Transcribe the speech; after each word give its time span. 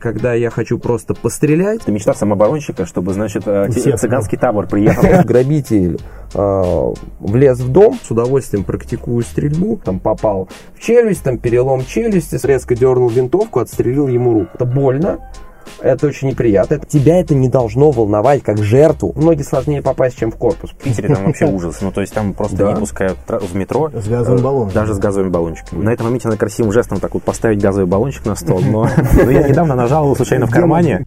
Когда 0.00 0.32
я 0.32 0.48
хочу 0.48 0.78
просто 0.78 1.12
пострелять, 1.12 1.82
Это 1.82 1.90
мечта 1.90 2.14
самооборонщика, 2.14 2.86
чтобы, 2.86 3.12
значит, 3.14 3.42
э, 3.46 3.68
Всех. 3.68 3.98
цыганский 3.98 4.38
табор 4.38 4.68
приехал. 4.68 5.02
грабитель 5.24 5.98
э, 6.34 6.92
влез 7.18 7.58
в 7.58 7.72
дом, 7.72 7.98
с 8.00 8.08
удовольствием 8.08 8.62
практикую 8.62 9.24
стрельбу, 9.24 9.80
там 9.84 9.98
попал 9.98 10.48
в 10.76 10.80
челюсть, 10.80 11.24
там 11.24 11.36
перелом 11.38 11.84
челюсти, 11.84 12.38
резко 12.46 12.76
дернул 12.76 13.08
винтовку, 13.08 13.58
отстрелил 13.58 14.06
ему 14.06 14.34
руку. 14.34 14.50
Это 14.54 14.66
больно, 14.66 15.32
это 15.80 16.06
очень 16.06 16.28
неприятно. 16.28 16.74
Это- 16.74 16.86
Тебя 16.86 17.20
это 17.20 17.34
не 17.34 17.48
должно 17.48 17.90
волновать 17.90 18.42
как 18.42 18.58
жертву. 18.62 19.12
Многие 19.16 19.42
сложнее 19.42 19.82
попасть, 19.82 20.18
чем 20.18 20.30
в 20.30 20.36
корпус. 20.36 20.70
В 20.70 20.74
Питере 20.76 21.14
там 21.14 21.24
вообще 21.26 21.46
ужас. 21.46 21.78
Ну, 21.80 21.92
то 21.92 22.00
есть 22.00 22.12
там 22.14 22.32
просто 22.34 22.56
Да. 22.56 22.72
не 22.72 22.80
пускают 22.80 23.18
в 23.28 23.54
метро. 23.54 23.90
С 23.92 24.08
газовым 24.08 24.40
э, 24.40 24.42
баллоном. 24.42 24.70
Даже 24.72 24.94
с 24.94 24.98
газовыми 24.98 25.30
баллончиками. 25.30 25.82
На 25.82 25.90
этом 25.90 26.06
моменте 26.06 26.28
надо 26.28 26.38
красивым 26.38 26.72
жестом 26.72 27.00
так 27.00 27.14
вот 27.14 27.22
поставить 27.22 27.60
газовый 27.60 27.86
баллончик 27.86 28.24
на 28.26 28.34
стол. 28.34 28.60
Но 28.60 28.88
но 29.24 29.30
я 29.30 29.46
недавно 29.48 29.74
нажал 29.74 30.04
его 30.04 30.14
случайно 30.14 30.46
в 30.46 30.50
кармане. 30.50 31.04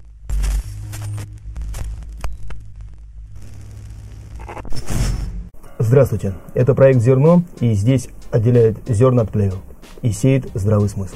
Здравствуйте, 5.80 6.34
это 6.54 6.74
проект 6.76 7.02
«Зерно», 7.02 7.44
и 7.60 7.74
здесь 7.74 8.08
отделяет 8.32 8.78
зерна 8.88 9.24
от 9.24 9.32
плевел 9.32 9.58
и 10.02 10.12
сеет 10.12 10.48
здравый 10.54 10.90
смысл. 10.90 11.16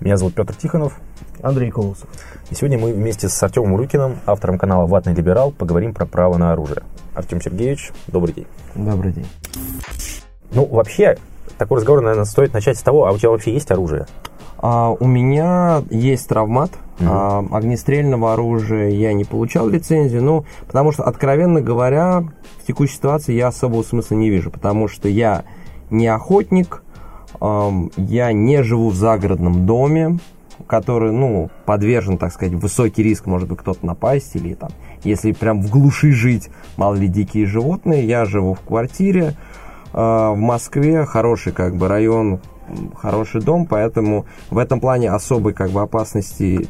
Меня 0.00 0.16
зовут 0.16 0.34
Петр 0.34 0.54
Тихонов. 0.54 0.98
Андрей 1.42 1.70
Колосов. 1.70 2.08
И 2.50 2.54
сегодня 2.54 2.78
мы 2.78 2.92
вместе 2.92 3.28
с 3.28 3.42
Артемом 3.42 3.74
Урюкиным, 3.74 4.16
автором 4.26 4.58
канала 4.58 4.86
«Ватный 4.86 5.14
либерал», 5.14 5.50
поговорим 5.50 5.94
про 5.94 6.06
право 6.06 6.36
на 6.36 6.52
оружие. 6.52 6.82
Артем 7.14 7.40
Сергеевич, 7.40 7.92
добрый 8.06 8.34
день. 8.34 8.46
Добрый 8.74 9.12
день. 9.12 9.26
Ну, 10.52 10.66
вообще, 10.66 11.16
такой 11.58 11.78
разговор, 11.78 12.02
наверное, 12.02 12.24
стоит 12.24 12.52
начать 12.52 12.78
с 12.78 12.82
того, 12.82 13.06
а 13.06 13.12
у 13.12 13.18
тебя 13.18 13.30
вообще 13.30 13.52
есть 13.52 13.70
оружие? 13.70 14.06
А, 14.58 14.90
у 14.90 15.06
меня 15.06 15.82
есть 15.90 16.28
травмат. 16.28 16.70
Мгм. 16.98 17.08
А, 17.10 17.44
огнестрельного 17.52 18.34
оружия 18.34 18.88
я 18.90 19.12
не 19.12 19.24
получал 19.24 19.68
лицензию, 19.68 20.22
ну, 20.22 20.44
потому 20.66 20.92
что, 20.92 21.04
откровенно 21.04 21.60
говоря, 21.60 22.24
в 22.62 22.66
текущей 22.66 22.94
ситуации 22.94 23.34
я 23.34 23.48
особого 23.48 23.82
смысла 23.82 24.16
не 24.16 24.30
вижу, 24.30 24.50
потому 24.50 24.86
что 24.88 25.08
я 25.08 25.44
не 25.90 26.06
охотник, 26.06 26.82
я 27.40 28.32
не 28.32 28.62
живу 28.62 28.90
в 28.90 28.94
загородном 28.94 29.64
доме, 29.64 30.18
который, 30.70 31.10
ну, 31.10 31.50
подвержен, 31.66 32.16
так 32.16 32.32
сказать, 32.32 32.54
высокий 32.54 33.02
риск, 33.02 33.26
может 33.26 33.48
быть, 33.48 33.58
кто-то 33.58 33.84
напасть 33.84 34.36
или 34.36 34.54
там, 34.54 34.70
если 35.02 35.32
прям 35.32 35.60
в 35.60 35.68
глуши 35.68 36.12
жить, 36.12 36.48
мало 36.76 36.94
ли 36.94 37.08
дикие 37.08 37.46
животные, 37.46 38.06
я 38.06 38.24
живу 38.24 38.54
в 38.54 38.60
квартире, 38.60 39.34
а, 39.92 40.30
в 40.30 40.38
Москве 40.38 41.04
хороший 41.06 41.52
как 41.52 41.74
бы 41.74 41.88
район, 41.88 42.38
хороший 42.96 43.40
дом, 43.40 43.66
поэтому 43.66 44.26
в 44.48 44.58
этом 44.58 44.78
плане 44.78 45.10
особой 45.10 45.54
как 45.54 45.70
бы 45.70 45.80
опасности 45.80 46.68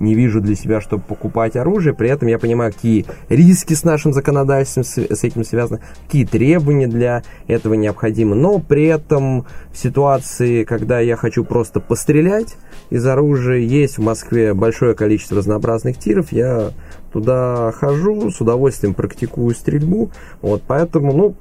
не 0.00 0.14
вижу 0.14 0.40
для 0.40 0.54
себя, 0.54 0.80
чтобы 0.80 1.02
покупать 1.02 1.56
оружие. 1.56 1.94
При 1.94 2.10
этом 2.10 2.28
я 2.28 2.38
понимаю, 2.38 2.72
какие 2.72 3.06
риски 3.28 3.74
с 3.74 3.84
нашим 3.84 4.12
законодательством 4.12 4.84
с 4.84 5.24
этим 5.24 5.44
связаны, 5.44 5.80
какие 6.04 6.26
требования 6.26 6.88
для 6.88 7.22
этого 7.46 7.74
необходимы. 7.74 8.34
Но 8.34 8.58
при 8.58 8.84
этом 8.86 9.46
в 9.72 9.78
ситуации, 9.78 10.64
когда 10.64 11.00
я 11.00 11.16
хочу 11.16 11.44
просто 11.44 11.80
пострелять 11.80 12.56
из 12.94 13.04
оружия, 13.08 13.58
есть 13.58 13.98
в 13.98 14.02
Москве 14.02 14.54
большое 14.54 14.94
количество 14.94 15.38
разнообразных 15.38 15.98
тиров, 15.98 16.30
я 16.30 16.70
туда 17.12 17.72
хожу, 17.72 18.30
с 18.30 18.40
удовольствием 18.40 18.94
практикую 18.94 19.52
стрельбу. 19.56 20.12
Вот, 20.40 20.62
поэтому, 20.64 21.12
ну, 21.12 21.34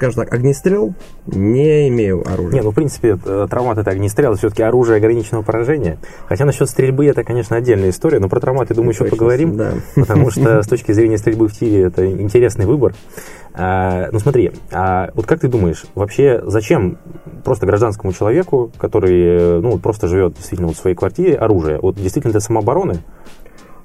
скажем 0.00 0.24
так, 0.24 0.32
огнестрел 0.32 0.94
не 1.26 1.88
имею 1.88 2.26
оружия. 2.26 2.54
Не, 2.54 2.62
ну, 2.62 2.70
в 2.70 2.74
принципе, 2.74 3.18
э, 3.22 3.46
травмат 3.50 3.76
это 3.76 3.90
огнестрел, 3.90 4.34
все-таки 4.34 4.62
оружие 4.62 4.96
ограниченного 4.96 5.42
поражения. 5.42 5.98
Хотя 6.26 6.46
насчет 6.46 6.70
стрельбы 6.70 7.04
это, 7.04 7.22
конечно, 7.22 7.54
отдельная 7.54 7.90
история, 7.90 8.18
но 8.18 8.30
про 8.30 8.40
травмат, 8.40 8.70
я 8.70 8.76
думаю, 8.76 8.92
еще 8.92 9.04
Точно, 9.04 9.16
поговорим. 9.18 9.58
да. 9.58 9.72
Потому 9.94 10.30
что 10.30 10.62
с 10.62 10.66
точки 10.66 10.92
зрения 10.92 11.18
стрельбы 11.18 11.48
в 11.48 11.52
тире 11.52 11.82
это 11.82 12.10
интересный 12.10 12.64
выбор. 12.64 12.94
А, 13.52 14.08
ну 14.10 14.18
смотри, 14.20 14.52
а 14.72 15.10
вот 15.12 15.26
как 15.26 15.40
ты 15.40 15.48
думаешь, 15.48 15.84
вообще 15.94 16.40
зачем 16.46 16.96
просто 17.44 17.66
гражданскому 17.66 18.14
человеку, 18.14 18.72
который 18.78 19.20
э, 19.22 19.60
ну, 19.60 19.78
просто 19.78 20.08
живет 20.08 20.32
действительно 20.32 20.68
вот 20.68 20.78
в 20.78 20.80
своей 20.80 20.96
квартире, 20.96 21.34
оружие? 21.36 21.78
Вот 21.78 21.96
действительно 21.96 22.32
для 22.32 22.40
самообороны? 22.40 23.00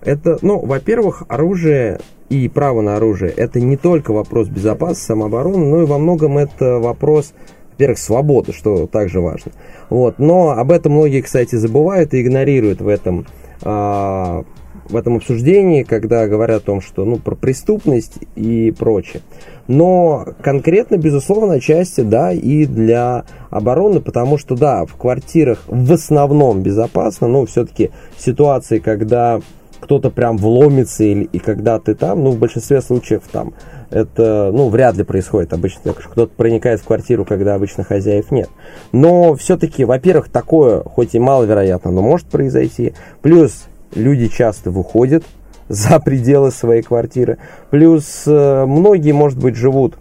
Это, 0.06 0.38
ну, 0.42 0.60
во-первых, 0.60 1.24
оружие 1.28 2.00
и 2.30 2.48
право 2.48 2.82
на 2.82 2.96
оружие– 2.96 3.32
это 3.38 3.60
не 3.60 3.76
только 3.76 4.12
вопрос 4.12 4.48
безопасности, 4.48 5.08
самообороны, 5.08 5.66
но 5.66 5.82
и 5.82 5.86
во 5.86 5.98
многом 5.98 6.38
это 6.38 6.80
вопрос, 6.80 7.34
во-первых, 7.72 7.98
свободы, 7.98 8.54
что 8.54 8.88
также 8.88 9.20
важно. 9.20 9.52
Вот. 9.90 10.20
Но 10.20 10.52
об 10.52 10.72
этом 10.72 10.94
многие, 10.94 11.22
кстати, 11.22 11.56
забывают 11.56 12.14
и 12.14 12.22
игнорируют 12.22 12.82
в 12.82 12.88
этом, 12.88 13.26
а, 13.64 14.44
в 14.90 14.96
этом 14.96 15.18
обсуждении, 15.18 15.84
когда 15.84 16.28
говорят 16.28 16.64
о 16.64 16.66
том, 16.66 16.82
что, 16.82 17.04
ну, 17.04 17.18
про 17.18 17.36
преступность 17.36 18.20
и 18.36 18.72
прочее. 18.72 19.24
Но 19.68 20.28
конкретно, 20.42 20.98
безусловно, 20.98 21.56
отчасти, 21.56 22.02
да, 22.02 22.32
и 22.32 22.66
для 22.66 23.26
обороны, 23.50 24.00
потому 24.00 24.38
что, 24.38 24.56
да, 24.56 24.86
в 24.86 24.96
квартирах 24.96 25.64
в 25.68 25.92
основном 25.92 26.62
безопасно, 26.62 27.28
но 27.28 27.46
все-таки 27.46 27.90
ситуации, 28.18 28.78
когда 28.78 29.42
кто-то 29.86 30.10
прям 30.10 30.38
вломится 30.38 31.04
или, 31.04 31.24
и 31.26 31.38
когда 31.38 31.80
ты 31.80 31.94
там, 31.94 32.24
ну, 32.24 32.32
в 32.32 32.40
большинстве 32.40 32.82
случаев 32.82 33.22
там 33.32 33.54
это, 33.92 34.50
ну, 34.52 34.70
вряд 34.70 34.98
ли 34.98 35.04
происходит 35.04 35.54
обычно, 35.54 35.94
кто-то 35.94 36.34
проникает 36.36 36.82
в 36.82 36.86
квартиру, 36.86 37.24
когда 37.24 37.54
обычно 37.54 37.84
хозяев 37.84 38.32
нет. 38.32 38.50
Но 38.92 39.36
все-таки, 39.36 39.86
во-первых, 39.86 40.30
такое, 40.30 40.82
хоть 40.82 41.14
и 41.14 41.20
маловероятно, 41.20 41.92
но 41.92 42.02
может 42.02 42.28
произойти. 42.28 42.94
Плюс 43.22 43.66
люди 43.94 44.28
часто 44.28 44.72
выходят 44.72 45.24
за 45.70 46.00
пределы 46.00 46.50
своей 46.50 46.82
квартиры. 46.82 47.38
Плюс 47.70 48.24
э, 48.26 48.66
многие, 48.66 49.12
может 49.12 49.38
быть, 49.38 49.56
живут 49.56 49.96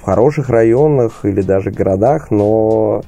в 0.00 0.04
хороших 0.04 0.48
районах 0.48 1.26
или 1.26 1.42
даже 1.42 1.70
городах, 1.70 2.30
но 2.30 3.02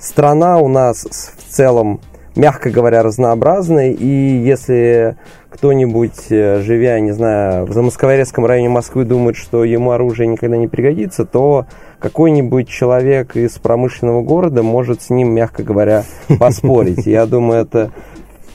страна 0.00 0.58
у 0.58 0.66
нас 0.66 1.04
в 1.04 1.54
целом, 1.54 2.00
мягко 2.34 2.70
говоря, 2.70 3.04
разнообразная, 3.04 3.92
и 3.92 4.06
если 4.06 5.16
кто-нибудь, 5.50 6.30
э, 6.30 6.60
живя, 6.62 7.00
не 7.00 7.12
знаю, 7.12 7.66
в 7.66 7.72
Замоскворецком 7.72 8.46
районе 8.46 8.68
Москвы, 8.68 9.04
думает, 9.04 9.36
что 9.36 9.64
ему 9.64 9.90
оружие 9.90 10.28
никогда 10.28 10.56
не 10.56 10.68
пригодится, 10.68 11.24
то 11.24 11.66
какой-нибудь 11.98 12.68
человек 12.68 13.36
из 13.36 13.58
промышленного 13.58 14.22
города 14.22 14.62
может 14.62 15.02
с 15.02 15.10
ним, 15.10 15.32
мягко 15.34 15.62
говоря, 15.62 16.04
поспорить. 16.38 17.06
Я 17.06 17.26
думаю, 17.26 17.62
это 17.62 17.90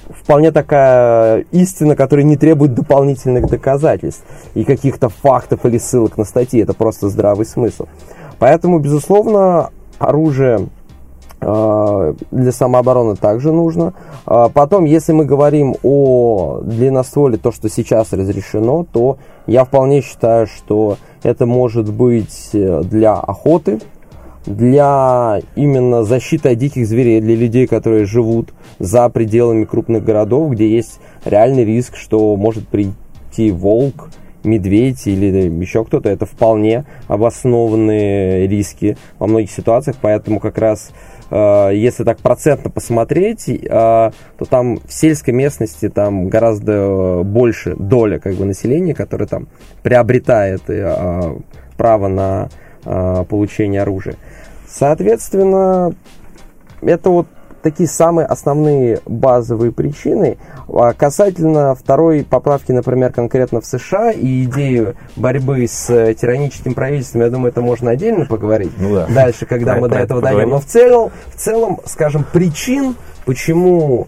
вполне 0.09 0.51
такая 0.51 1.45
истина, 1.51 1.95
которая 1.95 2.25
не 2.25 2.37
требует 2.37 2.73
дополнительных 2.73 3.49
доказательств 3.49 4.23
и 4.53 4.63
каких-то 4.63 5.09
фактов 5.09 5.65
или 5.65 5.77
ссылок 5.77 6.17
на 6.17 6.23
статьи. 6.23 6.61
Это 6.61 6.73
просто 6.73 7.09
здравый 7.09 7.45
смысл. 7.45 7.87
Поэтому, 8.39 8.79
безусловно, 8.79 9.69
оружие 9.99 10.69
для 11.41 12.51
самообороны 12.51 13.15
также 13.15 13.51
нужно. 13.51 13.93
А 14.25 14.49
Потом, 14.49 14.85
если 14.85 15.11
мы 15.11 15.25
говорим 15.25 15.75
о 15.83 16.61
длинностволе, 16.63 17.37
то, 17.37 17.51
что 17.51 17.69
сейчас 17.69 18.13
разрешено, 18.13 18.85
то 18.91 19.17
я 19.47 19.65
вполне 19.65 20.01
считаю, 20.01 20.47
что 20.47 20.97
это 21.23 21.45
может 21.45 21.91
быть 21.91 22.49
э, 22.53 22.81
для 22.83 23.13
охоты, 23.13 23.79
для 24.45 25.41
именно 25.55 26.03
защиты 26.03 26.49
от 26.49 26.57
диких 26.57 26.87
зверей, 26.87 27.19
для 27.21 27.35
людей, 27.35 27.67
которые 27.67 28.05
живут 28.05 28.53
за 28.79 29.09
пределами 29.09 29.65
крупных 29.65 30.03
городов, 30.03 30.51
где 30.51 30.69
есть 30.69 30.99
реальный 31.25 31.65
риск, 31.65 31.95
что 31.95 32.35
может 32.35 32.67
прийти 32.67 33.51
волк, 33.51 34.09
медведь 34.43 35.07
или 35.07 35.49
еще 35.61 35.83
кто-то. 35.83 36.09
Это 36.09 36.25
вполне 36.25 36.85
обоснованные 37.07 38.47
риски 38.47 38.97
во 39.19 39.27
многих 39.27 39.51
ситуациях, 39.51 39.97
поэтому 40.01 40.39
как 40.39 40.57
раз 40.57 40.91
если 41.73 42.03
так 42.03 42.19
процентно 42.19 42.69
посмотреть, 42.69 43.49
э, 43.49 43.57
то 43.67 44.45
там 44.49 44.77
в 44.77 44.93
сельской 44.93 45.33
местности 45.33 45.89
там 45.89 46.29
гораздо 46.29 47.23
больше 47.23 47.75
доля 47.75 48.19
как 48.19 48.35
бы 48.35 48.45
населения, 48.45 48.93
которое 48.93 49.27
там 49.27 49.47
приобретает 49.83 50.69
э, 50.69 51.35
право 51.77 52.07
на 52.07 52.49
э, 52.85 53.25
получение 53.27 53.81
оружия. 53.81 54.15
Соответственно, 54.67 55.93
это 56.81 57.09
вот 57.09 57.27
такие 57.65 57.89
самые 57.89 58.27
основные 58.27 58.99
базовые 59.07 59.71
причины. 59.71 60.37
А 60.67 60.93
Касательно 60.93 61.73
второй 61.73 62.23
поправки, 62.23 62.71
например, 62.71 63.11
конкретно 63.11 63.59
в 63.59 63.65
США 63.65 64.11
и 64.11 64.43
идею 64.43 64.95
борьбы 65.15 65.65
с 65.67 65.89
э, 65.89 66.13
тираническим 66.13 66.75
правительством, 66.75 67.21
я 67.21 67.31
думаю, 67.31 67.49
это 67.49 67.61
можно 67.61 67.89
отдельно 67.89 68.27
поговорить. 68.27 68.71
Ну 68.77 68.93
да. 68.93 69.07
Дальше, 69.07 69.47
когда 69.47 69.73
Про- 69.73 69.81
мы 69.81 69.89
про 69.89 69.95
до 69.95 69.95
это 69.95 70.05
этого 70.05 70.21
дойдем. 70.21 70.49
Но 70.51 70.59
в 70.59 70.65
целом, 70.65 71.11
в 71.33 71.35
целом, 71.37 71.79
скажем, 71.85 72.23
причин, 72.31 72.95
почему 73.25 74.07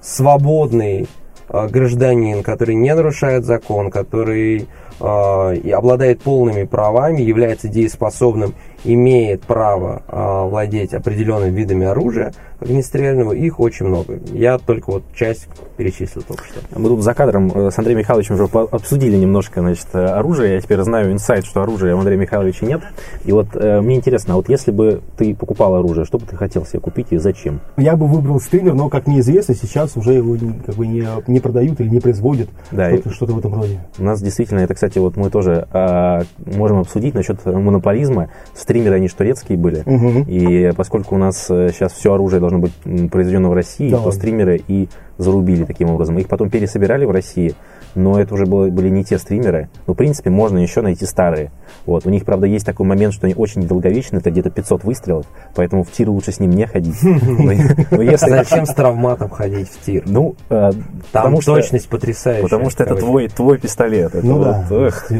свободный 0.00 1.06
э, 1.50 1.68
гражданин, 1.68 2.42
который 2.42 2.76
не 2.76 2.94
нарушает 2.94 3.44
закон, 3.44 3.90
который 3.90 4.68
э, 5.00 5.56
и 5.56 5.70
обладает 5.70 6.22
полными 6.22 6.64
правами, 6.64 7.20
является 7.20 7.68
дееспособным, 7.68 8.54
имеет 8.84 9.42
право 9.42 10.02
э, 10.08 10.48
владеть 10.48 10.94
определенными 10.94 11.50
видами 11.54 11.86
оружия, 11.86 12.32
огнестрельного, 12.60 13.32
их 13.32 13.60
очень 13.60 13.86
много. 13.86 14.18
Я 14.32 14.58
только 14.58 14.90
вот 14.90 15.02
часть 15.14 15.48
перечислил 15.76 16.22
только 16.22 16.44
что. 16.44 16.60
Мы 16.78 16.88
тут 16.88 17.02
за 17.02 17.14
кадром 17.14 17.50
э, 17.54 17.70
с 17.70 17.78
Андреем 17.78 17.98
Михайловичем 17.98 18.34
уже 18.34 18.44
обсудили 18.44 19.16
немножко 19.16 19.60
значит, 19.60 19.86
э, 19.92 20.04
оружие. 20.04 20.54
Я 20.54 20.60
теперь 20.60 20.80
знаю 20.80 21.12
инсайт, 21.12 21.44
что 21.44 21.62
оружия 21.62 21.94
у 21.94 21.98
Андрея 21.98 22.18
Михайловича 22.18 22.66
нет. 22.66 22.80
И 23.24 23.32
вот 23.32 23.48
э, 23.54 23.80
мне 23.80 23.96
интересно, 23.96 24.34
а 24.34 24.36
вот 24.36 24.48
если 24.48 24.70
бы 24.70 25.02
ты 25.16 25.34
покупал 25.34 25.74
оружие, 25.74 26.04
что 26.04 26.18
бы 26.18 26.26
ты 26.26 26.36
хотел 26.36 26.64
себе 26.64 26.80
купить 26.80 27.08
и 27.10 27.18
зачем? 27.18 27.60
Я 27.76 27.96
бы 27.96 28.06
выбрал 28.06 28.40
стример, 28.40 28.74
но, 28.74 28.88
как 28.88 29.06
мне 29.06 29.20
известно, 29.20 29.54
сейчас 29.54 29.96
уже 29.96 30.14
его 30.14 30.36
как 30.64 30.74
бы 30.76 30.86
не, 30.86 31.06
не 31.26 31.40
продают 31.40 31.80
или 31.80 31.88
не 31.88 32.00
производят. 32.00 32.48
Да, 32.70 32.90
что-то, 32.90 33.10
что-то 33.10 33.32
в 33.34 33.38
этом 33.38 33.54
роде. 33.54 33.80
У 33.98 34.04
нас 34.04 34.22
действительно, 34.22 34.60
это, 34.60 34.74
кстати, 34.74 34.98
вот 34.98 35.16
мы 35.16 35.30
тоже 35.30 35.68
э, 35.72 36.22
можем 36.56 36.78
обсудить 36.78 37.14
насчет 37.14 37.44
монополизма. 37.44 38.30
Стримеры, 38.54 38.96
они 38.96 39.08
же 39.08 39.14
турецкие 39.14 39.58
были. 39.58 39.82
Угу. 39.84 40.24
И 40.28 40.72
поскольку 40.76 41.14
у 41.14 41.18
нас 41.18 41.46
сейчас 41.46 41.92
все 41.92 42.14
оружие 42.14 42.40
должно 42.48 42.58
быть 42.58 43.10
произведено 43.10 43.50
в 43.50 43.54
России, 43.54 43.90
да, 43.90 43.98
то 43.98 44.10
стримеры 44.10 44.62
и 44.68 44.88
зарубили 45.18 45.64
таким 45.64 45.90
образом. 45.90 46.18
Их 46.18 46.28
потом 46.28 46.50
пересобирали 46.50 47.04
в 47.04 47.10
России, 47.10 47.54
но 47.94 48.20
это 48.20 48.34
уже 48.34 48.46
было, 48.46 48.68
были 48.68 48.88
не 48.88 49.04
те 49.04 49.18
стримеры. 49.18 49.68
Но, 49.86 49.94
в 49.94 49.96
принципе, 49.96 50.30
можно 50.30 50.58
еще 50.58 50.82
найти 50.82 51.06
старые. 51.06 51.50
Вот. 51.86 52.06
У 52.06 52.10
них, 52.10 52.24
правда, 52.24 52.46
есть 52.46 52.66
такой 52.66 52.86
момент, 52.86 53.14
что 53.14 53.26
они 53.26 53.34
очень 53.34 53.62
недолговечны, 53.62 54.18
это 54.18 54.30
где-то 54.30 54.50
500 54.50 54.84
выстрелов, 54.84 55.26
поэтому 55.54 55.84
в 55.84 55.90
тир 55.90 56.10
лучше 56.10 56.32
с 56.32 56.40
ним 56.40 56.50
не 56.50 56.66
ходить. 56.66 56.96
Зачем 57.00 58.66
с 58.66 58.74
травматом 58.74 59.30
ходить 59.30 59.68
в 59.68 59.84
тир? 59.84 60.02
Ну, 60.06 60.36
э, 60.50 60.72
там 61.12 61.38
точность 61.38 61.88
потрясающая. 61.88 62.42
Потому 62.42 62.70
что 62.70 62.84
это 62.84 62.94
твой, 62.96 63.58
пистолет. 63.58 64.12
Ну 64.22 64.42
да, 64.42 64.66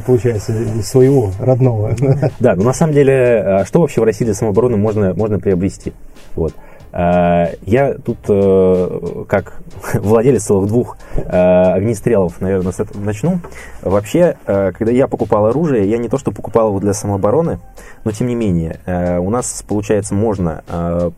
получается, 0.06 0.52
своего, 0.82 1.32
родного. 1.40 1.94
Да, 2.38 2.54
но 2.54 2.64
на 2.64 2.72
самом 2.72 2.92
деле, 2.92 3.40
а 3.40 3.64
что 3.64 3.80
вообще 3.80 4.00
в 4.00 4.04
России 4.04 4.24
для 4.24 4.34
самообороны 4.34 4.76
можно 4.76 5.38
приобрести? 5.38 5.92
Вот. 6.34 6.54
Э, 6.96 7.56
я 7.66 7.94
тут, 7.94 8.16
э, 8.28 9.24
как 9.28 9.60
владелец 9.94 10.44
целых 10.44 10.66
двух 10.68 10.96
э, 11.14 11.20
огнестрелов, 11.20 12.40
наверное, 12.40 12.72
с 12.72 12.80
этого 12.80 13.02
начну. 13.02 13.40
Вообще, 13.82 14.36
когда 14.44 14.90
я 14.90 15.06
покупал 15.06 15.46
оружие, 15.46 15.88
я 15.88 15.98
не 15.98 16.08
то 16.08 16.18
что 16.18 16.32
покупал 16.32 16.68
его 16.68 16.80
для 16.80 16.92
самообороны, 16.92 17.60
но 18.04 18.10
тем 18.10 18.26
не 18.26 18.34
менее, 18.34 18.80
у 19.20 19.30
нас, 19.30 19.62
получается, 19.66 20.14
можно 20.14 20.64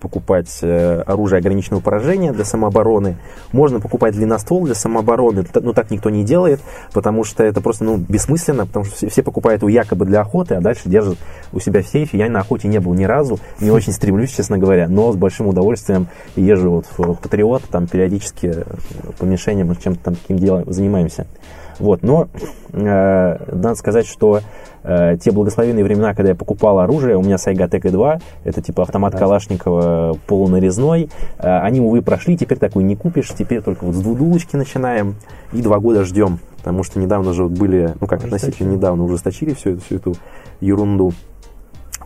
покупать 0.00 0.62
оружие 0.62 1.38
ограниченного 1.38 1.80
поражения 1.80 2.32
для 2.32 2.44
самообороны, 2.44 3.16
можно 3.52 3.80
покупать 3.80 4.14
длинноствол 4.14 4.66
для 4.66 4.74
самообороны, 4.74 5.46
но 5.54 5.72
так 5.72 5.90
никто 5.90 6.10
не 6.10 6.24
делает, 6.24 6.60
потому 6.92 7.24
что 7.24 7.42
это 7.42 7.62
просто 7.62 7.84
ну, 7.84 7.96
бессмысленно, 7.96 8.66
потому 8.66 8.84
что 8.84 9.08
все 9.08 9.22
покупают 9.22 9.62
его 9.62 9.70
якобы 9.70 10.04
для 10.04 10.20
охоты, 10.20 10.56
а 10.56 10.60
дальше 10.60 10.90
держат 10.90 11.16
у 11.52 11.60
себя 11.60 11.82
в 11.82 11.86
сейфе. 11.86 12.18
Я 12.18 12.28
на 12.28 12.40
охоте 12.40 12.68
не 12.68 12.80
был 12.80 12.92
ни 12.92 13.04
разу, 13.04 13.38
не 13.60 13.70
очень 13.70 13.92
стремлюсь, 13.92 14.34
честно 14.34 14.58
говоря, 14.58 14.88
но 14.88 15.10
с 15.10 15.16
большим 15.16 15.46
удовольствием 15.46 15.67
езжу 16.36 16.70
вот 16.70 16.86
в 16.96 17.14
Патриот, 17.20 17.62
там 17.70 17.86
периодически 17.86 18.64
по 19.18 19.24
мишеням 19.24 19.74
чем-то 19.76 20.04
там 20.04 20.14
таким 20.16 20.38
делом 20.38 20.64
занимаемся. 20.66 21.26
Вот, 21.78 22.02
но 22.02 22.28
э, 22.72 23.54
надо 23.54 23.74
сказать, 23.76 24.06
что 24.06 24.40
э, 24.82 25.16
те 25.22 25.30
благословенные 25.30 25.84
времена, 25.84 26.12
когда 26.14 26.30
я 26.30 26.34
покупал 26.34 26.80
оружие, 26.80 27.16
у 27.16 27.22
меня 27.22 27.38
Сайга 27.38 27.68
ТК-2, 27.68 28.20
это 28.44 28.62
типа 28.62 28.82
автомат 28.82 29.12
да. 29.12 29.18
Калашникова 29.18 30.18
полунарезной, 30.26 31.08
э, 31.38 31.58
они, 31.60 31.80
увы, 31.80 32.02
прошли, 32.02 32.36
теперь 32.36 32.58
такой 32.58 32.82
не 32.82 32.96
купишь, 32.96 33.28
теперь 33.28 33.62
только 33.62 33.84
вот 33.84 33.94
с 33.94 34.00
двудулочки 34.00 34.56
начинаем 34.56 35.14
и 35.52 35.62
два 35.62 35.78
года 35.78 36.04
ждем, 36.04 36.40
потому 36.56 36.82
что 36.82 36.98
недавно 36.98 37.32
же 37.32 37.44
были, 37.44 37.94
ну 38.00 38.06
как 38.08 38.24
относительно 38.24 38.72
недавно 38.72 39.04
ужесточили 39.04 39.54
всю, 39.54 39.78
всю 39.78 39.96
эту 39.96 40.14
ерунду, 40.60 41.12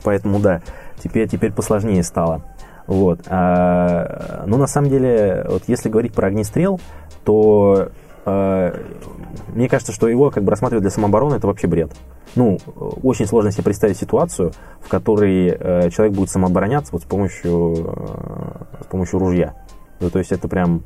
поэтому 0.05 0.39
да, 0.39 0.61
теперь, 1.03 1.29
теперь 1.29 1.53
посложнее 1.53 2.03
стало. 2.03 2.43
Вот. 2.87 3.21
А, 3.29 4.45
ну, 4.47 4.57
на 4.57 4.67
самом 4.67 4.91
деле, 4.91 5.47
вот 5.49 5.65
если 5.67 5.89
говорить 5.89 6.13
про 6.13 6.29
огнестрел, 6.29 6.81
то 7.25 7.91
а, 8.25 8.75
мне 9.49 9.69
кажется, 9.69 9.93
что 9.93 10.09
его 10.09 10.31
как 10.31 10.45
бы 10.45 10.51
рассматривать 10.51 10.83
для 10.83 10.91
самообороны 10.91 11.37
это 11.37 11.47
вообще 11.47 11.67
бред. 11.67 11.93
Ну, 12.35 12.59
очень 13.03 13.27
сложно 13.27 13.51
себе 13.51 13.65
представить 13.65 13.99
ситуацию, 13.99 14.53
в 14.81 14.89
которой 14.89 15.49
э, 15.49 15.91
человек 15.91 16.17
будет 16.17 16.31
самообороняться 16.31 16.93
вот 16.93 17.03
с 17.03 17.05
помощью, 17.05 17.75
э, 17.77 18.83
с 18.85 18.87
помощью 18.87 19.19
ружья. 19.19 19.55
Ну, 20.01 20.09
то 20.09 20.19
есть 20.19 20.33
это 20.33 20.49
прям 20.49 20.83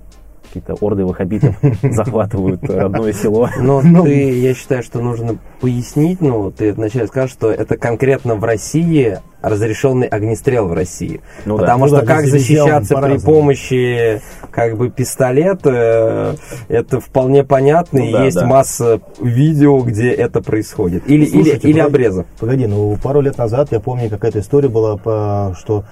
какие-то 0.47 0.75
орды 0.75 1.05
ваххабитов 1.05 1.57
захватывают 1.83 2.63
родное 2.69 3.13
село. 3.13 3.49
Но 3.59 3.81
ну, 3.85 4.05
ты, 4.05 4.39
я 4.39 4.55
считаю, 4.55 4.83
что 4.83 5.01
нужно 5.01 5.39
пояснить, 5.61 6.21
ну, 6.21 6.51
ты 6.51 6.73
вначале 6.73 7.07
скажешь, 7.07 7.33
что 7.33 7.51
это 7.51 7.77
конкретно 7.77 8.35
в 8.37 8.45
России 8.45 9.19
разрешенный 9.43 10.07
огнестрел 10.07 10.67
в 10.67 10.73
России. 10.73 11.21
Ну, 11.45 11.57
Потому 11.57 11.85
да. 11.85 11.89
что 11.89 12.01
ну, 12.01 12.07
да, 12.07 12.15
как 12.15 12.27
защищаться 12.27 12.97
при 12.97 13.19
помощи 13.19 14.21
как 14.51 14.77
бы 14.77 14.91
пистолета, 14.91 16.37
это 16.69 17.01
вполне 17.01 17.45
понятно, 17.45 18.01
ну, 18.01 18.07
и 18.07 18.13
да, 18.13 18.25
есть 18.25 18.37
да. 18.37 18.47
масса 18.47 19.01
видео, 19.21 19.79
где 19.81 20.11
это 20.11 20.43
происходит. 20.43 21.09
Или, 21.09 21.27
Слушайте, 21.27 21.69
или, 21.69 21.75
или 21.75 21.81
обрезов. 21.81 22.27
Погоди, 22.41 22.67
ну 22.67 22.97
пару 23.03 23.21
лет 23.21 23.39
назад 23.39 23.69
я 23.71 23.81
помню, 23.81 24.09
какая-то 24.11 24.41
история 24.41 24.69
была, 24.69 25.55
что 25.55 25.85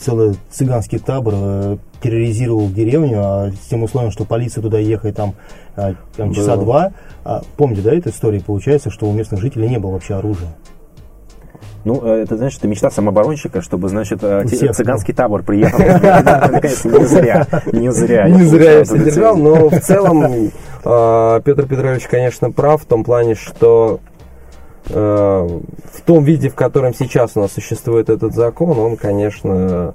целый 0.00 0.36
цыганский 0.50 0.98
табор 0.98 1.34
э, 1.36 1.76
терроризировал 2.02 2.68
деревню, 2.68 3.20
а 3.22 3.50
с 3.52 3.68
тем 3.68 3.84
условием, 3.84 4.10
что 4.10 4.24
полиция 4.24 4.62
туда 4.62 4.78
ехает 4.78 5.14
там, 5.14 5.34
а, 5.76 5.94
там 6.16 6.32
часа 6.34 6.56
два. 6.56 6.92
А, 7.24 7.42
помните, 7.56 7.82
да, 7.82 7.94
эта 7.94 8.10
история? 8.10 8.40
Получается, 8.40 8.90
что 8.90 9.08
у 9.08 9.12
местных 9.12 9.40
жителей 9.40 9.68
не 9.68 9.78
было 9.78 9.92
вообще 9.92 10.14
оружия. 10.14 10.48
Ну, 11.84 12.04
э, 12.04 12.22
это 12.22 12.36
значит, 12.36 12.58
это 12.58 12.66
мечта 12.66 12.90
самооборонщика, 12.90 13.62
чтобы, 13.62 13.88
значит, 13.88 14.18
э, 14.24 14.44
Всех, 14.46 14.74
цыганский 14.74 15.14
табор 15.14 15.44
приехал. 15.44 15.78
Наконец, 15.78 16.84
не 16.84 17.06
зря. 17.06 17.46
Не 17.72 17.92
зря. 17.92 18.28
Не 18.28 18.42
зря 18.42 18.72
я 18.78 18.84
содержал, 18.84 19.36
но 19.36 19.68
в 19.68 19.80
целом 19.80 20.50
Петр 20.82 21.66
Петрович, 21.68 22.08
конечно, 22.08 22.50
прав 22.50 22.82
в 22.82 22.86
том 22.86 23.04
плане, 23.04 23.36
что 23.36 24.00
в 24.92 26.00
том 26.04 26.24
виде, 26.24 26.48
в 26.48 26.54
котором 26.54 26.94
сейчас 26.94 27.32
у 27.36 27.40
нас 27.40 27.52
существует 27.52 28.10
этот 28.10 28.34
закон, 28.34 28.78
он, 28.78 28.96
конечно, 28.96 29.94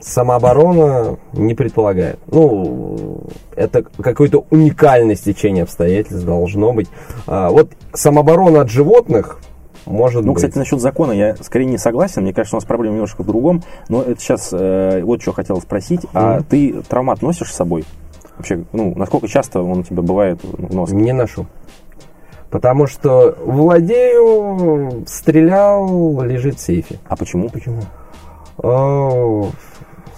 самооборона 0.00 1.18
не 1.32 1.54
предполагает. 1.54 2.18
Ну, 2.26 3.20
это 3.54 3.82
какое-то 3.82 4.44
уникальное 4.50 5.16
стечение 5.16 5.64
обстоятельств 5.64 6.24
должно 6.24 6.72
быть. 6.72 6.88
А, 7.26 7.50
вот 7.50 7.70
самооборона 7.92 8.62
от 8.62 8.70
животных 8.70 9.38
может 9.86 10.24
ну, 10.24 10.32
быть. 10.32 10.36
кстати, 10.36 10.58
насчет 10.58 10.80
закона 10.80 11.12
я 11.12 11.36
скорее 11.36 11.66
не 11.66 11.78
согласен. 11.78 12.22
Мне 12.22 12.32
кажется, 12.32 12.56
у 12.56 12.58
нас 12.58 12.64
проблема 12.64 12.94
немножко 12.94 13.22
в 13.22 13.26
другом. 13.26 13.62
Но 13.88 14.02
это 14.02 14.20
сейчас 14.20 14.50
э, 14.52 15.02
вот 15.02 15.22
что 15.22 15.32
хотел 15.32 15.60
спросить. 15.60 16.02
Mm-hmm. 16.02 16.08
А 16.14 16.42
ты 16.42 16.82
травмат 16.88 17.22
носишь 17.22 17.52
с 17.52 17.56
собой? 17.56 17.84
Вообще, 18.36 18.64
ну, 18.72 18.94
насколько 18.96 19.28
часто 19.28 19.60
он 19.62 19.80
у 19.80 19.82
тебя 19.82 20.02
бывает 20.02 20.40
в 20.42 20.74
носке? 20.74 20.96
Не 20.96 21.12
ношу. 21.12 21.46
Потому 22.52 22.86
что 22.86 23.34
владею, 23.46 25.04
стрелял, 25.06 26.22
лежит 26.22 26.58
в 26.58 26.60
сейфе. 26.60 26.98
А 27.08 27.16
почему? 27.16 27.48
Почему? 27.48 27.80
О, 28.58 29.48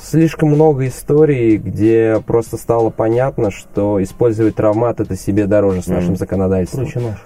слишком 0.03 0.49
много 0.49 0.89
историй, 0.89 1.57
где 1.59 2.21
просто 2.27 2.57
стало 2.57 2.91
понятно, 2.91 3.53
что 3.53 4.03
использовать 4.03 4.57
травмат 4.57 4.99
это 4.99 5.17
себе 5.17 5.47
дороже 5.47 5.83
с 5.83 5.87
нашим 5.87 6.17
законодательством. 6.17 6.87
Проще 6.87 7.01
нож. 7.01 7.25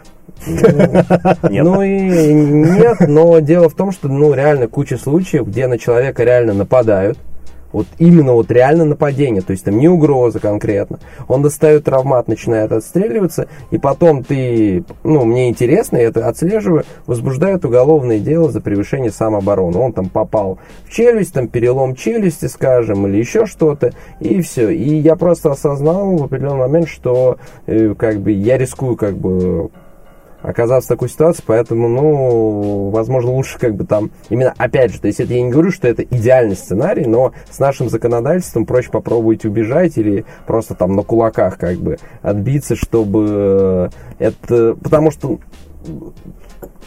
Нет. 1.50 1.64
Ну 1.64 1.80
и 1.82 2.34
нет, 2.34 2.98
но 3.00 3.38
дело 3.38 3.70
в 3.70 3.74
том, 3.74 3.92
что 3.92 4.08
ну 4.08 4.34
реально 4.34 4.68
куча 4.68 4.98
случаев, 4.98 5.46
где 5.46 5.68
на 5.68 5.78
человека 5.78 6.22
реально 6.22 6.52
нападают, 6.52 7.16
вот 7.72 7.86
именно 7.98 8.32
вот 8.32 8.50
реально 8.50 8.84
нападение, 8.84 9.42
то 9.42 9.52
есть 9.52 9.64
там 9.64 9.78
не 9.78 9.88
угроза 9.88 10.40
конкретно. 10.40 10.98
Он 11.26 11.42
достает 11.42 11.84
травмат, 11.84 12.28
начинает 12.28 12.72
отстреливаться, 12.72 13.48
и 13.70 13.78
потом 13.78 14.24
ты, 14.24 14.84
ну, 15.04 15.24
мне 15.24 15.48
интересно, 15.48 15.96
я 15.96 16.04
это 16.04 16.26
отслеживаю, 16.26 16.84
возбуждают 17.06 17.64
уголовное 17.64 18.18
дело 18.18 18.50
за 18.50 18.60
превышение 18.60 19.10
самообороны. 19.10 19.78
Он 19.78 19.92
там 19.92 20.08
попал 20.08 20.58
в 20.84 20.92
челюсть, 20.92 21.34
там 21.34 21.48
перелом 21.48 21.94
челюсти, 21.94 22.46
скажем, 22.46 23.06
или 23.06 23.18
еще 23.18 23.46
что-то, 23.46 23.92
и 24.20 24.40
все. 24.40 24.70
И 24.70 24.96
я 24.96 25.16
просто 25.16 25.50
осознал 25.50 26.16
в 26.16 26.24
определенный 26.24 26.58
момент, 26.58 26.88
что 26.88 27.38
э, 27.66 27.94
как 27.94 28.20
бы 28.20 28.32
я 28.32 28.58
рискую 28.58 28.96
как 28.96 29.16
бы 29.16 29.70
оказаться 30.42 30.86
в 30.86 30.94
такой 30.96 31.08
ситуации, 31.08 31.42
поэтому, 31.46 31.88
ну, 31.88 32.90
возможно, 32.90 33.30
лучше 33.30 33.58
как 33.58 33.74
бы 33.74 33.84
там, 33.84 34.10
именно, 34.28 34.54
опять 34.56 34.92
же, 34.92 35.00
то 35.00 35.06
есть 35.08 35.20
это 35.20 35.34
я 35.34 35.42
не 35.42 35.50
говорю, 35.50 35.70
что 35.70 35.88
это 35.88 36.02
идеальный 36.02 36.56
сценарий, 36.56 37.06
но 37.06 37.32
с 37.50 37.58
нашим 37.58 37.88
законодательством 37.88 38.66
проще 38.66 38.90
попробовать 38.90 39.44
убежать 39.44 39.98
или 39.98 40.24
просто 40.46 40.74
там 40.74 40.94
на 40.94 41.02
кулаках 41.02 41.58
как 41.58 41.78
бы 41.78 41.98
отбиться, 42.22 42.76
чтобы 42.76 43.90
это, 44.18 44.74
потому 44.74 45.10
что 45.10 45.38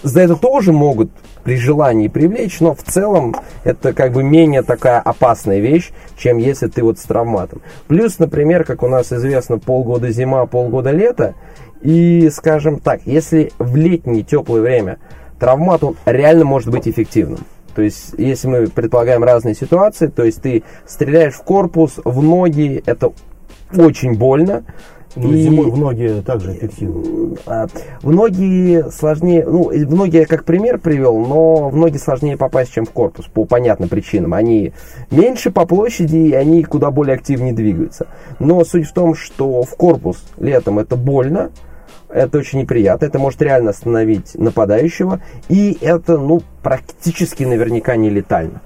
за 0.03 0.21
это 0.21 0.35
тоже 0.35 0.71
могут 0.71 1.11
при 1.43 1.57
желании 1.57 2.07
привлечь, 2.07 2.59
но 2.59 2.73
в 2.73 2.83
целом 2.83 3.35
это 3.63 3.93
как 3.93 4.13
бы 4.13 4.23
менее 4.23 4.61
такая 4.61 4.99
опасная 4.99 5.59
вещь, 5.59 5.91
чем 6.17 6.37
если 6.37 6.67
ты 6.67 6.83
вот 6.83 6.99
с 6.99 7.03
травматом. 7.03 7.61
Плюс, 7.87 8.19
например, 8.19 8.63
как 8.63 8.83
у 8.83 8.87
нас 8.87 9.11
известно, 9.11 9.57
полгода 9.57 10.11
зима, 10.11 10.45
полгода 10.45 10.91
лето, 10.91 11.35
и, 11.81 12.29
скажем 12.31 12.79
так, 12.79 13.01
если 13.05 13.51
в 13.57 13.75
летнее 13.75 14.23
теплое 14.23 14.61
время 14.61 14.99
травмат, 15.39 15.83
он 15.83 15.95
реально 16.05 16.45
может 16.45 16.69
быть 16.69 16.87
эффективным. 16.87 17.39
То 17.75 17.81
есть, 17.81 18.13
если 18.17 18.47
мы 18.47 18.67
предполагаем 18.67 19.23
разные 19.23 19.55
ситуации, 19.55 20.07
то 20.07 20.23
есть 20.23 20.41
ты 20.41 20.63
стреляешь 20.85 21.35
в 21.35 21.43
корпус, 21.43 21.99
в 22.03 22.21
ноги, 22.21 22.83
это 22.85 23.11
очень 23.75 24.17
больно. 24.17 24.63
Ну, 25.15 25.33
и... 25.33 25.41
зимой 25.41 25.69
в 25.69 25.77
ноги 25.77 26.21
также 26.25 26.53
эффективно. 26.53 27.35
А, 27.45 27.67
в 28.01 28.11
ноги 28.11 28.83
сложнее, 28.91 29.45
ну, 29.45 29.69
в 29.69 29.93
ноги 29.93 30.17
я 30.17 30.25
как 30.25 30.45
пример 30.45 30.79
привел, 30.79 31.19
но 31.19 31.69
в 31.69 31.75
ноги 31.75 31.97
сложнее 31.97 32.37
попасть, 32.37 32.73
чем 32.73 32.85
в 32.85 32.91
корпус, 32.91 33.25
по 33.25 33.43
понятным 33.43 33.89
причинам. 33.89 34.33
Они 34.33 34.71
меньше 35.09 35.51
по 35.51 35.65
площади, 35.65 36.15
и 36.15 36.33
они 36.33 36.63
куда 36.63 36.91
более 36.91 37.15
активнее 37.15 37.53
двигаются. 37.53 38.07
Но 38.39 38.63
суть 38.63 38.87
в 38.87 38.93
том, 38.93 39.15
что 39.15 39.63
в 39.63 39.75
корпус 39.75 40.23
летом 40.37 40.79
это 40.79 40.95
больно, 40.95 41.51
это 42.13 42.37
очень 42.37 42.59
неприятно, 42.59 43.05
это 43.05 43.19
может 43.19 43.41
реально 43.41 43.71
остановить 43.71 44.35
нападающего, 44.35 45.21
и 45.49 45.77
это, 45.81 46.17
ну, 46.17 46.41
практически 46.63 47.43
наверняка 47.43 47.95
не 47.95 48.09
летально. 48.09 48.61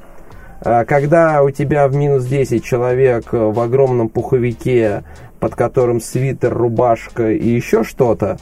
А, 0.62 0.86
когда 0.86 1.44
у 1.44 1.52
тебя 1.52 1.88
в 1.88 1.96
минус 1.96 2.26
10 2.26 2.64
человек 2.64 3.32
в 3.32 3.60
огромном 3.60 4.10
пуховике 4.10 5.04
под 5.40 5.56
которым 5.56 6.02
свитер, 6.02 6.54
рубашка 6.54 7.32
и 7.32 7.48
еще 7.48 7.84
что-то, 7.84 8.38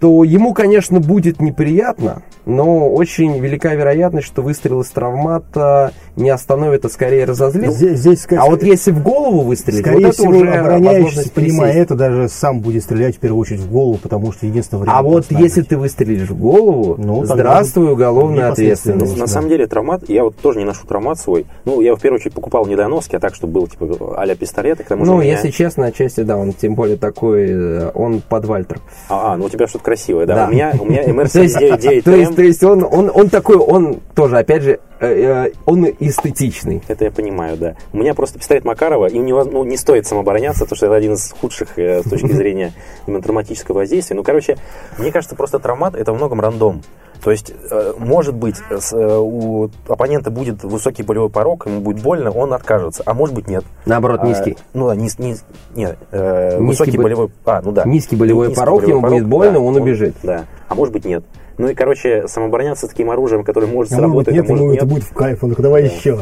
то 0.00 0.24
ему, 0.24 0.52
конечно, 0.52 1.00
будет 1.00 1.40
неприятно, 1.40 2.22
но 2.44 2.88
очень 2.90 3.38
велика 3.38 3.74
вероятность, 3.74 4.26
что 4.26 4.42
выстрел 4.42 4.82
из 4.82 4.88
травмата 4.88 5.92
не 6.16 6.30
остановит, 6.30 6.84
а 6.84 6.88
скорее 6.88 7.24
разозлит. 7.24 7.72
Здесь, 7.72 7.98
здесь, 7.98 8.26
а 8.30 8.46
вот 8.46 8.62
если 8.62 8.90
в 8.90 9.02
голову 9.02 9.40
выстрелить, 9.40 9.80
скорее 9.80 10.06
вот 10.06 10.14
всего, 10.14 10.34
это 10.34 10.42
уже 10.44 10.52
обороняющийся, 10.52 11.30
понимая 11.30 11.72
это, 11.72 11.94
даже 11.94 12.28
сам 12.28 12.60
будет 12.60 12.82
стрелять 12.82 13.16
в 13.16 13.18
первую 13.20 13.42
очать 13.42 13.60
в 13.60 13.70
голову, 13.70 13.98
потому 14.02 14.32
что 14.32 14.46
единственное 14.46 14.82
время... 14.82 14.98
А 14.98 15.02
вот 15.02 15.26
если 15.30 15.62
ты 15.62 15.78
выстрелишь 15.78 16.28
в 16.28 16.38
голову, 16.38 16.96
ну, 16.98 17.24
здравствуй, 17.24 17.92
уголовная 17.92 18.50
ответственность. 18.50 19.16
На, 19.16 19.26
самом 19.26 19.48
деле 19.48 19.66
травмат, 19.66 20.08
я 20.08 20.24
вот 20.24 20.36
тоже 20.36 20.58
не 20.58 20.64
ношу 20.64 20.86
травмат 20.86 21.18
свой. 21.18 21.46
Ну, 21.64 21.80
я 21.80 21.94
в 21.94 22.00
первую 22.00 22.20
очередь 22.20 22.34
покупал 22.34 22.66
недоноски, 22.66 23.16
а 23.16 23.20
так, 23.20 23.34
чтобы 23.34 23.54
был 23.54 23.66
типа 23.66 24.14
а-ля 24.18 24.34
пистолет. 24.34 24.78
К 24.78 24.88
тому 24.88 25.04
ну, 25.04 25.20
меня... 25.20 25.32
если 25.32 25.50
честно, 25.50 25.86
отчасти, 25.86 26.20
да, 26.20 26.36
он 26.36 26.52
тем 26.52 26.74
более 26.74 26.96
такой, 26.96 27.46
э, 27.48 27.90
он 27.94 28.20
под 28.20 28.44
Вальтер. 28.44 28.80
А, 29.08 29.32
а 29.32 29.36
ну 29.36 29.46
у 29.46 29.48
тебя 29.48 29.66
что-то 29.66 29.84
красивое, 29.86 30.26
да? 30.26 30.34
да. 30.34 30.46
У 30.46 30.50
меня, 30.50 30.74
у 30.80 30.84
меня 30.84 31.04
MR79 31.04 32.02
То 32.02 32.10
есть, 32.10 32.34
то 32.34 32.42
есть 32.42 32.64
он, 32.64 32.82
он, 32.82 33.08
он 33.14 33.30
такой, 33.30 33.56
он 33.56 34.00
тоже, 34.16 34.36
опять 34.36 34.62
же, 34.62 34.80
э, 34.98 35.46
э, 35.46 35.52
он 35.64 35.86
эстетичный. 36.00 36.82
Это 36.88 37.04
я 37.04 37.12
понимаю, 37.12 37.56
да. 37.56 37.76
У 37.92 37.98
меня 37.98 38.12
просто 38.12 38.40
пистолет 38.40 38.64
Макарова, 38.64 39.06
им 39.06 39.24
не, 39.24 39.32
ну, 39.32 39.62
не 39.62 39.76
стоит 39.76 40.04
самообороняться, 40.04 40.64
потому 40.64 40.76
что 40.76 40.86
это 40.86 40.96
один 40.96 41.12
из 41.12 41.32
худших 41.40 41.78
э, 41.78 42.02
с 42.02 42.10
точки 42.10 42.32
зрения 42.32 42.72
именно 43.06 43.22
травматического 43.22 43.76
воздействия. 43.76 44.16
Ну, 44.16 44.24
короче, 44.24 44.56
мне 44.98 45.12
кажется, 45.12 45.36
просто 45.36 45.60
травмат 45.60 45.94
это 45.94 46.10
во 46.10 46.18
многом 46.18 46.40
рандом. 46.40 46.82
То 47.22 47.30
есть, 47.30 47.52
может 47.98 48.34
быть, 48.34 48.56
у 48.92 49.68
оппонента 49.88 50.30
будет 50.30 50.62
высокий 50.64 51.02
болевой 51.02 51.30
порог, 51.30 51.66
ему 51.66 51.80
будет 51.80 52.02
больно, 52.02 52.30
он 52.30 52.52
откажется. 52.52 53.02
А 53.06 53.14
может 53.14 53.34
быть, 53.34 53.48
нет. 53.48 53.64
Наоборот, 53.84 54.20
а, 54.22 54.26
низкий. 54.26 54.56
А, 54.58 54.64
ну, 54.74 54.92
низ, 54.94 55.18
низ, 55.18 55.44
нет, 55.74 55.98
э, 56.10 56.58
низкий 56.58 56.84
высокий 56.84 56.98
болевой... 56.98 57.30
А, 57.44 57.60
ну 57.62 57.72
да. 57.72 57.84
Низкий 57.84 58.16
болевой 58.16 58.48
низкий 58.48 58.60
порог, 58.60 58.80
болевой 58.80 58.92
ему 58.92 59.02
порог, 59.02 59.18
будет 59.18 59.28
больно, 59.28 59.52
да, 59.54 59.60
он 59.60 59.76
убежит. 59.76 60.14
Да. 60.22 60.44
А 60.68 60.74
может 60.74 60.92
быть, 60.92 61.04
нет. 61.04 61.24
Ну 61.58 61.68
и, 61.68 61.74
короче, 61.74 62.28
самообороняться 62.28 62.86
таким 62.86 63.10
оружием, 63.10 63.44
которое 63.44 63.66
может 63.66 63.92
а 63.92 63.96
сработать, 63.96 64.34
может, 64.34 64.42
нет, 64.42 64.50
а 64.50 64.52
может, 64.52 64.66
нет. 64.66 64.76
это 64.76 64.86
будет 64.86 65.04
в 65.04 65.12
кайф, 65.14 65.42
ну 65.42 65.54
давай 65.56 65.82
да. 65.82 65.88
еще. 65.88 66.20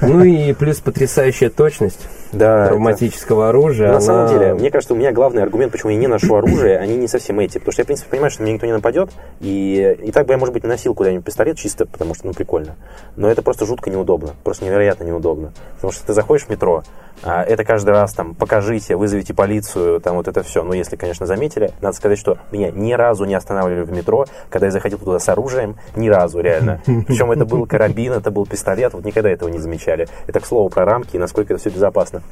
Ну 0.00 0.24
и 0.24 0.52
плюс 0.54 0.80
потрясающая 0.80 1.50
точность 1.50 2.00
да, 2.32 2.68
травматического 2.68 3.42
это... 3.42 3.48
оружия. 3.50 3.88
На 3.88 3.96
она... 3.96 4.00
самом 4.00 4.28
деле, 4.28 4.54
мне 4.54 4.70
кажется, 4.70 4.94
у 4.94 4.96
меня 4.96 5.12
главный 5.12 5.42
аргумент, 5.42 5.72
почему 5.72 5.90
я 5.90 5.98
не 5.98 6.06
ношу 6.06 6.34
оружие, 6.34 6.78
они 6.78 6.96
не 6.96 7.08
совсем 7.08 7.38
эти. 7.40 7.58
Потому 7.58 7.72
что 7.72 7.80
я, 7.80 7.84
в 7.84 7.86
принципе, 7.86 8.10
понимаю, 8.10 8.30
что 8.30 8.42
мне 8.42 8.52
никто 8.52 8.66
не 8.66 8.72
нападет. 8.72 9.10
И, 9.40 9.96
и 10.02 10.10
так 10.12 10.26
бы 10.26 10.32
я, 10.32 10.38
может 10.38 10.52
быть, 10.52 10.64
носил 10.64 10.94
куда-нибудь 10.94 11.24
пистолет 11.24 11.56
чисто, 11.56 11.86
потому 11.86 12.14
что, 12.14 12.26
ну, 12.26 12.32
прикольно. 12.32 12.76
Но 13.16 13.30
это 13.30 13.42
просто 13.42 13.66
жутко 13.66 13.90
неудобно. 13.90 14.34
Просто 14.44 14.64
невероятно 14.64 15.04
неудобно. 15.04 15.52
Потому 15.76 15.92
что 15.92 16.06
ты 16.06 16.12
заходишь 16.12 16.46
в 16.46 16.50
метро, 16.50 16.82
а 17.07 17.07
это 17.22 17.64
каждый 17.64 17.90
раз 17.90 18.12
там 18.12 18.34
покажите, 18.34 18.96
вызовите 18.96 19.34
полицию, 19.34 20.00
там 20.00 20.16
вот 20.16 20.28
это 20.28 20.42
все. 20.42 20.62
Но 20.62 20.74
если, 20.74 20.96
конечно, 20.96 21.26
заметили, 21.26 21.72
надо 21.80 21.96
сказать, 21.96 22.18
что 22.18 22.38
меня 22.52 22.70
ни 22.70 22.92
разу 22.92 23.24
не 23.24 23.34
останавливали 23.34 23.84
в 23.84 23.92
метро, 23.92 24.26
когда 24.50 24.66
я 24.66 24.72
заходил 24.72 24.98
туда 24.98 25.18
с 25.18 25.28
оружием, 25.28 25.76
ни 25.96 26.08
разу 26.08 26.40
реально. 26.40 26.80
Причем 27.06 27.32
это 27.32 27.44
был 27.44 27.66
карабин, 27.66 28.12
это 28.12 28.30
был 28.30 28.46
пистолет, 28.46 28.94
вот 28.94 29.04
никогда 29.04 29.30
этого 29.30 29.48
не 29.48 29.58
замечали. 29.58 30.08
Это, 30.26 30.40
к 30.40 30.46
слову, 30.46 30.68
про 30.68 30.84
рамки 30.84 31.16
и 31.16 31.18
насколько 31.18 31.54
это 31.54 31.60
все 31.60 31.70
безопасно. 31.70 32.22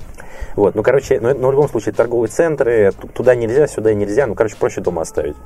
Вот, 0.54 0.74
ну, 0.74 0.82
короче, 0.82 1.20
но, 1.20 1.34
но 1.34 1.48
в 1.48 1.52
любом 1.52 1.68
случае 1.68 1.94
торговые 1.94 2.28
центры, 2.28 2.92
туда 3.14 3.34
нельзя, 3.34 3.66
сюда 3.66 3.92
нельзя, 3.94 4.26
ну, 4.26 4.34
короче, 4.34 4.56
проще 4.56 4.80
дома 4.80 5.02
оставить. 5.02 5.36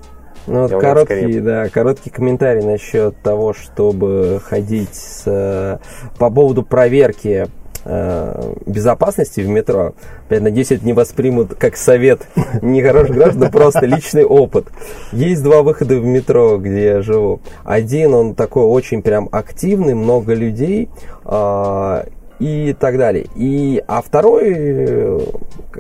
Ну, 0.47 0.63
вот 0.63 0.81
короткий, 0.81 1.41
да, 1.41 1.69
короткий 1.69 2.11
комментарий 2.11 2.63
насчет 2.63 3.21
того, 3.23 3.53
чтобы 3.53 4.41
ходить 4.43 4.95
с, 4.95 5.81
по 6.19 6.31
поводу 6.31 6.63
проверки 6.63 7.47
э, 7.47 7.47
безопасности 7.85 9.41
в 9.41 9.49
метро. 9.49 9.95
Я 10.29 10.41
надеюсь, 10.41 10.71
это 10.73 10.85
не 10.85 10.93
воспримут 10.93 11.55
как 11.55 11.77
совет 11.77 12.27
нехороших 12.63 13.15
граждан, 13.17 13.51
просто 13.51 13.87
личный 13.87 14.25
опыт. 14.25 14.67
Есть 15.13 15.43
два 15.43 15.63
выхода 15.63 15.99
в 15.99 16.05
метро, 16.05 16.59
где 16.59 16.85
я 16.85 17.03
живу. 17.03 17.41
Один, 17.65 18.15
он 18.15 18.35
такой 18.35 18.65
очень 18.65 19.03
прям 19.03 19.29
активный, 19.33 19.95
много 19.95 20.35
людей, 20.35 20.89
э, 21.25 22.03
и 22.41 22.75
так 22.79 22.99
далее. 22.99 23.27
И, 23.37 23.83
а 23.87 24.03
второй 24.03 24.53
э, 24.55 25.21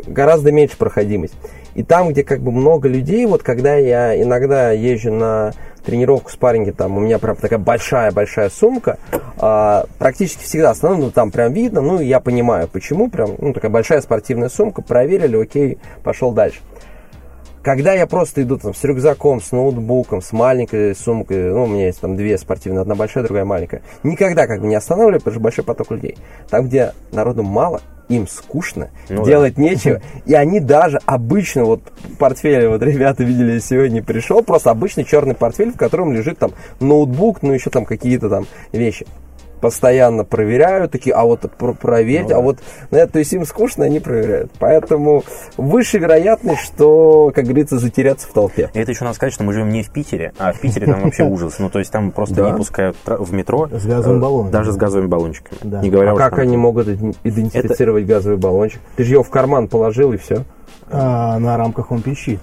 гораздо 0.07 0.53
меньше 0.53 0.77
проходимость. 0.77 1.35
И 1.75 1.83
там, 1.83 2.11
где 2.11 2.23
как 2.23 2.41
бы 2.41 2.53
много 2.53 2.89
людей, 2.89 3.27
вот 3.27 3.43
когда 3.43 3.75
я 3.77 4.21
иногда 4.21 4.71
езжу 4.71 5.13
на 5.13 5.53
тренировку 5.85 6.31
спарринги, 6.31 6.71
там 6.71 6.97
у 6.97 7.01
меня 7.01 7.19
прям 7.19 7.37
такая 7.37 7.59
большая-большая 7.59 8.51
сумка, 8.51 8.99
а, 9.39 9.87
практически 9.99 10.43
всегда 10.43 10.71
основном, 10.71 11.01
ну 11.01 11.11
там 11.11 11.31
прям 11.31 11.53
видно, 11.53 11.81
ну 11.81 12.01
я 12.01 12.21
понимаю, 12.21 12.69
почему, 12.69 13.09
прям, 13.09 13.31
ну 13.39 13.55
такая 13.55 13.71
большая 13.71 14.03
спортивная 14.03 14.51
сумка, 14.51 14.83
проверили, 14.83 15.41
окей, 15.41 15.79
пошел 16.03 16.33
дальше. 16.33 16.59
Когда 17.63 17.93
я 17.93 18.07
просто 18.07 18.43
иду 18.43 18.57
там 18.57 18.75
с 18.75 18.83
рюкзаком, 18.85 19.43
с 19.43 19.53
ноутбуком, 19.53 20.23
с 20.23 20.33
маленькой 20.33 20.95
сумкой, 20.95 21.53
ну, 21.53 21.65
у 21.65 21.67
меня 21.67 21.87
есть 21.87 22.01
там 22.01 22.17
две 22.17 22.39
спортивные, 22.39 22.81
одна 22.81 22.95
большая, 22.95 23.23
другая 23.25 23.45
маленькая, 23.45 23.83
никогда 24.03 24.47
как 24.47 24.63
бы 24.63 24.67
не 24.67 24.77
останавливаю, 24.77 25.21
потому 25.21 25.35
что 25.35 25.41
большой 25.43 25.65
поток 25.65 25.91
людей. 25.91 26.17
Там, 26.49 26.67
где 26.67 26.93
народу 27.13 27.43
мало, 27.43 27.83
им 28.09 28.27
скучно, 28.27 28.91
ну, 29.11 29.25
делать 29.25 29.57
да. 29.57 29.63
нечего. 29.63 30.01
И 30.25 30.33
они 30.33 30.59
даже 30.61 31.01
обычно, 31.05 31.65
вот 31.65 31.83
портфель, 32.19 32.67
вот 32.67 32.83
ребята 32.83 33.25
видели 33.25 33.59
сегодня, 33.59 34.03
пришел, 34.03 34.43
просто 34.43 34.71
обычный 34.71 35.05
черный 35.05 35.35
портфель, 35.35 35.73
в 35.73 35.77
котором 35.77 36.13
лежит 36.13 36.39
там 36.39 36.53
ноутбук, 36.81 37.43
ну 37.43 37.53
еще 37.53 37.69
там 37.69 37.85
какие-то 37.85 38.31
там 38.31 38.47
вещи 38.73 39.07
постоянно 39.61 40.25
проверяют, 40.25 40.93
такие, 40.93 41.15
а 41.15 41.25
вот 41.25 41.51
про 41.59 41.73
проверь, 41.73 42.27
ну, 42.29 42.37
а 42.37 42.41
вот, 42.41 42.59
ну, 42.91 43.07
то 43.07 43.19
есть 43.19 43.33
им 43.33 43.45
скучно, 43.45 43.85
они 43.85 44.01
проверяют. 44.01 44.51
Поэтому 44.59 45.25
выше 45.57 45.99
вероятность, 45.99 46.63
что, 46.63 47.33
как 47.35 47.45
говорится, 47.45 47.79
затеряться 47.79 48.29
в 48.29 48.33
толпе. 48.33 48.71
И 48.75 48.79
это 48.79 48.91
еще 48.91 49.05
надо 49.05 49.17
сказать, 49.17 49.35
что 49.35 49.45
мы 49.45 49.53
живем 49.53 49.71
не 49.71 49.83
в 49.83 49.91
Питере, 49.91 50.33
а 50.39 50.53
в 50.53 50.61
Питере 50.61 50.87
там 50.87 51.03
вообще 51.03 51.23
ужас. 51.25 51.59
Ну, 51.59 51.71
то 51.71 51.79
есть 51.79 51.91
там 51.91 52.11
просто 52.11 52.43
не 52.43 52.57
пускают 52.57 52.97
в 53.05 53.33
метро. 53.33 53.69
С 53.69 53.87
газовыми 53.87 54.19
э, 54.19 54.23
баллонами. 54.23 54.53
Даже 54.53 54.73
с 54.73 54.77
газовыми 54.77 55.09
баллончиками. 55.09 55.59
Да. 55.63 55.81
Не 55.81 55.91
говоря 55.91 56.13
а 56.13 56.17
как 56.17 56.39
они 56.39 56.57
могут 56.57 56.89
идентифицировать 56.89 58.07
газовый 58.07 58.39
баллончик? 58.39 58.81
Ты 58.97 59.05
же 59.05 59.13
его 59.15 59.23
в 59.23 59.31
карман 59.31 59.69
положил 59.69 60.13
и 60.13 60.17
все. 60.17 60.45
А, 60.91 61.39
на 61.39 61.57
рамках 61.57 61.91
он 61.93 62.03
пищит. 62.03 62.41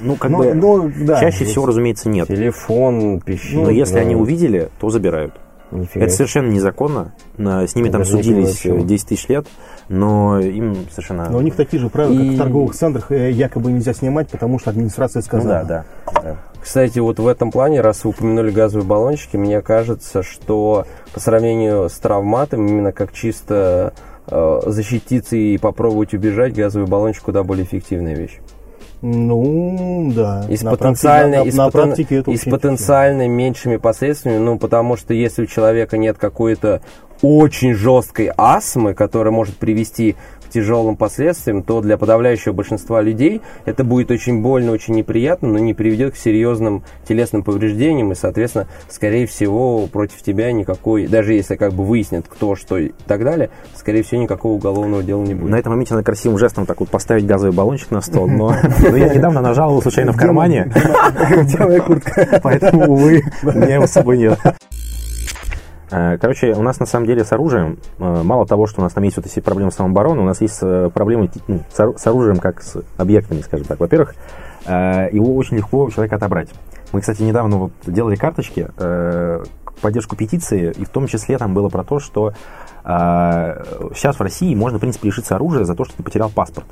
Ну, 0.00 0.16
как 0.16 0.30
ну, 0.30 0.38
бы, 0.38 0.54
ну, 0.54 0.92
да, 1.06 1.20
чаще 1.20 1.44
всего, 1.44 1.66
разумеется, 1.66 2.08
нет. 2.08 2.28
Телефон, 2.28 3.20
пищит. 3.20 3.54
Но 3.54 3.70
если 3.70 3.98
они 3.98 4.14
увидели, 4.14 4.68
то 4.78 4.90
забирают. 4.90 5.34
Нифига. 5.74 6.04
Это 6.04 6.14
совершенно 6.14 6.50
незаконно. 6.50 7.12
С 7.36 7.74
ними 7.74 7.90
там 7.90 8.04
судились 8.04 8.62
10 8.62 9.08
тысяч 9.08 9.28
лет, 9.28 9.46
но 9.88 10.38
им 10.38 10.86
совершенно... 10.90 11.28
Но 11.30 11.38
у 11.38 11.42
них 11.42 11.56
такие 11.56 11.80
же 11.80 11.88
правила, 11.88 12.14
и... 12.14 12.26
как 12.26 12.34
в 12.34 12.38
торговых 12.38 12.74
центрах, 12.74 13.12
э, 13.12 13.30
якобы 13.30 13.72
нельзя 13.72 13.92
снимать, 13.92 14.28
потому 14.28 14.58
что 14.58 14.70
администрация 14.70 15.22
сказала. 15.22 15.62
Ну, 15.62 15.68
да, 15.68 15.84
да, 16.06 16.22
да. 16.22 16.36
Кстати, 16.60 16.98
вот 16.98 17.18
в 17.18 17.26
этом 17.26 17.50
плане, 17.50 17.80
раз 17.82 18.04
вы 18.04 18.10
упомянули 18.10 18.50
газовые 18.50 18.86
баллончики, 18.86 19.36
мне 19.36 19.60
кажется, 19.60 20.22
что 20.22 20.86
по 21.12 21.20
сравнению 21.20 21.90
с 21.90 21.94
травматом, 21.94 22.66
именно 22.66 22.92
как 22.92 23.12
чисто 23.12 23.92
э, 24.26 24.60
защититься 24.66 25.36
и 25.36 25.58
попробовать 25.58 26.14
убежать, 26.14 26.54
газовый 26.54 26.88
баллончик 26.88 27.24
куда 27.24 27.42
более 27.42 27.66
эффективная 27.66 28.14
вещь. 28.14 28.38
Ну, 29.06 30.10
да. 30.16 30.46
И 30.48 30.56
с, 30.56 30.62
потенциально, 30.62 31.42
практике, 31.42 31.56
на, 31.56 31.62
с, 31.62 31.66
на, 31.66 31.70
практике 31.70 32.16
это 32.16 32.30
и 32.30 32.38
с 32.38 32.44
потенциально 32.44 33.28
меньшими 33.28 33.76
последствиями, 33.76 34.38
ну, 34.38 34.58
потому 34.58 34.96
что 34.96 35.12
если 35.12 35.42
у 35.42 35.46
человека 35.46 35.98
нет 35.98 36.16
какой-то 36.16 36.80
очень 37.20 37.74
жесткой 37.74 38.32
астмы, 38.34 38.94
которая 38.94 39.30
может 39.30 39.56
привести 39.56 40.16
тяжелым 40.54 40.96
последствиям, 40.96 41.62
то 41.62 41.80
для 41.80 41.98
подавляющего 41.98 42.52
большинства 42.52 43.02
людей 43.02 43.42
это 43.64 43.82
будет 43.82 44.10
очень 44.10 44.40
больно, 44.40 44.70
очень 44.70 44.94
неприятно, 44.94 45.48
но 45.48 45.58
не 45.58 45.74
приведет 45.74 46.14
к 46.14 46.16
серьезным 46.16 46.84
телесным 47.06 47.42
повреждениям, 47.42 48.12
и, 48.12 48.14
соответственно, 48.14 48.68
скорее 48.88 49.26
всего, 49.26 49.88
против 49.88 50.22
тебя 50.22 50.52
никакой, 50.52 51.08
даже 51.08 51.34
если 51.34 51.56
как 51.56 51.72
бы 51.72 51.84
выяснят, 51.84 52.26
кто, 52.28 52.54
что 52.54 52.78
и 52.78 52.92
так 53.06 53.24
далее, 53.24 53.50
скорее 53.74 54.04
всего, 54.04 54.22
никакого 54.22 54.52
уголовного 54.52 55.02
дела 55.02 55.22
не 55.22 55.34
будет. 55.34 55.50
На 55.50 55.56
этом 55.56 55.72
моменте 55.72 55.94
надо 55.94 56.04
красивым 56.04 56.38
жестом 56.38 56.66
так 56.66 56.78
вот 56.78 56.88
поставить 56.88 57.26
газовый 57.26 57.54
баллончик 57.54 57.90
на 57.90 58.00
стол, 58.00 58.28
но 58.28 58.54
я 58.80 59.12
недавно 59.12 59.40
нажал 59.40 59.82
случайно 59.82 60.12
в 60.12 60.16
кармане, 60.16 60.72
поэтому, 62.42 62.92
увы, 62.92 63.22
у 63.42 63.58
меня 63.58 63.74
его 63.74 63.86
с 63.86 63.90
собой 63.90 64.18
нет. 64.18 64.38
Э, 65.94 66.18
короче, 66.18 66.52
у 66.54 66.62
нас 66.62 66.80
на 66.80 66.86
самом 66.86 67.06
деле 67.06 67.24
с 67.24 67.32
оружием, 67.32 67.78
э, 67.98 68.22
мало 68.24 68.46
того, 68.46 68.66
что 68.66 68.80
у 68.80 68.84
нас 68.84 68.92
там 68.92 69.04
есть 69.04 69.16
вот 69.16 69.26
эти 69.26 69.38
проблемы 69.38 69.70
с 69.70 69.76
самообороной, 69.76 70.22
у 70.22 70.26
нас 70.26 70.40
есть 70.40 70.58
э, 70.60 70.90
проблемы 70.92 71.30
ну, 71.46 71.60
с 71.72 72.06
оружием 72.06 72.38
как 72.38 72.62
с 72.62 72.82
объектами, 72.96 73.40
скажем 73.42 73.66
так. 73.66 73.78
Во-первых, 73.78 74.14
его 74.66 75.36
очень 75.36 75.58
легко 75.58 75.84
у 75.84 75.90
человека 75.90 76.16
отобрать. 76.16 76.48
Мы, 76.92 77.02
кстати, 77.02 77.20
недавно 77.20 77.58
вот 77.58 77.72
делали 77.86 78.16
карточки 78.16 78.66
поддержку 79.82 80.16
петиции, 80.16 80.72
и 80.74 80.86
в 80.86 80.88
том 80.88 81.06
числе 81.06 81.36
там 81.36 81.52
было 81.52 81.68
про 81.68 81.84
то, 81.84 81.98
что 81.98 82.32
сейчас 82.82 84.16
в 84.18 84.22
России 84.22 84.54
можно, 84.54 84.78
в 84.78 84.80
принципе, 84.80 85.08
лишиться 85.08 85.34
оружия 85.34 85.64
за 85.64 85.74
то, 85.74 85.84
что 85.84 85.98
ты 85.98 86.02
потерял 86.02 86.30
паспорт. 86.30 86.66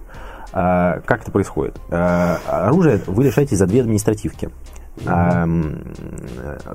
Как 0.53 1.21
это 1.21 1.31
происходит? 1.31 1.79
Оружие 1.91 2.99
вы 3.07 3.25
лишаетесь 3.25 3.59
за 3.59 3.67
две 3.67 3.83
административки. 3.83 4.49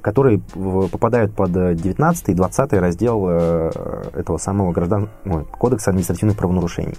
Которые 0.01 0.39
попадают 0.39 1.33
под 1.35 1.51
19 1.51 2.29
и 2.29 2.33
20 2.33 2.73
раздел 2.73 3.25
э, 3.29 3.71
этого 4.13 4.37
самого 4.37 4.71
граждан, 4.71 5.09
ну, 5.23 5.45
кодекса 5.45 5.91
административных 5.91 6.35
правонарушений. 6.35 6.95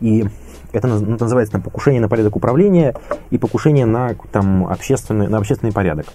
И 0.00 0.24
это 0.72 0.88
называется 0.88 1.52
там, 1.52 1.62
покушение 1.62 2.00
на 2.00 2.08
порядок 2.08 2.36
управления 2.36 2.94
и 3.30 3.38
покушение 3.38 3.86
на, 3.86 4.14
там, 4.32 4.66
общественный, 4.66 5.28
на 5.28 5.38
общественный 5.38 5.72
порядок. 5.72 6.06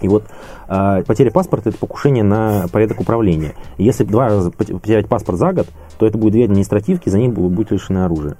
И 0.00 0.08
вот 0.08 0.24
э, 0.68 1.02
потеря 1.06 1.30
паспорта– 1.32 1.68
это 1.70 1.78
покушение 1.78 2.22
на 2.22 2.66
порядок 2.70 3.00
управления. 3.00 3.54
если 3.78 4.04
два 4.04 4.28
раза 4.28 4.50
потерять 4.52 5.08
паспорт 5.08 5.38
за 5.38 5.52
год, 5.52 5.66
то 5.98 6.06
это 6.06 6.16
будет 6.16 6.34
две 6.34 6.44
административки, 6.44 7.08
за 7.08 7.18
ним 7.18 7.32
будет 7.32 7.72
лишено 7.72 8.04
оружия. 8.04 8.36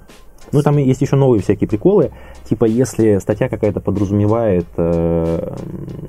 Ну, 0.51 0.61
там 0.61 0.77
есть 0.77 1.01
еще 1.01 1.15
новые 1.15 1.41
всякие 1.41 1.67
приколы. 1.67 2.11
Типа, 2.45 2.65
если 2.65 3.19
статья 3.19 3.49
какая-то 3.49 3.79
подразумевает, 3.79 4.65
э, 4.77 5.55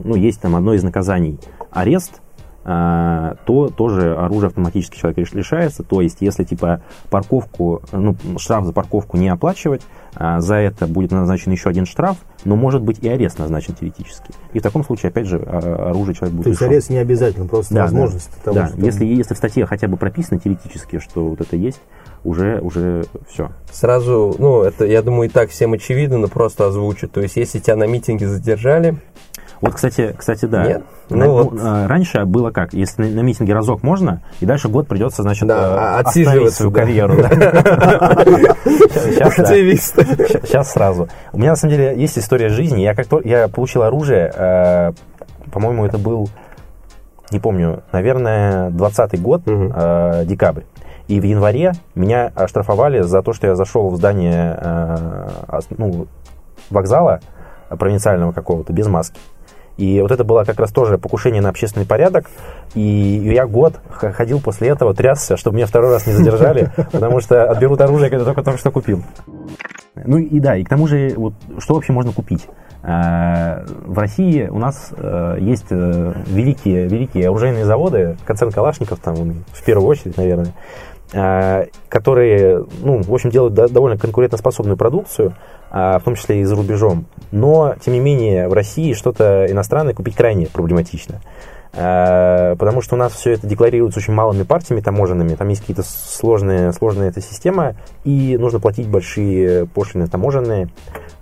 ну, 0.02 0.14
есть 0.14 0.40
там 0.40 0.56
одно 0.56 0.74
из 0.74 0.82
наказаний 0.82 1.38
арест, 1.70 2.20
э, 2.64 3.34
то 3.44 3.68
тоже 3.68 4.14
оружие 4.14 4.48
автоматически 4.48 4.98
человек 4.98 5.32
лишается. 5.34 5.82
То 5.82 6.00
есть, 6.00 6.18
если 6.20 6.44
типа 6.44 6.82
парковку, 7.10 7.82
ну, 7.92 8.16
штраф 8.38 8.64
за 8.64 8.72
парковку 8.72 9.16
не 9.16 9.28
оплачивать, 9.28 9.82
э, 10.16 10.40
за 10.40 10.54
это 10.56 10.86
будет 10.86 11.10
назначен 11.10 11.52
еще 11.52 11.68
один 11.68 11.84
штраф, 11.84 12.16
но 12.44 12.56
может 12.56 12.82
быть 12.82 12.98
и 13.00 13.08
арест 13.08 13.38
назначен 13.38 13.74
теоретически. 13.74 14.32
И 14.54 14.60
в 14.60 14.62
таком 14.62 14.84
случае, 14.84 15.10
опять 15.10 15.26
же, 15.26 15.38
оружие 15.38 16.14
человек 16.14 16.36
будет 16.36 16.44
То 16.44 16.50
есть 16.50 16.62
арест 16.62 16.88
не 16.88 16.98
обязательно, 16.98 17.46
просто 17.46 17.74
да, 17.74 17.82
возможность 17.82 18.30
да, 18.36 18.44
того, 18.44 18.54
да. 18.54 18.68
Что... 18.68 18.80
Если, 18.80 19.04
если 19.04 19.34
в 19.34 19.36
статье 19.36 19.66
хотя 19.66 19.88
бы 19.88 19.98
прописано 19.98 20.40
теоретически, 20.40 20.98
что 20.98 21.26
вот 21.26 21.40
это 21.42 21.56
есть, 21.56 21.80
уже, 22.24 22.60
уже 22.60 23.04
все. 23.28 23.50
Сразу, 23.70 24.34
ну, 24.38 24.62
это, 24.62 24.84
я 24.84 25.02
думаю, 25.02 25.28
и 25.28 25.32
так 25.32 25.50
всем 25.50 25.72
очевидно, 25.72 26.18
но 26.18 26.28
просто 26.28 26.66
озвучу. 26.66 27.08
То 27.08 27.20
есть, 27.20 27.36
если 27.36 27.58
тебя 27.58 27.76
на 27.76 27.84
митинге 27.84 28.26
задержали... 28.26 28.96
Вот, 29.60 29.74
кстати, 29.74 30.14
кстати, 30.16 30.46
да. 30.46 30.64
Нет? 30.64 30.84
Ну, 31.10 31.16
на, 31.16 31.28
вот. 31.28 31.52
А, 31.60 31.86
раньше 31.86 32.24
было 32.24 32.50
как? 32.50 32.72
Если 32.72 33.02
на, 33.02 33.08
на 33.08 33.20
митинге 33.20 33.52
разок 33.52 33.82
можно, 33.82 34.22
и 34.40 34.46
дальше 34.46 34.68
год 34.68 34.88
придется, 34.88 35.22
значит, 35.22 35.46
да, 35.46 35.98
э, 35.98 36.00
отсиживать 36.00 36.54
свою 36.54 36.72
карьеру. 36.72 37.16
Сейчас 40.42 40.72
сразу. 40.72 41.08
У 41.32 41.38
меня, 41.38 41.50
на 41.50 41.56
самом 41.56 41.76
деле, 41.76 41.94
есть 42.00 42.18
история 42.18 42.48
жизни. 42.48 42.80
Я 42.80 42.94
как 42.94 43.06
я 43.24 43.48
получил 43.48 43.82
оружие, 43.82 44.32
э, 44.34 44.92
по-моему, 45.52 45.84
это 45.84 45.98
был, 45.98 46.30
не 47.30 47.38
помню, 47.38 47.82
наверное, 47.92 48.70
20 48.70 49.20
год, 49.20 49.42
э, 49.46 50.24
декабрь. 50.24 50.62
И 51.10 51.18
в 51.18 51.24
январе 51.24 51.72
меня 51.96 52.30
оштрафовали 52.36 53.00
за 53.00 53.20
то, 53.22 53.32
что 53.32 53.48
я 53.48 53.56
зашел 53.56 53.88
в 53.88 53.96
здание 53.96 54.56
э, 54.62 55.58
ну, 55.76 56.06
вокзала 56.70 57.18
провинциального 57.68 58.30
какого-то 58.30 58.72
без 58.72 58.86
маски. 58.86 59.18
И 59.76 60.00
вот 60.00 60.12
это 60.12 60.22
было 60.22 60.44
как 60.44 60.60
раз 60.60 60.70
тоже 60.70 60.98
покушение 60.98 61.42
на 61.42 61.48
общественный 61.48 61.84
порядок. 61.84 62.30
И 62.76 62.80
я 62.80 63.46
год 63.46 63.80
ходил 63.90 64.40
после 64.40 64.68
этого, 64.68 64.94
трясся, 64.94 65.36
чтобы 65.36 65.56
меня 65.56 65.66
второй 65.66 65.90
раз 65.90 66.06
не 66.06 66.12
задержали, 66.12 66.70
потому 66.92 67.20
что 67.20 67.50
отберут 67.50 67.80
оружие, 67.80 68.08
когда 68.08 68.24
только 68.24 68.44
только 68.44 68.60
что 68.60 68.70
купил. 68.70 69.02
Ну 69.96 70.16
и 70.18 70.38
да, 70.38 70.54
и 70.54 70.62
к 70.62 70.68
тому 70.68 70.86
же, 70.86 71.12
вот, 71.16 71.34
что 71.58 71.74
вообще 71.74 71.92
можно 71.92 72.12
купить? 72.12 72.46
Э, 72.84 73.64
в 73.66 73.98
России 73.98 74.46
у 74.46 74.58
нас 74.58 74.92
э, 74.96 75.38
есть 75.40 75.70
великие, 75.72 76.86
великие 76.86 77.26
оружейные 77.26 77.64
заводы, 77.64 78.16
концерн 78.24 78.52
Калашников 78.52 79.00
там 79.00 79.42
в 79.52 79.64
первую 79.64 79.88
очередь, 79.88 80.16
наверное, 80.16 80.52
которые, 81.10 82.64
ну, 82.82 83.02
в 83.02 83.12
общем, 83.12 83.30
делают 83.30 83.54
довольно 83.54 83.98
конкурентоспособную 83.98 84.76
продукцию, 84.76 85.34
а, 85.70 85.98
в 85.98 86.02
том 86.02 86.16
числе 86.16 86.40
и 86.40 86.44
за 86.44 86.56
рубежом. 86.56 87.06
Но, 87.30 87.74
тем 87.80 87.94
не 87.94 88.00
менее, 88.00 88.48
в 88.48 88.52
России 88.52 88.92
что-то 88.92 89.46
иностранное 89.48 89.94
купить 89.94 90.16
крайне 90.16 90.46
проблематично. 90.46 91.20
Э, 91.72 92.56
потому 92.58 92.82
что 92.82 92.96
у 92.96 92.98
нас 92.98 93.12
все 93.12 93.32
это 93.32 93.46
декларируется 93.46 94.00
очень 94.00 94.12
малыми 94.12 94.42
партиями 94.42 94.80
таможенными, 94.80 95.36
там 95.36 95.48
есть 95.48 95.60
какие-то 95.60 95.84
сложные, 95.84 96.72
сложная 96.72 97.10
эта 97.10 97.20
система, 97.20 97.76
и 98.02 98.36
нужно 98.38 98.58
платить 98.58 98.88
большие 98.88 99.66
пошлины 99.66 100.08
таможенные. 100.08 100.68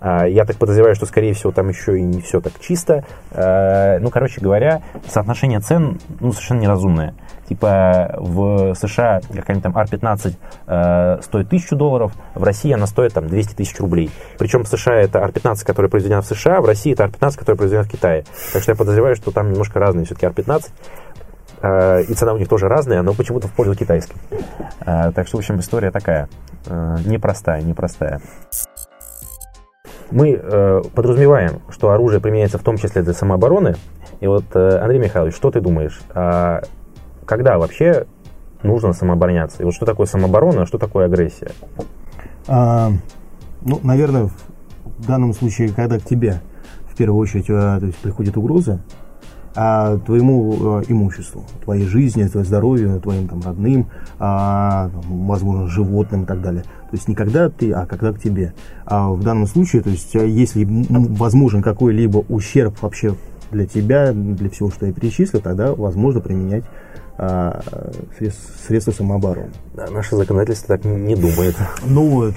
Э, 0.00 0.24
я 0.26 0.46
так 0.46 0.56
подозреваю, 0.56 0.94
что, 0.94 1.04
скорее 1.04 1.34
всего, 1.34 1.52
там 1.52 1.68
еще 1.68 1.98
и 1.98 2.02
не 2.02 2.22
все 2.22 2.40
так 2.40 2.54
чисто. 2.60 3.04
Ну, 3.30 4.10
короче 4.10 4.40
говоря, 4.40 4.82
соотношение 5.06 5.60
цен 5.60 5.98
ну, 6.20 6.32
совершенно 6.32 6.60
неразумное. 6.60 7.14
Типа 7.48 8.14
в 8.18 8.74
США 8.74 9.20
какая-нибудь 9.20 9.62
там 9.62 9.76
R15 9.76 10.34
э, 10.66 11.22
стоит 11.22 11.46
1000 11.46 11.76
долларов, 11.76 12.12
в 12.34 12.42
России 12.42 12.72
она 12.72 12.86
стоит 12.86 13.14
там 13.14 13.26
200 13.26 13.54
тысяч 13.54 13.78
рублей. 13.80 14.10
Причем 14.38 14.64
в 14.64 14.68
США 14.68 14.96
это 14.96 15.20
R15, 15.20 15.64
которая 15.64 15.90
произведена 15.90 16.20
в 16.20 16.26
США, 16.26 16.60
в 16.60 16.66
России 16.66 16.92
это 16.92 17.04
R15, 17.04 17.38
которая 17.38 17.56
произведена 17.56 17.84
в 17.84 17.90
Китае. 17.90 18.24
Так 18.52 18.62
что 18.62 18.72
я 18.72 18.76
подозреваю, 18.76 19.16
что 19.16 19.30
там 19.30 19.50
немножко 19.50 19.78
разные 19.78 20.04
все-таки 20.04 20.26
R15. 20.26 20.70
Э, 21.60 22.02
и 22.02 22.14
цена 22.14 22.34
у 22.34 22.38
них 22.38 22.48
тоже 22.48 22.68
разная, 22.68 23.02
но 23.02 23.14
почему-то 23.14 23.48
в 23.48 23.52
пользу 23.52 23.74
китайской. 23.74 24.16
Э, 24.80 25.12
так 25.12 25.26
что, 25.26 25.36
в 25.36 25.40
общем, 25.40 25.58
история 25.60 25.90
такая. 25.90 26.28
Э, 26.66 26.96
непростая, 27.04 27.62
непростая 27.62 28.20
мы 30.10 30.82
подразумеваем, 30.94 31.60
что 31.68 31.90
оружие 31.90 32.18
применяется 32.18 32.56
в 32.56 32.62
том 32.62 32.78
числе 32.78 33.02
для 33.02 33.12
самообороны. 33.12 33.74
И 34.20 34.26
вот, 34.26 34.56
Андрей 34.56 34.98
Михайлович, 34.98 35.36
что 35.36 35.50
ты 35.50 35.60
думаешь? 35.60 36.00
А 37.28 37.36
когда 37.36 37.58
вообще 37.58 38.06
нужно 38.62 38.94
самообороняться? 38.94 39.62
И 39.62 39.64
вот 39.66 39.74
что 39.74 39.84
такое 39.84 40.06
самооборона, 40.06 40.62
а 40.62 40.66
что 40.66 40.78
такое 40.78 41.04
агрессия? 41.04 41.50
А, 42.46 42.90
ну, 43.60 43.80
наверное, 43.82 44.30
в 44.96 45.06
данном 45.06 45.34
случае, 45.34 45.68
когда 45.68 45.98
к 45.98 46.04
тебе 46.04 46.40
в 46.90 46.96
первую 46.96 47.20
очередь 47.20 47.44
а, 47.50 47.80
то 47.80 47.84
есть, 47.84 47.98
приходит 47.98 48.38
угроза, 48.38 48.80
а 49.54 49.98
твоему 49.98 50.78
а, 50.78 50.82
имуществу, 50.88 51.44
твоей 51.64 51.84
жизни, 51.84 52.24
твоему 52.24 52.46
здоровью, 52.46 52.98
твоим 52.98 53.28
там, 53.28 53.42
родным, 53.42 53.88
а, 54.18 54.90
возможно, 55.06 55.68
животным 55.68 56.22
и 56.22 56.26
так 56.26 56.40
далее. 56.40 56.62
То 56.62 56.96
есть 56.96 57.08
не 57.08 57.14
когда 57.14 57.50
ты, 57.50 57.72
а 57.72 57.84
когда 57.84 58.14
к 58.14 58.20
тебе. 58.22 58.54
А 58.86 59.10
в 59.10 59.22
данном 59.22 59.46
случае, 59.46 59.82
то 59.82 59.90
есть 59.90 60.14
если 60.14 60.66
возможен 60.88 61.60
какой-либо 61.60 62.24
ущерб 62.30 62.80
вообще 62.80 63.16
для 63.50 63.66
тебя, 63.66 64.12
для 64.14 64.48
всего, 64.48 64.70
что 64.70 64.86
я 64.86 64.94
перечислил, 64.94 65.42
тогда 65.42 65.74
возможно 65.74 66.22
применять 66.22 66.64
а, 67.18 67.60
средства 68.66 68.92
самообороны. 68.92 69.50
Да, 69.74 69.88
наше 69.90 70.14
законодательство 70.14 70.76
так 70.76 70.84
не 70.84 71.16
думает. 71.16 71.56
Ну 71.84 72.08
вот. 72.08 72.34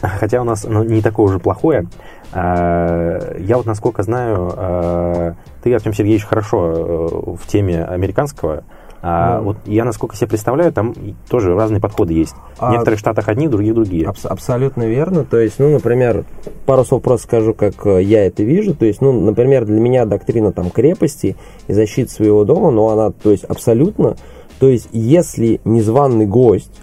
Хотя 0.00 0.40
у 0.40 0.44
нас 0.44 0.64
оно 0.64 0.84
не 0.84 1.02
такое 1.02 1.26
уже 1.26 1.38
плохое. 1.40 1.88
А, 2.32 3.36
я 3.38 3.56
вот, 3.56 3.66
насколько 3.66 4.04
знаю, 4.04 4.52
а, 4.56 5.34
ты, 5.62 5.74
Артем 5.74 5.92
Сергеевич, 5.92 6.24
хорошо 6.24 6.70
э, 6.70 7.36
в 7.36 7.46
теме 7.48 7.84
американского 7.84 8.62
а, 9.00 9.38
mm. 9.38 9.42
Вот 9.42 9.56
я, 9.66 9.84
насколько 9.84 10.16
себе 10.16 10.28
представляю, 10.28 10.72
там 10.72 10.94
тоже 11.28 11.54
разные 11.54 11.80
подходы 11.80 12.14
есть. 12.14 12.34
А, 12.58 12.68
в 12.68 12.72
некоторых 12.72 12.98
штатах 12.98 13.28
одни, 13.28 13.46
в 13.46 13.50
других 13.50 13.74
другие. 13.74 14.06
Аб- 14.06 14.16
абсолютно 14.24 14.84
верно. 14.84 15.24
То 15.24 15.38
есть, 15.38 15.58
ну, 15.58 15.70
например, 15.70 16.24
пару 16.66 16.84
слов 16.84 17.02
просто 17.02 17.26
скажу, 17.26 17.54
как 17.54 17.86
э, 17.86 18.02
я 18.02 18.26
это 18.26 18.42
вижу. 18.42 18.74
То 18.74 18.86
есть, 18.86 19.00
ну, 19.00 19.12
например, 19.12 19.66
для 19.66 19.80
меня 19.80 20.04
доктрина 20.04 20.52
там 20.52 20.70
крепости 20.70 21.36
и 21.68 21.72
защиты 21.72 22.10
своего 22.10 22.44
дома, 22.44 22.70
ну, 22.70 22.88
она, 22.88 23.10
то 23.10 23.30
есть, 23.30 23.44
абсолютно. 23.44 24.16
То 24.58 24.68
есть, 24.68 24.88
если 24.92 25.60
незваный 25.64 26.26
гость 26.26 26.80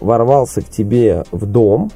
ворвался 0.00 0.60
к 0.60 0.68
тебе 0.68 1.24
в 1.30 1.46
дом, 1.46 1.90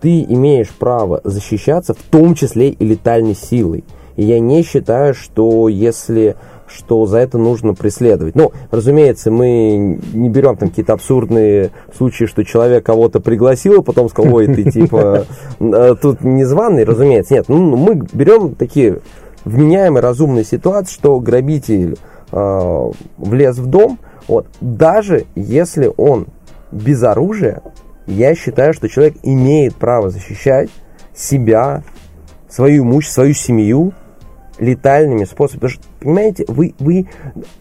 ты 0.00 0.22
имеешь 0.22 0.70
право 0.70 1.20
защищаться, 1.24 1.94
в 1.94 2.02
том 2.10 2.34
числе 2.34 2.70
и 2.70 2.84
летальной 2.84 3.34
силой. 3.34 3.84
И 4.16 4.24
я 4.24 4.38
не 4.38 4.62
считаю, 4.62 5.14
что 5.14 5.68
если 5.68 6.36
что 6.70 7.06
за 7.06 7.18
это 7.18 7.38
нужно 7.38 7.74
преследовать. 7.74 8.34
Ну, 8.34 8.52
разумеется, 8.70 9.30
мы 9.30 9.98
не 10.12 10.28
берем 10.28 10.56
там 10.56 10.68
какие-то 10.68 10.92
абсурдные 10.92 11.70
случаи, 11.96 12.24
что 12.24 12.44
человек 12.44 12.84
кого-то 12.84 13.20
пригласил, 13.20 13.80
а 13.80 13.82
потом 13.82 14.08
сказал, 14.08 14.34
ой, 14.34 14.46
ты 14.46 14.70
типа 14.70 15.24
э, 15.60 15.94
тут 16.00 16.22
незваный, 16.22 16.84
разумеется. 16.84 17.34
Нет, 17.34 17.46
ну, 17.48 17.76
мы 17.76 18.06
берем 18.12 18.54
такие 18.54 19.00
вменяемые, 19.44 20.02
разумные 20.02 20.44
ситуации, 20.44 20.92
что 20.92 21.18
грабитель 21.20 21.96
э, 22.32 22.90
влез 23.18 23.58
в 23.58 23.66
дом, 23.66 23.98
вот, 24.28 24.46
даже 24.60 25.26
если 25.34 25.90
он 25.96 26.28
без 26.70 27.02
оружия, 27.02 27.62
я 28.06 28.34
считаю, 28.34 28.72
что 28.74 28.88
человек 28.88 29.16
имеет 29.22 29.74
право 29.74 30.10
защищать 30.10 30.70
себя, 31.14 31.82
свою 32.48 32.84
имущество, 32.84 33.22
свою 33.22 33.34
семью, 33.34 33.92
летальными 34.60 35.24
способами. 35.24 35.60
Потому 35.60 35.70
что, 35.70 35.82
понимаете, 36.00 36.44
вы, 36.46 36.74
вы 36.78 37.08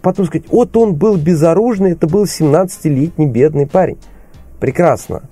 потом 0.01 0.27
сказать, 0.27 0.47
вот 0.49 0.75
он 0.77 0.93
был 0.95 1.17
безоружный, 1.17 1.93
это 1.93 2.07
был 2.07 2.25
17-летний 2.25 3.25
бедный 3.25 3.65
парень. 3.65 3.97
Прекрасно. 4.59 5.23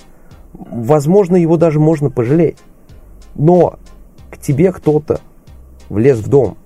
Возможно, 0.54 1.36
его 1.36 1.58
даже 1.58 1.80
можно 1.80 2.10
пожалеть. 2.10 2.58
Но 3.36 3.78
к 4.32 4.38
тебе 4.38 4.72
кто-то 4.72 5.20
влез 5.90 6.18
в 6.20 6.30
дом. 6.30 6.58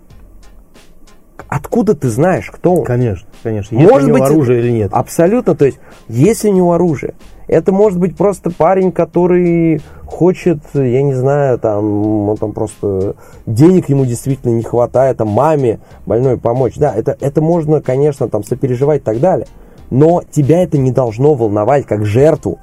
Откуда 1.48 1.96
ты 1.96 2.08
знаешь, 2.08 2.50
кто 2.50 2.76
он? 2.76 2.86
Конечно, 2.86 3.28
конечно. 3.44 3.76
Есть 3.76 3.90
Может 3.92 4.06
у 4.06 4.08
него 4.08 4.20
быть, 4.20 4.30
оружие 4.30 4.62
или 4.62 4.72
нет? 4.72 4.94
Абсолютно. 4.94 5.56
То 5.56 5.66
есть, 5.66 5.80
если 6.08 6.48
у 6.48 6.54
него 6.54 6.72
оружие, 6.72 7.16
это 7.52 7.74
может 7.74 8.00
быть 8.00 8.16
просто 8.16 8.50
парень, 8.50 8.94
который 8.94 9.82
хочет, 10.06 10.60
я 10.74 11.04
не 11.04 11.14
знаю, 11.14 11.60
там, 11.60 12.30
он 12.30 12.38
там 12.38 12.54
просто 12.54 13.16
денег 13.46 13.90
ему 13.90 14.06
действительно 14.06 14.54
не 14.54 14.64
хватает, 14.64 15.18
там, 15.18 15.28
маме 15.28 15.82
больной 16.06 16.38
помочь. 16.38 16.76
Да, 16.78 16.96
это, 16.96 17.18
это 17.20 17.42
можно, 17.42 17.82
конечно, 17.82 18.30
там, 18.30 18.46
сопереживать 18.46 19.02
и 19.02 19.04
так 19.04 19.20
далее. 19.20 19.48
Но 19.90 20.24
тебя 20.32 20.64
это 20.64 20.78
не 20.78 20.92
должно 20.92 21.34
волновать 21.34 21.86
как 21.86 22.06
жертву 22.06 22.58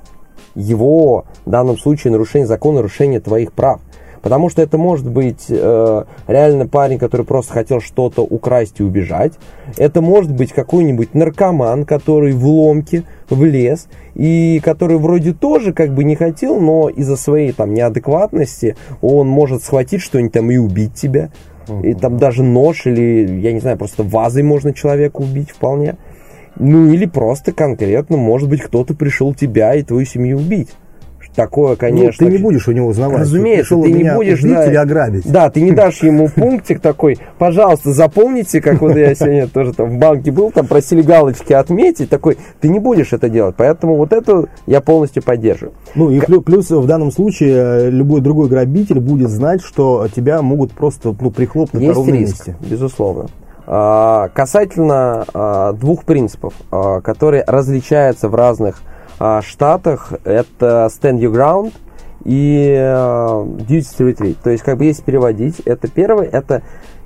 его, 0.54 1.26
в 1.44 1.50
данном 1.50 1.76
случае, 1.76 2.10
нарушение 2.10 2.46
закона, 2.46 2.76
нарушение 2.76 3.20
твоих 3.20 3.52
прав. 3.52 3.80
Потому 4.22 4.48
что 4.48 4.62
это 4.62 4.78
может 4.78 5.08
быть 5.08 5.46
э, 5.48 6.04
реально 6.26 6.66
парень, 6.66 6.98
который 6.98 7.24
просто 7.24 7.52
хотел 7.52 7.80
что-то 7.80 8.22
украсть 8.22 8.80
и 8.80 8.82
убежать. 8.82 9.32
Это 9.76 10.00
может 10.00 10.32
быть 10.32 10.52
какой-нибудь 10.52 11.14
наркоман, 11.14 11.84
который 11.84 12.32
в 12.32 12.46
ломке 12.46 13.04
влез 13.30 13.88
и 14.14 14.60
который 14.64 14.98
вроде 14.98 15.32
тоже 15.32 15.72
как 15.72 15.94
бы 15.94 16.04
не 16.04 16.16
хотел, 16.16 16.60
но 16.60 16.88
из-за 16.88 17.16
своей 17.16 17.52
там 17.52 17.74
неадекватности 17.74 18.76
он 19.00 19.28
может 19.28 19.62
схватить 19.62 20.02
что-нибудь 20.02 20.32
там 20.32 20.50
и 20.50 20.56
убить 20.56 20.94
тебя. 20.94 21.30
И 21.82 21.94
там 21.94 22.16
даже 22.16 22.42
нож 22.42 22.86
или, 22.86 23.40
я 23.40 23.52
не 23.52 23.60
знаю, 23.60 23.76
просто 23.76 24.02
вазой 24.02 24.42
можно 24.42 24.72
человека 24.72 25.18
убить 25.18 25.50
вполне. 25.50 25.96
Ну 26.56 26.90
или 26.92 27.06
просто 27.06 27.52
конкретно, 27.52 28.16
может 28.16 28.48
быть, 28.48 28.62
кто-то 28.62 28.94
пришел 28.94 29.34
тебя 29.34 29.74
и 29.74 29.82
твою 29.82 30.06
семью 30.06 30.38
убить. 30.38 30.70
Такое, 31.38 31.76
конечно. 31.76 32.26
Ну, 32.26 32.32
ты 32.32 32.36
не 32.36 32.42
будешь 32.42 32.66
у 32.66 32.72
него 32.72 32.88
узнавать. 32.88 33.20
Разумеется, 33.20 33.76
Пришел 33.76 33.82
ты 33.84 33.92
не 33.92 34.12
будешь 34.12 34.40
убить 34.42 34.54
да, 34.56 34.66
или 34.66 34.74
ограбить. 34.74 35.30
Да, 35.30 35.48
ты 35.50 35.60
не 35.60 35.70
дашь 35.70 36.02
ему 36.02 36.28
пунктик 36.34 36.80
такой, 36.80 37.16
пожалуйста, 37.38 37.92
запомните, 37.92 38.60
как 38.60 38.80
вот 38.80 38.96
я 38.96 39.14
сегодня 39.14 39.46
тоже 39.54 39.72
там 39.72 39.90
в 39.90 39.98
банке 39.98 40.32
был, 40.32 40.50
там 40.50 40.66
просили 40.66 41.00
галочки 41.00 41.52
отметить, 41.52 42.10
такой, 42.10 42.38
ты 42.60 42.68
не 42.68 42.80
будешь 42.80 43.12
это 43.12 43.28
делать. 43.28 43.54
Поэтому 43.56 43.94
вот 43.94 44.12
это 44.12 44.46
я 44.66 44.80
полностью 44.80 45.22
поддерживаю. 45.22 45.74
Ну 45.94 46.10
и 46.10 46.18
плю- 46.18 46.40
плюс 46.40 46.70
в 46.70 46.86
данном 46.86 47.12
случае 47.12 47.54
э, 47.54 47.90
любой 47.90 48.20
другой 48.20 48.48
грабитель 48.48 48.98
будет 48.98 49.30
знать, 49.30 49.62
что 49.62 50.08
тебя 50.12 50.42
могут 50.42 50.72
просто 50.72 51.14
ну, 51.20 51.30
прихлопнуть 51.30 51.80
на 51.80 51.86
Есть 51.86 51.96
ровном 51.98 52.16
риск, 52.16 52.48
месте. 52.48 52.56
безусловно. 52.68 53.28
А, 53.64 54.28
Касательно 54.34 55.24
а, 55.32 55.72
двух 55.74 56.02
принципов, 56.02 56.54
а, 56.72 57.00
которые 57.00 57.44
различаются 57.46 58.28
в 58.28 58.34
разных 58.34 58.82
штатах, 59.42 60.12
это 60.24 60.88
stand 60.90 61.18
your 61.18 61.32
ground 61.32 61.72
и 62.24 62.74
а, 62.78 63.44
duty 63.44 63.80
to 63.98 64.12
retreat. 64.12 64.36
То 64.42 64.50
есть, 64.50 64.62
как 64.64 64.78
бы, 64.78 64.84
если 64.84 65.02
переводить, 65.02 65.60
это 65.60 65.88
первое, 65.88 66.26
это 66.26 66.62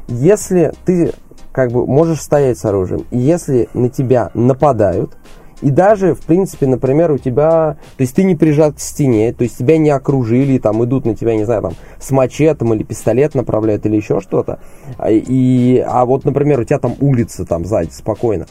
если 0.09 0.73
ты 0.85 1.13
как 1.53 1.71
бы 1.71 1.87
можешь 1.87 2.21
стоять 2.21 2.59
с 2.59 2.65
оружием, 2.65 3.07
если 3.11 3.69
на 3.75 3.89
тебя 3.89 4.31
нападают, 4.35 5.17
и 5.61 5.71
даже, 5.71 6.15
в 6.15 6.23
принципе, 6.23 6.67
например, 6.67 7.13
у 7.13 7.19
тебя, 7.19 7.77
то 7.97 8.01
есть 8.01 8.17
ты 8.17 8.25
не 8.25 8.35
прижат 8.35 8.75
к 8.75 8.81
стене, 8.81 9.33
то 9.33 9.45
есть 9.45 9.59
тебя 9.59 9.79
не 9.79 9.91
окружили, 9.91 10.59
там 10.59 10.85
идут 10.85 11.07
на 11.07 11.15
тебя, 11.15 11.37
не 11.37 11.45
знаю, 11.45 11.63
там 11.63 11.73
с 12.01 12.11
мачетом 12.11 12.75
или 12.75 12.83
пистолет 12.83 13.37
направляют 13.37 13.87
или 13.87 13.97
еще 13.97 14.21
что-то, 14.21 14.59
а, 14.99 15.11
и, 15.11 15.79
а 15.79 16.05
вот, 16.05 16.25
например, 16.25 16.61
у 16.61 16.65
тебя 16.65 16.81
там 16.81 16.97
улица 17.01 17.45
там 17.45 17.65
сзади 17.65 17.91
спокойно, 17.91 18.47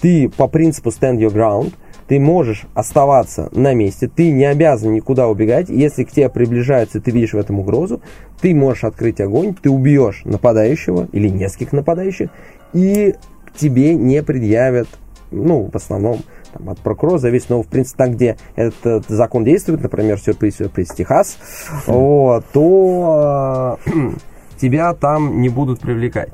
ты 0.00 0.28
по 0.28 0.48
принципу 0.48 0.88
stand 0.90 1.18
your 1.18 1.32
ground, 1.32 1.74
ты 2.10 2.18
можешь 2.18 2.66
оставаться 2.74 3.50
на 3.52 3.72
месте, 3.72 4.08
ты 4.08 4.32
не 4.32 4.44
обязан 4.44 4.92
никуда 4.92 5.28
убегать. 5.28 5.68
Если 5.68 6.02
к 6.02 6.10
тебе 6.10 6.28
приближаются, 6.28 6.98
и 6.98 7.00
ты 7.00 7.12
видишь 7.12 7.34
в 7.34 7.38
этом 7.38 7.60
угрозу, 7.60 8.02
ты 8.40 8.52
можешь 8.52 8.82
открыть 8.82 9.20
огонь, 9.20 9.54
ты 9.54 9.70
убьешь 9.70 10.22
нападающего 10.24 11.06
или 11.12 11.28
нескольких 11.28 11.72
нападающих, 11.72 12.30
и 12.72 13.14
к 13.46 13.56
тебе 13.56 13.94
не 13.94 14.24
предъявят, 14.24 14.88
ну, 15.30 15.70
в 15.72 15.76
основном, 15.76 16.22
там, 16.52 16.70
от 16.70 16.80
прокурора 16.80 17.18
зависит, 17.18 17.50
но, 17.50 17.62
в 17.62 17.68
принципе, 17.68 17.98
там, 17.98 18.14
где 18.14 18.36
этот 18.56 19.06
закон 19.06 19.44
действует, 19.44 19.80
например, 19.80 20.18
сюрприз, 20.18 20.56
сюрприз, 20.56 20.88
Техас, 20.88 21.38
вот, 21.86 22.44
то 22.52 23.78
э, 23.86 23.90
тебя 24.60 24.94
там 24.94 25.40
не 25.40 25.48
будут 25.48 25.78
привлекать. 25.78 26.30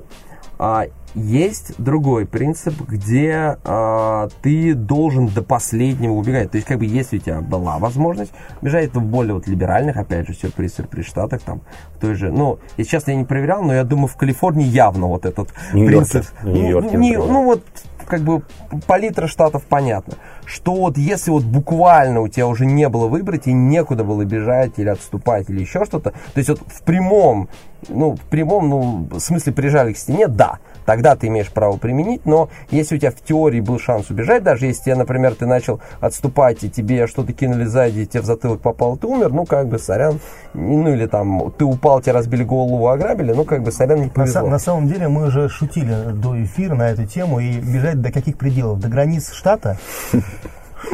А 0.58 0.86
есть 1.16 1.72
другой 1.78 2.26
принцип, 2.26 2.74
где 2.86 3.56
а, 3.64 4.28
ты 4.42 4.74
должен 4.74 5.28
до 5.28 5.42
последнего 5.42 6.12
убегать. 6.12 6.50
То 6.50 6.56
есть, 6.56 6.68
как 6.68 6.78
бы, 6.78 6.84
если 6.84 7.16
у 7.16 7.20
тебя 7.20 7.40
была 7.40 7.78
возможность 7.78 8.32
бежать, 8.60 8.86
это 8.90 9.00
в 9.00 9.04
более 9.04 9.34
вот 9.34 9.46
либеральных, 9.48 9.96
опять 9.96 10.26
же, 10.28 10.34
сюрприз, 10.34 10.74
сюрприз 10.74 11.06
штатах, 11.06 11.40
там, 11.40 11.62
в 11.94 11.98
той 12.00 12.14
же, 12.14 12.30
ну, 12.30 12.58
я 12.76 12.84
сейчас 12.84 13.08
я 13.08 13.14
не 13.14 13.24
проверял, 13.24 13.62
но 13.62 13.72
я 13.74 13.82
думаю, 13.84 14.08
в 14.08 14.16
Калифорнии 14.16 14.66
явно 14.66 15.06
вот 15.06 15.24
этот 15.24 15.48
принцип. 15.72 16.26
Нью-Йорке, 16.44 16.98
Ну, 16.98 17.02
не- 17.02 17.16
ну, 17.16 17.44
вот, 17.44 17.62
как 18.06 18.20
бы, 18.20 18.42
палитра 18.86 19.26
штатов 19.26 19.64
понятно. 19.68 20.14
Что 20.44 20.74
вот 20.74 20.98
если 20.98 21.30
вот 21.30 21.44
буквально 21.44 22.20
у 22.20 22.28
тебя 22.28 22.46
уже 22.46 22.66
не 22.66 22.88
было 22.88 23.08
выбрать 23.08 23.46
и 23.46 23.52
некуда 23.52 24.04
было 24.04 24.24
бежать 24.24 24.72
или 24.76 24.90
отступать 24.90 25.48
или 25.50 25.60
еще 25.60 25.84
что-то, 25.86 26.10
то 26.10 26.16
есть 26.36 26.48
вот 26.50 26.60
в 26.66 26.82
прямом, 26.82 27.48
ну, 27.88 28.14
в 28.16 28.20
прямом, 28.20 28.68
ну, 28.68 29.08
в 29.10 29.18
смысле 29.18 29.52
прижали 29.54 29.92
к 29.92 29.98
стене, 29.98 30.28
да, 30.28 30.58
тогда 30.86 31.16
ты 31.16 31.26
имеешь 31.26 31.50
право 31.50 31.76
применить, 31.76 32.24
но 32.24 32.48
если 32.70 32.96
у 32.96 32.98
тебя 32.98 33.10
в 33.10 33.16
теории 33.20 33.60
был 33.60 33.78
шанс 33.78 34.08
убежать, 34.10 34.42
даже 34.42 34.66
если, 34.66 34.92
например, 34.92 35.34
ты 35.34 35.44
начал 35.46 35.80
отступать 36.00 36.64
и 36.64 36.70
тебе 36.70 37.06
что-то 37.06 37.32
кинули 37.32 37.64
сзади, 37.64 38.00
и 38.00 38.06
тебе 38.06 38.22
в 38.22 38.24
затылок 38.24 38.60
попал, 38.60 38.96
ты 38.96 39.06
умер, 39.06 39.32
ну, 39.32 39.44
как 39.44 39.68
бы, 39.68 39.78
сорян, 39.78 40.18
ну, 40.54 40.88
или 40.92 41.06
там, 41.06 41.52
ты 41.58 41.64
упал, 41.64 42.00
тебе 42.00 42.12
разбили 42.12 42.44
голову, 42.44 42.88
ограбили, 42.88 43.32
ну, 43.32 43.44
как 43.44 43.62
бы, 43.62 43.72
сорян, 43.72 43.98
не 43.98 44.04
На, 44.06 44.10
повезло. 44.10 44.40
са- 44.42 44.50
на 44.50 44.58
самом 44.58 44.86
деле 44.88 45.08
мы 45.08 45.26
уже 45.26 45.48
шутили 45.48 46.12
до 46.12 46.42
эфира 46.42 46.74
на 46.74 46.88
эту 46.90 47.04
тему 47.06 47.40
и 47.40 47.58
бежать 47.58 48.00
до 48.00 48.12
каких 48.12 48.38
пределов? 48.38 48.80
До 48.80 48.88
границ 48.88 49.32
штата? 49.32 49.76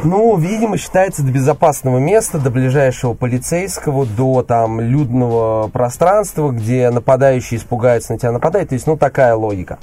Ну, 0.03 0.37
видимо, 0.37 0.77
считается 0.77 1.23
до 1.23 1.31
безопасного 1.31 1.97
места, 1.97 2.39
до 2.39 2.49
ближайшего 2.49 3.13
полицейского, 3.13 4.05
до 4.05 4.43
там 4.43 4.81
людного 4.81 5.67
пространства, 5.69 6.51
где 6.51 6.89
нападающий 6.89 7.57
испугается 7.57 8.13
на 8.13 8.19
тебя 8.19 8.31
нападает. 8.31 8.69
То 8.69 8.75
есть, 8.75 8.87
ну, 8.87 8.97
такая 8.97 9.35
логика. 9.35 9.79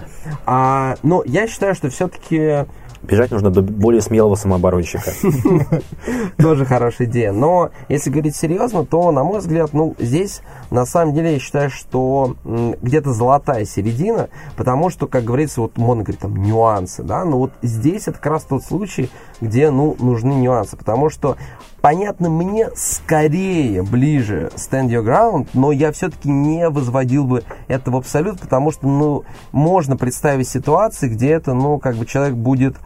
А, 0.46 0.96
но 1.02 1.22
я 1.24 1.46
считаю, 1.46 1.74
что 1.74 1.90
все-таки 1.90 2.66
Бежать 3.02 3.30
нужно 3.30 3.50
до 3.50 3.62
более 3.62 4.02
смелого 4.02 4.34
самооборонщика. 4.34 5.12
тоже 6.36 6.64
хорошая 6.64 7.08
идея. 7.08 7.32
Но 7.32 7.70
если 7.88 8.10
говорить 8.10 8.36
серьезно, 8.36 8.84
то, 8.84 9.10
на 9.10 9.24
мой 9.24 9.40
взгляд, 9.40 9.72
ну, 9.72 9.94
здесь 9.98 10.42
на 10.70 10.84
самом 10.84 11.14
деле 11.14 11.34
я 11.34 11.38
считаю, 11.38 11.70
что 11.70 12.36
где-то 12.44 13.12
золотая 13.12 13.64
середина, 13.64 14.28
потому 14.56 14.90
что, 14.90 15.06
как 15.06 15.24
говорится, 15.24 15.62
вот 15.62 15.76
можно 15.76 16.02
говорить 16.02 16.20
там 16.20 16.36
нюансы, 16.36 17.02
да, 17.02 17.24
но 17.24 17.38
вот 17.38 17.52
здесь 17.62 18.08
это 18.08 18.18
как 18.18 18.26
раз 18.26 18.44
тот 18.44 18.64
случай, 18.64 19.10
где, 19.40 19.70
ну, 19.70 19.96
нужны 19.98 20.34
нюансы, 20.34 20.76
потому 20.76 21.08
что 21.08 21.36
Понятно, 21.80 22.28
мне 22.28 22.68
скорее 22.76 23.82
ближе 23.82 24.50
Stand 24.56 24.88
Your 24.88 25.02
Ground, 25.02 25.48
но 25.54 25.72
я 25.72 25.92
все-таки 25.92 26.28
не 26.28 26.68
возводил 26.68 27.24
бы 27.24 27.42
это 27.68 27.90
в 27.90 27.96
абсолют, 27.96 28.38
потому 28.38 28.70
что, 28.70 28.86
ну, 28.86 29.24
можно 29.52 29.96
представить 29.96 30.48
ситуации, 30.48 31.08
где 31.08 31.30
это, 31.30 31.54
ну, 31.54 31.78
как 31.78 31.96
бы 31.96 32.04
человек 32.04 32.34
будет 32.34 32.76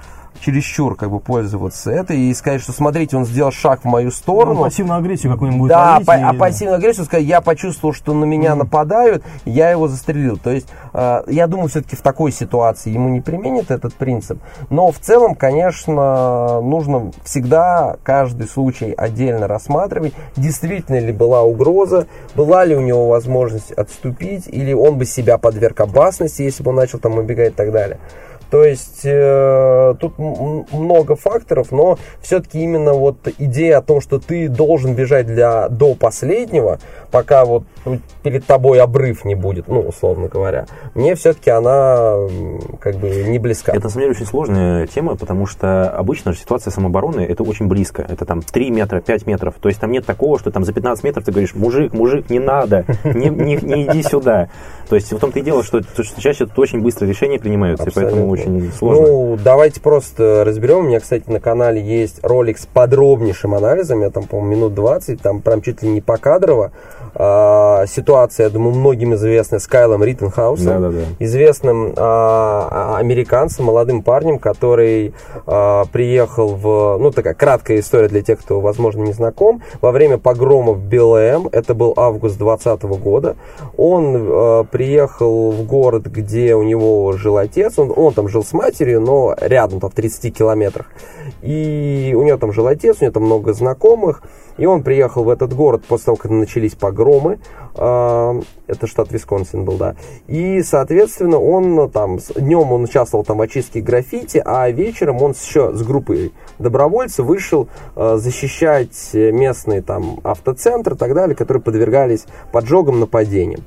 чересчур 0.41 0.97
как 0.97 1.11
бы 1.11 1.21
пользоваться 1.21 1.91
этой 1.91 2.19
и 2.19 2.35
сказать, 2.35 2.61
что 2.63 2.73
смотрите, 2.73 3.17
он 3.17 3.25
сделал 3.25 3.51
шаг 3.53 3.81
в 3.83 3.85
мою 3.85 4.11
сторону. 4.11 4.55
Ну, 4.55 4.63
пассивную 4.65 4.99
агрессию 4.99 5.33
какую-нибудь 5.33 5.69
Да, 5.69 5.95
ловить 5.95 6.09
и- 6.09 6.13
а 6.13 6.35
пассивную 6.35 6.77
агрессию 6.77 7.05
сказать, 7.07 7.25
я 7.27 7.41
почувствовал, 7.41 7.95
что 7.95 8.13
на 8.15 8.25
меня 8.25 8.55
нападают, 8.55 9.25
я 9.45 9.71
его 9.71 9.89
застрелил. 9.89 10.37
То 10.37 10.51
есть, 10.51 10.67
э, 10.93 11.23
я 11.29 11.47
думаю, 11.47 11.69
все-таки 11.69 11.97
в 11.97 12.03
такой 12.03 12.33
ситуации 12.33 12.91
ему 12.91 13.09
не 13.09 13.21
применит 13.21 13.71
этот 13.71 13.95
принцип. 13.95 14.39
Но 14.71 14.91
в 14.93 14.99
целом, 14.99 15.35
конечно, 15.35 16.61
нужно 16.61 17.13
всегда 17.25 17.97
каждый 18.03 18.47
случай 18.49 18.93
отдельно 18.97 19.47
рассматривать, 19.47 20.13
действительно 20.37 20.99
ли 20.99 21.13
была 21.13 21.43
угроза, 21.43 22.07
была 22.35 22.65
ли 22.65 22.75
у 22.77 22.81
него 22.81 23.09
возможность 23.09 23.73
отступить, 23.73 24.47
или 24.47 24.73
он 24.73 24.99
бы 24.99 25.05
себя 25.07 25.39
подверг 25.39 25.81
опасности, 25.81 26.43
если 26.43 26.63
бы 26.63 26.71
он 26.71 26.77
начал 26.77 26.99
там 26.99 27.19
убегать 27.19 27.53
и 27.53 27.57
так 27.57 27.73
далее. 27.73 27.99
То 28.55 28.63
есть 28.63 29.01
э, 29.03 29.95
тут 29.99 30.17
много 30.17 31.17
факторов, 31.17 31.73
но 31.73 31.99
все-таки 32.21 32.63
именно 32.63 32.93
вот 32.93 33.17
идея 33.39 33.79
о 33.79 33.83
том, 33.83 34.01
что 34.01 34.21
ты 34.21 34.49
должен 34.49 34.95
бежать 34.95 35.27
для, 35.27 35.69
до 35.69 35.97
последнего, 35.97 36.79
пока 37.11 37.45
вот 37.47 37.65
ну, 37.85 37.99
перед 38.23 38.47
тобой 38.47 38.81
обрыв 38.81 39.25
не 39.25 39.35
будет, 39.35 39.67
ну, 39.67 39.81
условно 39.81 40.29
говоря, 40.29 40.67
мне 40.95 41.17
все-таки 41.17 41.51
она 41.51 42.17
как 42.79 42.95
бы 42.97 43.25
не 43.25 43.41
близка. 43.41 43.73
Это, 43.73 43.83
на 43.83 43.91
самом 43.91 44.03
деле, 44.05 44.11
очень 44.13 44.27
сложная 44.27 44.87
тема, 44.87 45.17
потому 45.17 45.47
что 45.47 45.91
обычно 45.91 46.33
же 46.33 46.39
ситуация 46.39 46.71
самообороны, 46.71 47.23
это 47.23 47.43
очень 47.43 47.67
близко. 47.67 48.07
Это 48.09 48.25
там 48.25 48.41
3 48.41 48.71
метра, 48.71 49.01
5 49.01 49.27
метров. 49.27 49.55
То 49.61 49.69
есть 49.69 49.81
там 49.81 49.91
нет 49.91 50.07
такого, 50.07 50.39
что 50.39 50.53
там 50.53 50.65
за 50.65 50.73
15 50.73 51.03
метров 51.03 51.25
ты 51.25 51.33
говоришь, 51.33 51.57
мужик, 51.57 51.93
мужик, 51.93 52.31
не 52.31 52.39
надо, 52.39 52.85
не, 53.05 53.31
не, 53.31 53.57
не 53.57 53.87
иди 53.87 54.03
сюда. 54.05 54.49
То 54.89 54.97
есть 54.97 55.13
в 55.13 55.19
том-то 55.19 55.39
и 55.39 55.43
дело, 55.43 55.63
что, 55.63 55.83
что 55.83 56.21
чаще 56.21 56.47
тут 56.47 56.59
очень 56.59 56.81
быстро 56.81 57.07
решения 57.07 57.39
принимаются, 57.39 57.87
Абсолютно. 57.87 58.09
и 58.09 58.13
поэтому 58.13 58.31
очень 58.33 58.44
сложно. 58.79 59.07
Ну, 59.07 59.39
давайте 59.43 59.81
просто 59.81 60.45
разберем. 60.45 60.79
У 60.79 60.83
меня, 60.83 61.01
кстати, 61.01 61.29
на 61.29 61.41
канале 61.41 61.81
есть 61.81 62.21
ролик 62.23 62.59
с 62.59 62.67
подробнейшим 62.67 63.55
анализом, 63.55 64.03
я 64.03 64.11
там, 64.11 64.25
по-моему, 64.25 64.57
минут 64.57 64.75
20, 64.75 65.21
там 65.21 65.41
прям 65.41 65.63
чуть 65.63 65.83
ли 65.83 65.89
не 65.89 66.01
покадрово. 66.01 66.73
А, 67.17 67.87
ситуация, 67.87 68.45
я 68.45 68.51
думаю, 68.51 68.75
многим 68.75 69.15
известная 69.15 69.61
с 69.61 69.67
Кайлом 69.69 70.03
Риттенхаусом, 70.03 70.67
да, 70.67 70.79
да, 70.81 70.89
да. 70.91 71.03
известным 71.21 71.95
а, 71.97 72.69
а, 72.71 72.99
американцем, 72.99 73.67
молодым 73.67 74.03
парнем, 74.03 74.39
который 74.39 75.15
а, 75.47 75.85
приехал 75.93 76.57
в, 76.57 76.99
ну, 76.99 77.13
такая 77.13 77.35
краткая 77.35 77.79
история 77.79 78.09
для 78.09 78.23
тех, 78.23 78.41
кто, 78.41 78.61
возможно, 78.61 79.03
не 79.03 79.13
знаком, 79.13 79.63
во 79.81 79.93
время 79.93 80.19
погрома 80.19 80.73
в 80.73 80.81
БЛМ, 80.81 81.51
это 81.53 81.75
был 81.75 81.95
август 81.97 82.37
2020 82.37 82.83
года, 83.01 83.37
он 83.77 84.17
а, 84.17 84.65
приехал 84.65 85.53
в 85.53 85.63
город, 85.67 86.07
где 86.07 86.57
у 86.57 86.65
него 86.65 87.13
жил 87.13 87.37
отец, 87.37 87.79
он, 87.79 87.93
он 87.95 88.13
там 88.13 88.24
жил 88.29 88.45
с 88.45 88.53
матерью, 88.53 89.01
но 89.01 89.35
рядом, 89.41 89.81
там, 89.81 89.91
в 89.91 89.95
30 89.95 90.37
километрах, 90.37 90.87
и 91.43 92.15
у 92.17 92.23
него 92.23 92.37
там 92.39 92.53
жил 92.53 92.67
отец, 92.67 92.99
у 93.01 93.05
него 93.05 93.13
там 93.13 93.25
много 93.25 93.53
знакомых, 93.53 94.23
и 94.57 94.67
он 94.67 94.83
приехал 94.83 95.25
в 95.25 95.29
этот 95.29 95.53
город 95.53 95.85
после 95.87 96.07
того, 96.07 96.17
как 96.17 96.31
начались 96.31 96.75
погромы. 96.75 97.39
А, 97.77 98.41
это 98.67 98.87
штат 98.87 99.11
Висконсин 99.11 99.65
был, 99.65 99.77
да. 99.77 99.97
И, 100.29 100.63
соответственно, 100.63 101.39
он 101.41 101.91
там, 101.91 102.19
днем 102.37 102.73
он 102.73 102.85
участвовал 102.85 103.25
там 103.25 103.39
в 103.39 103.41
очистке 103.43 103.81
граффити, 103.81 104.41
а 104.45 104.71
вечером 104.71 105.23
он 105.23 105.33
еще 105.33 105.75
с 105.75 105.83
группой 105.83 106.33
добровольцев 106.59 107.27
вышел 107.27 107.69
а, 107.97 108.17
защищать 108.17 109.11
местные 109.13 109.83
там 109.83 110.21
автоцентры 110.23 110.95
и 110.95 110.99
так 110.99 111.15
далее, 111.15 111.35
которые 111.35 111.63
подвергались 111.63 112.27
поджогам, 112.53 113.01
нападениям. 113.01 113.63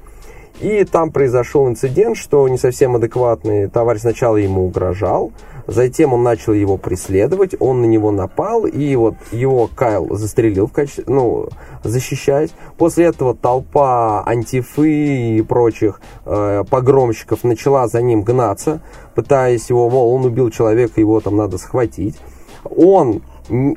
И 0.59 0.83
там 0.85 1.11
произошел 1.11 1.67
инцидент, 1.67 2.17
что 2.17 2.47
не 2.47 2.57
совсем 2.57 2.95
адекватный 2.95 3.67
товарищ 3.69 4.01
сначала 4.01 4.37
ему 4.37 4.65
угрожал, 4.65 5.31
Затем 5.67 6.13
он 6.13 6.23
начал 6.23 6.53
его 6.53 6.77
преследовать, 6.77 7.53
он 7.59 7.81
на 7.81 7.85
него 7.85 8.11
напал, 8.11 8.65
и 8.65 8.95
вот 8.95 9.15
его 9.33 9.69
Кайл 9.75 10.15
застрелил 10.15 10.67
в 10.67 10.71
качестве, 10.71 11.03
ну, 11.07 11.49
защищаясь. 11.83 12.51
После 12.77 13.05
этого 13.05 13.35
толпа 13.35 14.23
антифы 14.25 15.37
и 15.37 15.41
прочих 15.41 15.99
э, 16.25 16.63
погромщиков 16.69 17.43
начала 17.43 17.89
за 17.89 18.01
ним 18.01 18.21
гнаться, 18.21 18.79
пытаясь 19.13 19.69
его, 19.69 19.89
мол, 19.89 20.15
он 20.15 20.23
убил 20.23 20.49
человека, 20.51 21.01
его 21.01 21.19
там 21.19 21.35
надо 21.35 21.57
схватить. 21.57 22.15
Он, 22.63 23.21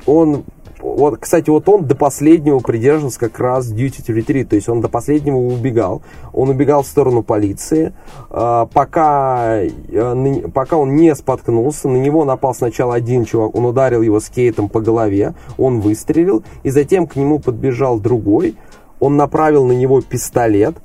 он 0.05 0.45
вот, 0.81 1.19
кстати, 1.19 1.49
вот 1.49 1.69
он 1.69 1.85
до 1.85 1.95
последнего 1.95 2.59
придерживался 2.59 3.19
как 3.19 3.39
раз 3.39 3.71
duty 3.71 4.03
to 4.05 4.15
retreat, 4.15 4.45
то 4.45 4.55
есть 4.55 4.67
он 4.67 4.81
до 4.81 4.89
последнего 4.89 5.37
убегал. 5.37 6.01
Он 6.33 6.49
убегал 6.49 6.83
в 6.83 6.87
сторону 6.87 7.23
полиции, 7.23 7.93
а, 8.29 8.65
пока, 8.65 9.61
э, 9.61 10.41
пока 10.53 10.77
он 10.77 10.95
не 10.95 11.13
споткнулся, 11.15 11.87
на 11.87 11.97
него 11.97 12.25
напал 12.25 12.55
сначала 12.55 12.95
один 12.95 13.25
чувак, 13.25 13.55
он 13.55 13.65
ударил 13.65 14.01
его 14.01 14.19
скейтом 14.19 14.69
по 14.69 14.81
голове, 14.81 15.35
он 15.57 15.81
выстрелил, 15.81 16.43
и 16.63 16.69
затем 16.69 17.07
к 17.07 17.15
нему 17.15 17.39
подбежал 17.39 17.99
другой, 17.99 18.55
он 18.99 19.17
направил 19.17 19.65
на 19.65 19.73
него 19.73 20.01
пистолет, 20.01 20.77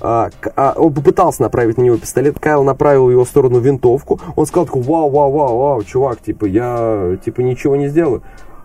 а, 0.00 0.30
а, 0.54 0.74
он 0.76 0.94
попытался 0.94 1.42
направить 1.42 1.76
на 1.76 1.82
него 1.82 1.96
пистолет, 1.96 2.38
Кайл 2.38 2.62
направил 2.62 3.10
его 3.10 3.24
в 3.24 3.28
сторону 3.28 3.58
винтовку, 3.58 4.20
он 4.36 4.46
сказал 4.46 4.66
такой, 4.66 4.82
вау, 4.82 5.10
вау, 5.10 5.32
вау, 5.32 5.58
вау, 5.58 5.82
чувак, 5.82 6.20
типа, 6.20 6.44
я, 6.44 7.18
типа, 7.24 7.40
ничего 7.40 7.74
не 7.74 7.88
сделаю. 7.88 8.22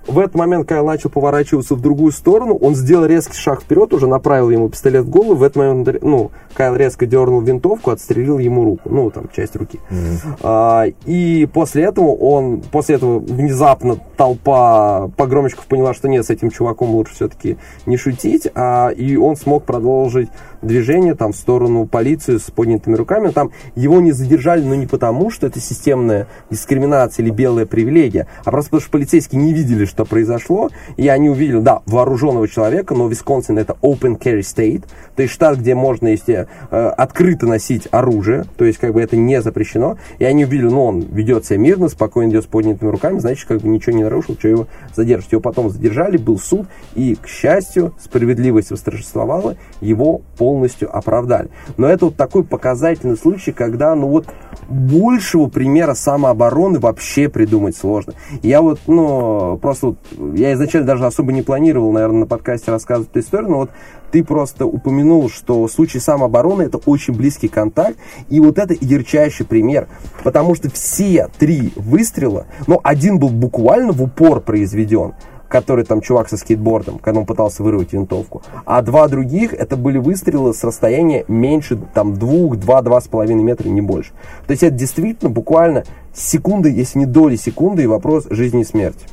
В 0.08 0.20
этот 0.20 0.36
момент 0.36 0.68
Кайл 0.68 0.86
начал 0.86 1.10
поворачиваться 1.10 1.76
в 1.76 1.82
другую 1.82 2.12
сторону, 2.12 2.56
он 2.56 2.76
сделал 2.76 3.06
резкий 3.06 3.38
шаг 3.38 3.62
вперед, 3.62 3.94
уже 3.94 4.08
направил 4.08 4.50
ему 4.50 4.70
пистолет 4.70 5.06
в 5.06 5.10
голову, 5.10 5.36
в 5.36 5.44
этот 5.44 5.56
момент, 5.58 5.90
ну, 6.02 6.32
Кайл 6.54 6.76
резко 6.76 7.06
дернул 7.06 7.42
винтовку, 7.42 7.92
отстрелил 7.92 8.38
ему 8.38 8.66
руку, 8.66 8.90
ну, 8.90 9.10
там, 9.12 9.30
часть 9.36 9.56
руки. 9.56 9.80
Mm-hmm. 9.90 10.40
А, 10.44 10.86
и 11.06 11.48
после 11.52 11.84
этого 11.84 12.14
он, 12.16 12.62
после 12.72 12.96
этого 12.96 13.20
внезапно 13.20 13.98
толпа 14.18 15.10
погромщиков 15.16 15.66
поняла, 15.68 15.94
что 15.94 16.10
нет, 16.10 16.26
с 16.26 16.30
этим 16.30 16.52
чуваком 16.52 16.92
лучше 16.92 17.16
все-таки 17.16 17.58
не 17.86 17.96
шутить, 17.96 18.48
а, 18.56 18.90
и 18.90 19.16
он 19.16 19.38
смог 19.38 19.64
продолжить 19.64 20.30
движение 20.62 21.16
там 21.16 21.32
в 21.32 21.36
сторону 21.36 21.86
полиции 21.86 22.38
с 22.38 22.52
поднятыми 22.52 22.96
руками. 22.96 23.30
Там 23.30 23.52
его 23.76 24.02
не 24.02 24.12
задержали, 24.12 24.64
но 24.64 24.76
не 24.76 24.88
потому, 24.88 25.30
что 25.30 25.48
это 25.48 25.60
системная 25.60 26.28
дискриминация 26.50 27.24
или 27.24 27.32
белая 27.32 27.66
привилегия, 27.66 28.28
а 28.44 28.52
просто 28.52 28.72
потому, 28.72 28.82
что 28.82 28.92
полицейские 28.92 29.42
не 29.42 29.54
видели, 29.54 29.86
что 29.94 30.06
произошло, 30.06 30.70
и 30.98 31.08
они 31.08 31.30
увидели, 31.30 31.60
да, 31.60 31.82
вооруженного 31.86 32.48
человека, 32.48 32.96
но 32.96 33.08
Висконсин 33.08 33.60
это 33.60 33.78
open 33.84 34.20
carry 34.20 34.40
state, 34.40 34.84
то 35.16 35.22
есть 35.22 35.34
штат, 35.34 35.60
где 35.60 35.76
можно, 35.76 36.08
если 36.08 36.48
э, 36.72 36.88
открыто 36.98 37.46
носить 37.46 37.88
оружие, 37.92 38.46
то 38.58 38.66
есть 38.66 38.80
как 38.80 38.94
бы 38.94 39.02
это 39.02 39.16
не 39.16 39.40
запрещено, 39.42 39.98
и 40.18 40.26
они 40.26 40.46
увидели, 40.46 40.68
ну, 40.68 40.86
он 40.86 41.02
ведет 41.02 41.46
себя 41.46 41.60
мирно, 41.60 41.90
спокойно 41.90 42.32
идет 42.32 42.46
с 42.46 42.48
поднятыми 42.48 42.90
руками, 42.90 43.20
значит, 43.20 43.48
как 43.48 43.62
бы 43.62 43.68
ничего 43.68 43.96
не 43.96 44.04
нарушил, 44.04 44.36
что 44.36 44.48
его 44.48 44.68
задержат. 44.96 45.32
Его 45.32 45.42
потом 45.42 45.70
задержали, 45.70 46.18
был 46.18 46.40
суд, 46.40 46.66
и, 46.96 47.16
к 47.16 47.28
счастью, 47.28 47.94
справедливость 48.04 48.72
восторжествовала, 48.72 49.58
его 49.80 50.22
полностью 50.38 50.96
оправдали. 50.96 51.50
Но 51.78 51.88
это 51.88 52.06
вот 52.06 52.16
такой 52.16 52.44
показательный 52.44 53.18
случай, 53.18 53.52
когда, 53.52 53.94
ну 53.94 54.08
вот, 54.08 54.26
большего 54.68 55.48
примера 55.48 55.94
самообороны 55.94 56.80
вообще 56.80 57.30
придумать 57.30 57.76
сложно. 57.76 58.14
Я 58.42 58.62
вот, 58.62 58.80
ну, 58.88 59.58
просто 59.62 59.88
вот, 59.88 59.98
я 60.36 60.54
изначально 60.54 60.88
даже 60.88 61.06
особо 61.06 61.32
не 61.32 61.42
планировал, 61.42 61.92
наверное, 61.92 62.22
на 62.22 62.26
подкасте 62.26 62.72
рассказывать 62.72 63.10
эту 63.12 63.20
историю, 63.20 63.50
но 63.50 63.58
вот 63.58 63.72
ты 64.12 64.24
просто 64.24 64.68
упомянул, 64.68 65.28
что 65.28 65.66
в 65.66 65.72
случае 65.72 66.00
самообороны 66.00 66.62
это 66.62 66.78
очень 66.78 67.16
близкий 67.16 67.48
контакт, 67.48 67.98
и 68.30 68.40
вот 68.40 68.60
это 68.60 68.76
ярчайший 68.80 69.46
пример, 69.46 69.88
потому 70.24 70.54
что 70.54 70.70
все 70.70 71.30
три 71.40 71.74
выстрела, 71.76 72.46
ну, 72.68 72.80
один 72.84 73.18
был 73.18 73.30
буквально 73.30 73.92
в 73.92 74.04
упор 74.04 74.40
произведен, 74.40 75.14
который 75.48 75.86
там 75.86 76.02
чувак 76.02 76.30
со 76.30 76.38
скейтбордом, 76.38 77.00
когда 77.00 77.20
он 77.20 77.26
пытался 77.26 77.64
вырвать 77.64 77.94
винтовку. 77.94 78.42
А 78.66 78.82
два 78.82 79.08
других, 79.08 79.54
это 79.54 79.78
были 79.78 79.98
выстрелы 79.98 80.54
с 80.54 80.64
расстояния 80.64 81.26
меньше 81.28 81.78
там 81.94 82.16
двух, 82.16 82.58
два, 82.58 82.82
два 82.82 83.00
с 83.00 83.08
половиной 83.08 83.44
метра, 83.44 83.68
не 83.70 83.82
больше. 83.82 84.12
То 84.48 84.52
есть 84.52 84.64
это 84.64 84.76
действительно 84.76 85.30
буквально 85.30 85.84
секунды, 86.14 86.72
если 86.72 87.00
не 87.00 87.06
доли 87.06 87.36
секунды, 87.36 87.84
и 87.84 87.88
вопрос 87.88 88.26
жизни 88.30 88.62
и 88.62 88.66
смерти. 88.66 89.06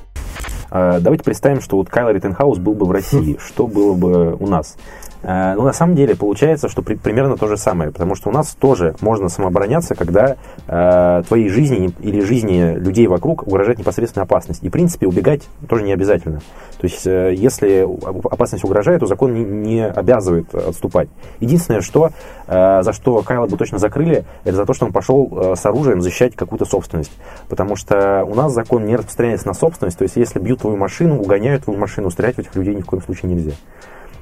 А, 0.71 1.01
давайте 1.01 1.25
представим, 1.25 1.61
что 1.61 1.77
вот 1.77 1.88
Кайл 1.88 2.11
Риттенхаус 2.11 2.59
был 2.59 2.75
бы 2.75 2.87
в 2.87 2.90
России. 2.93 3.37
Что 3.45 3.66
было 3.66 3.95
бы 3.95 4.37
у 4.38 4.47
нас? 4.47 4.77
А, 5.23 5.55
ну, 5.55 5.63
на 5.63 5.73
самом 5.73 5.95
деле, 5.95 6.17
получается, 6.17 6.69
что 6.69 6.83
при, 6.83 6.95
примерно 6.95 7.37
то 7.37 7.47
же 7.47 7.57
самое, 7.57 7.91
потому 7.91 8.15
что 8.15 8.31
у 8.31 8.33
нас 8.33 8.55
тоже 8.59 8.95
можно 9.01 9.29
самообороняться, 9.29 9.95
когда 9.95 10.37
э, 10.67 11.23
твоей 11.29 11.49
жизни 11.49 11.93
или 12.01 12.21
жизни 12.21 12.75
людей 12.75 13.07
вокруг 13.07 13.47
угрожает 13.47 13.79
непосредственная 13.79 14.25
опасность. 14.25 14.63
И, 14.63 14.69
в 14.69 14.73
принципе, 14.73 15.07
убегать 15.07 15.43
тоже 15.69 15.85
не 15.85 15.93
обязательно. 15.93 16.41
То 16.79 16.87
есть, 16.87 17.07
э, 17.07 17.35
если 17.35 17.87
опасность 18.31 18.65
угрожает, 18.65 19.01
то 19.01 19.07
закон 19.07 19.35
не, 19.35 19.45
не 19.45 19.87
обязывает 19.87 20.55
отступать. 20.55 21.09
Единственное, 21.41 21.83
что, 21.83 22.11
э, 22.47 22.83
за 22.83 22.93
что 22.93 23.21
Кайла 23.23 23.47
бы 23.47 23.57
точно 23.59 23.79
закрыли, 23.79 24.25
это 24.45 24.57
за 24.57 24.65
то, 24.65 24.73
что 24.73 24.87
он 24.87 24.93
пошел 24.93 25.29
э, 25.31 25.55
с 25.57 25.67
оружием 25.67 26.01
защищать 26.01 26.35
какую-то 26.35 26.65
собственность. 26.65 27.13
Потому 27.49 27.77
что 27.77 28.25
у 28.25 28.35
нас 28.35 28.53
закон 28.53 28.87
не 28.87 28.97
распространяется 28.97 29.47
на 29.47 29.55
собственность, 29.55 29.99
то 29.99 30.05
есть, 30.05 30.17
если 30.17 30.39
бьют 30.39 30.61
твою 30.61 30.77
машину, 30.77 31.19
угоняют 31.19 31.65
твою 31.65 31.79
машину, 31.79 32.11
стрелять 32.11 32.37
в 32.37 32.39
этих 32.39 32.55
людей 32.55 32.75
ни 32.75 32.81
в 32.81 32.87
коем 32.87 33.03
случае 33.03 33.33
нельзя. 33.33 33.53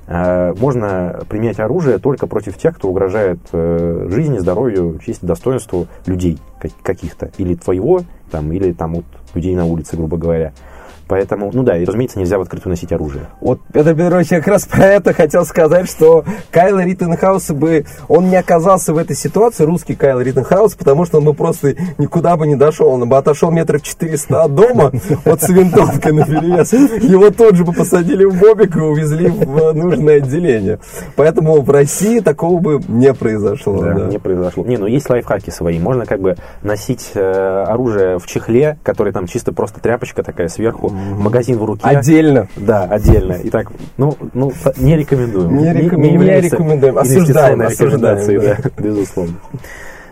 Э, 0.08 0.54
можно 0.58 1.20
применять 1.28 1.60
оружие 1.60 1.98
только 1.98 2.26
против 2.26 2.56
тех, 2.56 2.76
кто 2.76 2.88
угрожает 2.88 3.38
э, 3.52 4.06
жизни, 4.10 4.38
здоровью, 4.38 4.98
чести, 5.04 5.24
достоинству 5.26 5.86
людей 6.06 6.38
каких-то. 6.82 7.30
Или 7.36 7.54
твоего, 7.54 8.00
там, 8.30 8.50
или 8.52 8.72
там 8.72 8.94
вот 8.94 9.04
людей 9.34 9.54
на 9.54 9.66
улице, 9.66 9.96
грубо 9.96 10.16
говоря. 10.16 10.52
Поэтому, 11.08 11.50
ну 11.52 11.62
да, 11.62 11.76
и 11.78 11.84
разумеется, 11.84 12.18
нельзя 12.18 12.38
в 12.38 12.42
открытую 12.42 12.70
носить 12.70 12.92
оружие. 12.92 13.28
Вот, 13.40 13.60
Петр 13.72 13.94
Петрович, 13.94 14.28
я 14.30 14.38
как 14.38 14.48
раз 14.48 14.66
про 14.70 14.84
это 14.84 15.12
хотел 15.14 15.44
сказать, 15.46 15.88
что 15.88 16.24
Кайл 16.50 16.78
Риттенхаус 16.78 17.50
бы, 17.50 17.86
он 18.08 18.28
не 18.28 18.36
оказался 18.36 18.92
в 18.92 18.98
этой 18.98 19.16
ситуации, 19.16 19.64
русский 19.64 19.94
Кайл 19.94 20.20
Риттенхаус, 20.20 20.74
потому 20.74 21.06
что 21.06 21.18
он 21.18 21.24
бы 21.24 21.34
просто 21.34 21.74
никуда 21.96 22.36
бы 22.36 22.46
не 22.46 22.56
дошел, 22.56 22.88
он 22.88 23.08
бы 23.08 23.16
отошел 23.16 23.50
метров 23.50 23.82
400 23.82 24.42
от 24.42 24.54
дома, 24.54 24.92
вот 25.24 25.42
с 25.42 25.48
винтовкой 25.48 26.12
на 26.12 26.26
перевес, 26.26 26.72
его 26.72 27.30
тут 27.30 27.56
же 27.56 27.64
бы 27.64 27.72
посадили 27.72 28.24
в 28.24 28.38
бобик 28.38 28.76
и 28.76 28.80
увезли 28.80 29.28
в 29.28 29.72
нужное 29.72 30.18
отделение. 30.18 30.78
Поэтому 31.16 31.62
в 31.62 31.70
России 31.70 32.20
такого 32.20 32.60
бы 32.60 32.80
не 32.86 33.14
произошло. 33.14 33.82
Да, 33.82 33.94
да. 33.94 34.06
не 34.06 34.18
произошло. 34.18 34.64
Не, 34.64 34.76
ну 34.76 34.86
есть 34.86 35.08
лайфхаки 35.08 35.50
свои. 35.50 35.78
Можно 35.78 36.04
как 36.04 36.20
бы 36.20 36.36
носить 36.62 37.12
э, 37.14 37.64
оружие 37.66 38.18
в 38.18 38.26
чехле, 38.26 38.78
который 38.82 39.12
там 39.12 39.26
чисто 39.26 39.52
просто 39.52 39.80
тряпочка 39.80 40.22
такая 40.22 40.48
сверху, 40.48 40.92
магазин 41.18 41.58
в 41.58 41.64
руке. 41.64 41.82
Отдельно. 41.84 42.48
Да, 42.56 42.84
отдельно. 42.84 43.32
И 43.34 43.50
так, 43.50 43.70
ну, 43.96 44.16
ну 44.34 44.52
не 44.76 44.96
рекомендуем. 44.96 45.56
Не 45.56 45.72
реком- 45.72 46.00
не 46.02 46.12
является 46.12 46.56
рекомендуем. 46.56 46.98
Осуждаем, 46.98 47.60
осуждаем, 47.62 48.40
да, 48.40 48.56
безусловно. 48.82 49.34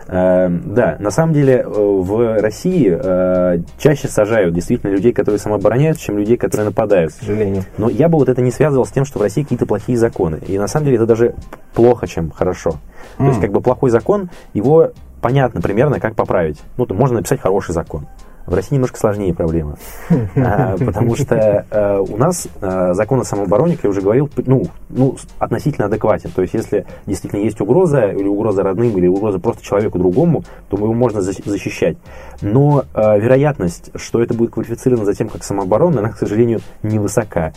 Э, 0.09 0.47
Да, 0.49 0.95
на 0.99 1.11
самом 1.11 1.33
деле 1.33 1.55
э, 1.55 1.69
в 1.69 2.39
России 2.41 2.97
э, 2.97 3.59
чаще 3.77 4.07
сажают 4.07 4.53
действительно 4.55 4.91
людей, 4.91 5.11
которые 5.11 5.37
самообороняются, 5.39 6.03
чем 6.03 6.17
людей, 6.17 6.37
которые 6.37 6.67
нападают. 6.67 7.11
К 7.11 7.15
сожалению. 7.19 7.63
Но 7.77 7.89
я 7.89 8.07
бы 8.07 8.17
вот 8.17 8.29
это 8.29 8.41
не 8.41 8.51
связывал 8.51 8.85
с 8.85 8.91
тем, 8.91 9.03
что 9.03 9.19
в 9.19 9.21
России 9.21 9.43
какие-то 9.43 9.65
плохие 9.65 9.97
законы. 9.97 10.39
И 10.47 10.57
на 10.57 10.67
самом 10.67 10.85
деле 10.85 10.97
это 10.97 11.05
даже 11.07 11.35
плохо, 11.73 12.07
чем 12.07 12.31
хорошо. 12.31 12.75
То 13.17 13.25
есть 13.25 13.41
как 13.41 13.51
бы 13.51 13.59
плохой 13.59 13.89
закон, 13.89 14.29
его 14.53 14.91
понятно 15.21 15.59
примерно, 15.61 15.99
как 15.99 16.15
поправить. 16.15 16.61
Ну, 16.77 16.85
то 16.85 16.93
можно 16.93 17.17
написать 17.17 17.41
хороший 17.41 17.73
закон. 17.73 18.07
В 18.47 18.53
России 18.53 18.75
немножко 18.75 18.97
сложнее 18.97 19.33
проблема. 19.33 19.77
Потому 20.09 21.17
что 21.17 21.65
э, 21.69 21.97
у 21.99 22.15
нас 22.15 22.47
э, 22.61 22.93
закон 22.93 23.19
о 23.19 23.25
самообороне, 23.25 23.75
как 23.75 23.83
я 23.83 23.89
уже 23.89 23.99
говорил, 23.99 24.29
ну, 24.45 24.63
ну, 24.87 25.17
относительно 25.37 25.87
адекватен. 25.87 26.31
То 26.31 26.41
есть, 26.41 26.53
если 26.53 26.85
действительно 27.05 27.41
есть 27.41 27.59
угроза, 27.59 28.07
или 28.07 28.25
угроза 28.25 28.63
родным, 28.63 28.97
или 28.97 29.07
угроза 29.07 29.39
просто 29.39 29.63
человеку 29.63 29.99
другому, 29.99 30.45
то 30.69 30.77
его 30.77 30.93
можно 30.93 31.19
защ- 31.19 31.47
защищать. 31.47 31.97
Но 32.41 32.85
э, 32.93 33.19
вероятность, 33.19 33.91
что 33.95 34.23
это 34.23 34.33
будет 34.33 34.51
квалифицировано 34.51 35.03
затем 35.03 35.27
как 35.27 35.43
самооборона, 35.43 35.99
она, 35.99 36.09
к 36.09 36.17
сожалению, 36.17 36.61
невысока. 36.83 37.53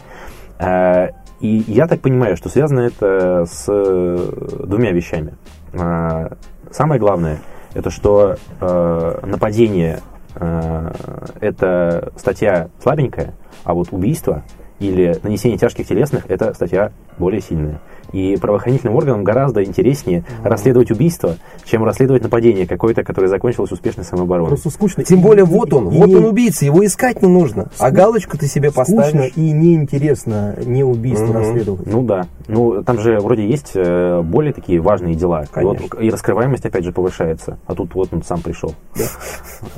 И 1.40 1.64
я 1.68 1.87
так 1.87 2.00
понимаю, 2.00 2.37
что 2.37 2.50
связано 2.50 2.81
это 2.81 3.46
с 3.48 3.64
двумя 3.66 4.90
вещами. 4.90 5.35
Самое 5.72 7.00
главное, 7.00 7.38
это 7.72 7.88
что 7.90 8.37
нападение 8.61 10.00
э, 10.35 10.93
это 11.40 12.12
статья 12.16 12.69
слабенькая, 12.83 13.35
а 13.64 13.75
вот 13.75 13.88
убийство 13.93 14.45
или 14.81 15.16
нанесение 15.23 15.59
тяжких 15.59 15.87
телесных 15.87 16.25
это 16.29 16.53
статья 16.55 16.90
более 17.19 17.40
сильная. 17.40 17.81
И 18.12 18.37
правоохранительным 18.38 18.97
органам 18.97 19.23
гораздо 19.23 19.62
интереснее 19.62 20.25
расследовать 20.43 20.90
убийство, 20.90 21.37
чем 21.64 21.85
расследовать 21.85 22.25
нападение 22.25 22.66
какое-то, 22.66 23.05
которое 23.05 23.29
закончилось 23.29 23.71
успешной 23.71 24.05
самообороной. 24.05 24.49
Просто 24.49 24.71
скучно. 24.71 25.05
Тем 25.05 25.21
И- 25.21 25.23
более 25.23 25.45
и- 25.45 25.49
вот 25.49 25.73
он, 25.73 25.90
и 25.90 25.99
вот 25.99 26.09
не- 26.09 26.16
он 26.16 26.25
убийца, 26.25 26.64
его 26.64 26.85
искать 26.85 27.23
не 27.23 27.29
нужно. 27.29 27.71
А 27.79 27.87
Ску- 27.88 27.95
галочку 27.97 28.37
ты 28.37 28.47
себе 28.49 28.71
Скучно 28.71 28.97
поставишь. 28.97 29.33
и 29.37 29.53
неинтересно 29.53 30.57
не 30.64 30.83
убийство 30.83 31.27
Мгм. 31.27 31.37
расследовать. 31.37 31.87
Ну 31.87 32.03
да. 32.03 32.27
Ну, 32.49 32.83
там 32.83 32.99
же 32.99 33.21
вроде 33.21 33.47
есть 33.47 33.73
э, 33.77 34.23
более 34.23 34.53
такие 34.53 34.81
важные 34.81 35.14
дела. 35.14 35.43
И, 35.45 35.62
вот, 35.62 35.77
Конечно. 35.79 35.99
и 36.01 36.11
раскрываемость, 36.11 36.64
опять 36.66 36.85
же, 36.85 36.90
повышается. 36.93 37.59
А 37.66 37.75
тут 37.77 37.95
вот 37.95 38.09
он 38.12 38.23
сам 38.25 38.40
пришел. 38.40 38.75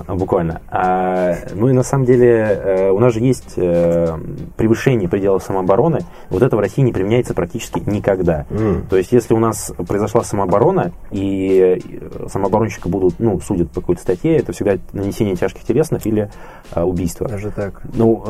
А, 0.06 0.14
Буквально. 0.14 0.60
А, 0.70 1.34
ну 1.54 1.68
и 1.68 1.72
на 1.72 1.82
самом 1.82 2.06
деле 2.06 2.28
э, 2.28 2.90
у 2.90 2.98
нас 2.98 3.12
же 3.12 3.20
есть 3.20 3.54
э, 3.56 4.16
превышение 4.56 4.91
пределов 5.08 5.42
самообороны. 5.42 6.00
Вот 6.30 6.42
это 6.42 6.56
в 6.56 6.60
России 6.60 6.82
не 6.82 6.92
применяется 6.92 7.34
практически 7.34 7.80
никогда. 7.80 8.46
М. 8.50 8.86
То 8.88 8.96
есть, 8.96 9.12
если 9.12 9.34
у 9.34 9.38
нас 9.38 9.72
произошла 9.86 10.22
самооборона, 10.22 10.92
и 11.10 11.80
э, 12.00 12.28
самооборонщика 12.28 12.88
будут, 12.88 13.14
ну, 13.18 13.40
судят 13.40 13.70
по 13.70 13.80
какой-то 13.80 14.02
статье, 14.02 14.36
это 14.36 14.52
всегда 14.52 14.76
нанесение 14.92 15.36
тяжких 15.36 15.64
телесных 15.64 16.06
или 16.06 16.30
э, 16.74 16.82
убийство. 16.82 17.28
Даже 17.28 17.50
так. 17.50 17.82
Ну, 17.94 18.24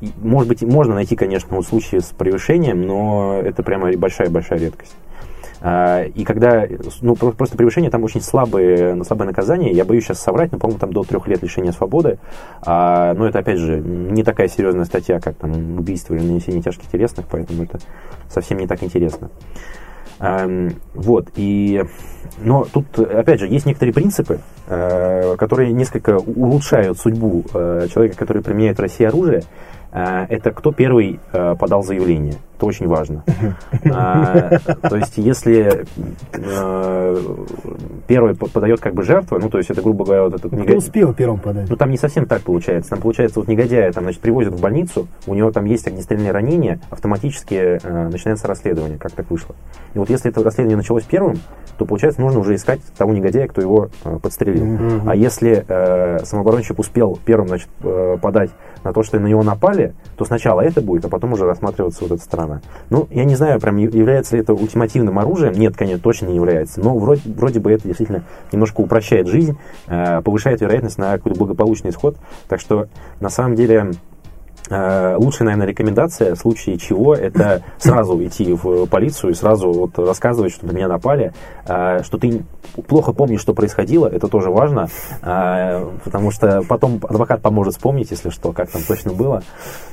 и, 0.00 0.12
может 0.22 0.48
быть, 0.48 0.62
можно 0.62 0.94
найти, 0.94 1.16
конечно, 1.16 1.56
вот 1.56 1.66
случаи 1.66 1.98
с 1.98 2.06
превышением, 2.06 2.82
но 2.82 3.40
это 3.42 3.62
прямо 3.62 3.92
большая-большая 3.96 4.58
редкость. 4.58 4.94
А, 5.60 6.04
И 6.04 6.24
когда, 6.24 6.66
ну, 7.02 7.16
про- 7.16 7.32
просто 7.32 7.56
превышение, 7.56 7.90
там 7.90 8.04
очень 8.04 8.20
слабые, 8.20 9.02
слабое 9.04 9.26
наказание. 9.28 9.72
Я 9.72 9.84
боюсь 9.84 10.04
сейчас 10.04 10.20
соврать, 10.20 10.52
но, 10.52 10.58
по-моему, 10.58 10.78
там 10.78 10.92
до 10.92 11.02
трех 11.02 11.26
лет 11.26 11.42
лишения 11.42 11.72
свободы. 11.72 12.18
А, 12.62 13.14
но 13.14 13.26
это, 13.26 13.40
опять 13.40 13.58
же, 13.58 13.80
не 13.80 14.22
такая 14.22 14.48
серьезная 14.48 14.84
статья, 14.84 15.20
как 15.20 15.36
там 15.36 15.78
убийство 15.78 16.14
или 16.14 16.24
нанесение 16.24 16.62
тяжких 16.62 16.88
телесных, 16.90 17.26
поэтому 17.30 17.64
это 17.64 17.78
совсем 18.28 18.58
не 18.58 18.66
так 18.66 18.82
интересно. 18.82 19.30
Эм, 20.20 20.74
Вот, 20.94 21.28
и... 21.36 21.82
Но 22.38 22.64
тут, 22.64 22.98
опять 22.98 23.40
же, 23.40 23.46
есть 23.48 23.66
некоторые 23.66 23.94
принципы, 23.94 24.40
э, 24.66 25.36
которые 25.36 25.72
несколько 25.72 26.18
улучшают 26.18 26.98
судьбу 26.98 27.44
э, 27.54 27.86
человека, 27.92 28.16
который 28.16 28.42
применяет 28.42 28.78
в 28.78 28.80
России 28.82 29.04
оружие. 29.06 29.42
Э, 29.92 30.26
Это 30.28 30.50
кто 30.52 30.72
первый 30.72 31.18
подал 31.32 31.82
заявление. 31.82 32.34
Это 32.58 32.66
очень 32.66 32.88
важно. 32.88 33.22
А, 33.90 34.58
То 34.88 34.96
есть, 34.96 35.16
если 35.16 35.84
э, 36.32 37.16
первый 38.06 38.34
по- 38.34 38.48
подает 38.48 38.80
как 38.80 38.94
бы 38.94 39.02
жертва, 39.02 39.38
ну, 39.40 39.48
то 39.48 39.58
есть, 39.58 39.70
это, 39.70 39.80
грубо 39.80 40.04
говоря, 40.04 40.24
вот 40.24 40.34
этот 40.34 40.50
Кто 40.50 40.56
негодяй- 40.56 40.76
успел 40.76 41.14
первым 41.14 41.38
подать? 41.40 41.70
ну, 41.70 41.76
там 41.76 41.90
не 41.90 41.96
совсем 41.96 42.26
так 42.26 42.42
получается. 42.42 42.90
Там, 42.90 43.00
получается, 43.00 43.38
вот 43.40 43.48
негодяя 43.48 43.92
там, 43.92 44.04
значит, 44.04 44.20
привозят 44.20 44.54
в 44.54 44.60
больницу, 44.60 45.06
у 45.26 45.34
него 45.34 45.50
там 45.52 45.64
есть 45.66 45.86
огнестрельное 45.86 46.32
ранение, 46.32 46.80
автоматически 46.90 47.78
э, 47.82 48.08
начинается 48.08 48.46
расследование, 48.48 48.98
как 48.98 49.12
так 49.12 49.30
вышло. 49.30 49.54
И 49.94 49.98
вот 49.98 50.10
если 50.10 50.30
это 50.30 50.42
расследование 50.42 50.76
началось 50.76 51.04
первым, 51.04 51.36
то, 51.78 51.84
получается, 51.84 52.20
нужно 52.20 52.40
уже 52.40 52.54
искать 52.56 52.80
того 52.96 53.12
негодяя, 53.12 53.46
кто 53.46 53.60
его 53.60 53.88
э, 54.04 54.18
подстрелил. 54.20 54.78
А 55.08 55.14
если 55.14 55.64
самооборонщик 56.24 56.78
успел 56.78 57.18
первым, 57.24 57.48
значит, 57.48 57.68
подать 58.20 58.50
на 58.84 58.92
то, 58.92 59.02
что 59.02 59.18
на 59.20 59.26
него 59.26 59.42
напали, 59.42 59.94
то 60.16 60.24
сначала 60.24 60.60
это 60.60 60.80
будет, 60.80 61.04
а 61.04 61.08
потом 61.08 61.32
уже 61.34 61.44
рассматриваться 61.44 62.02
вот 62.04 62.12
эта 62.12 62.22
сторона. 62.22 62.47
Ну, 62.90 63.06
я 63.10 63.24
не 63.24 63.34
знаю, 63.34 63.60
прям 63.60 63.76
яв- 63.76 63.94
является 63.94 64.36
ли 64.36 64.42
это 64.42 64.54
ультимативным 64.54 65.18
оружием. 65.18 65.52
Нет, 65.54 65.76
конечно, 65.76 66.00
точно 66.00 66.26
не 66.26 66.36
является. 66.36 66.80
Но 66.80 66.96
вроде, 66.96 67.22
вроде 67.26 67.60
бы 67.60 67.72
это 67.72 67.84
действительно 67.84 68.24
немножко 68.52 68.80
упрощает 68.80 69.26
жизнь, 69.28 69.56
э, 69.86 70.22
повышает 70.22 70.60
вероятность 70.60 70.98
на 70.98 71.12
какой-то 71.12 71.38
благополучный 71.38 71.90
исход. 71.90 72.16
Так 72.48 72.60
что, 72.60 72.88
на 73.20 73.28
самом 73.28 73.54
деле, 73.54 73.92
лучшая, 74.70 75.46
наверное, 75.46 75.66
рекомендация 75.66 76.34
в 76.34 76.38
случае 76.38 76.76
чего 76.78 77.14
это 77.14 77.62
сразу 77.78 78.22
идти 78.24 78.52
в 78.52 78.86
полицию 78.86 79.30
и 79.30 79.34
сразу 79.34 79.72
вот 79.72 79.98
рассказывать, 79.98 80.52
что 80.52 80.66
на 80.66 80.72
меня 80.72 80.88
напали, 80.88 81.32
э, 81.66 82.02
что 82.02 82.18
ты 82.18 82.42
плохо 82.86 83.12
помнишь, 83.12 83.40
что 83.40 83.54
происходило, 83.54 84.06
это 84.06 84.28
тоже 84.28 84.50
важно, 84.50 84.88
э, 85.22 85.86
потому 86.04 86.30
что 86.30 86.62
потом 86.68 87.00
адвокат 87.08 87.40
поможет 87.40 87.74
вспомнить, 87.74 88.10
если 88.10 88.28
что, 88.30 88.52
как 88.52 88.70
там 88.70 88.82
точно 88.86 89.12
было. 89.12 89.42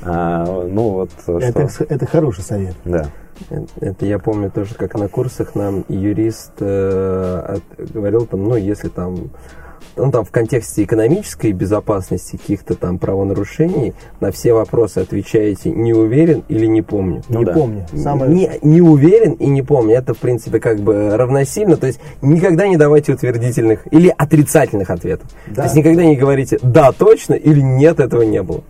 Э, 0.02 0.44
Ну 0.70 0.90
вот, 0.90 1.10
Это, 1.26 1.68
что, 1.68 1.84
это 1.84 2.06
хороший 2.06 2.42
совет. 2.42 2.74
да. 2.84 3.06
Это 3.80 4.06
я 4.06 4.18
помню 4.18 4.50
тоже, 4.50 4.74
как 4.74 4.94
на 4.94 5.08
курсах 5.08 5.54
нам 5.54 5.84
юрист 5.88 6.52
э, 6.60 7.42
от- 7.78 7.90
говорил 7.92 8.24
там, 8.26 8.44
ну, 8.44 8.56
если 8.56 8.88
там 8.88 9.30
ну, 9.96 10.10
там 10.10 10.24
в 10.24 10.30
контексте 10.30 10.84
экономической 10.84 11.52
безопасности 11.52 12.36
каких-то 12.36 12.74
там 12.74 12.98
правонарушений 12.98 13.94
на 14.20 14.30
все 14.30 14.52
вопросы 14.52 14.98
отвечаете 14.98 15.70
не 15.70 15.94
уверен 15.94 16.44
или 16.48 16.66
не 16.66 16.82
помню. 16.82 17.22
Ну 17.28 17.40
не 17.40 17.44
да. 17.46 17.52
помню. 17.52 17.86
Самое... 17.94 18.32
Не, 18.32 18.50
не 18.62 18.80
уверен 18.80 19.32
и 19.32 19.46
не 19.46 19.62
помню. 19.62 19.94
Это, 19.96 20.14
в 20.14 20.18
принципе, 20.18 20.60
как 20.60 20.80
бы 20.80 21.16
равносильно. 21.16 21.76
То 21.76 21.86
есть 21.86 22.00
никогда 22.22 22.68
не 22.68 22.76
давайте 22.76 23.12
утвердительных 23.12 23.86
или 23.90 24.12
отрицательных 24.16 24.90
ответов. 24.90 25.28
Да. 25.48 25.54
То 25.54 25.62
есть 25.62 25.76
никогда 25.76 26.04
не 26.04 26.16
говорите 26.16 26.58
«да, 26.62 26.92
точно» 26.92 27.34
или 27.34 27.60
«нет, 27.60 28.00
этого 28.00 28.22
не 28.22 28.42
было». 28.42 28.62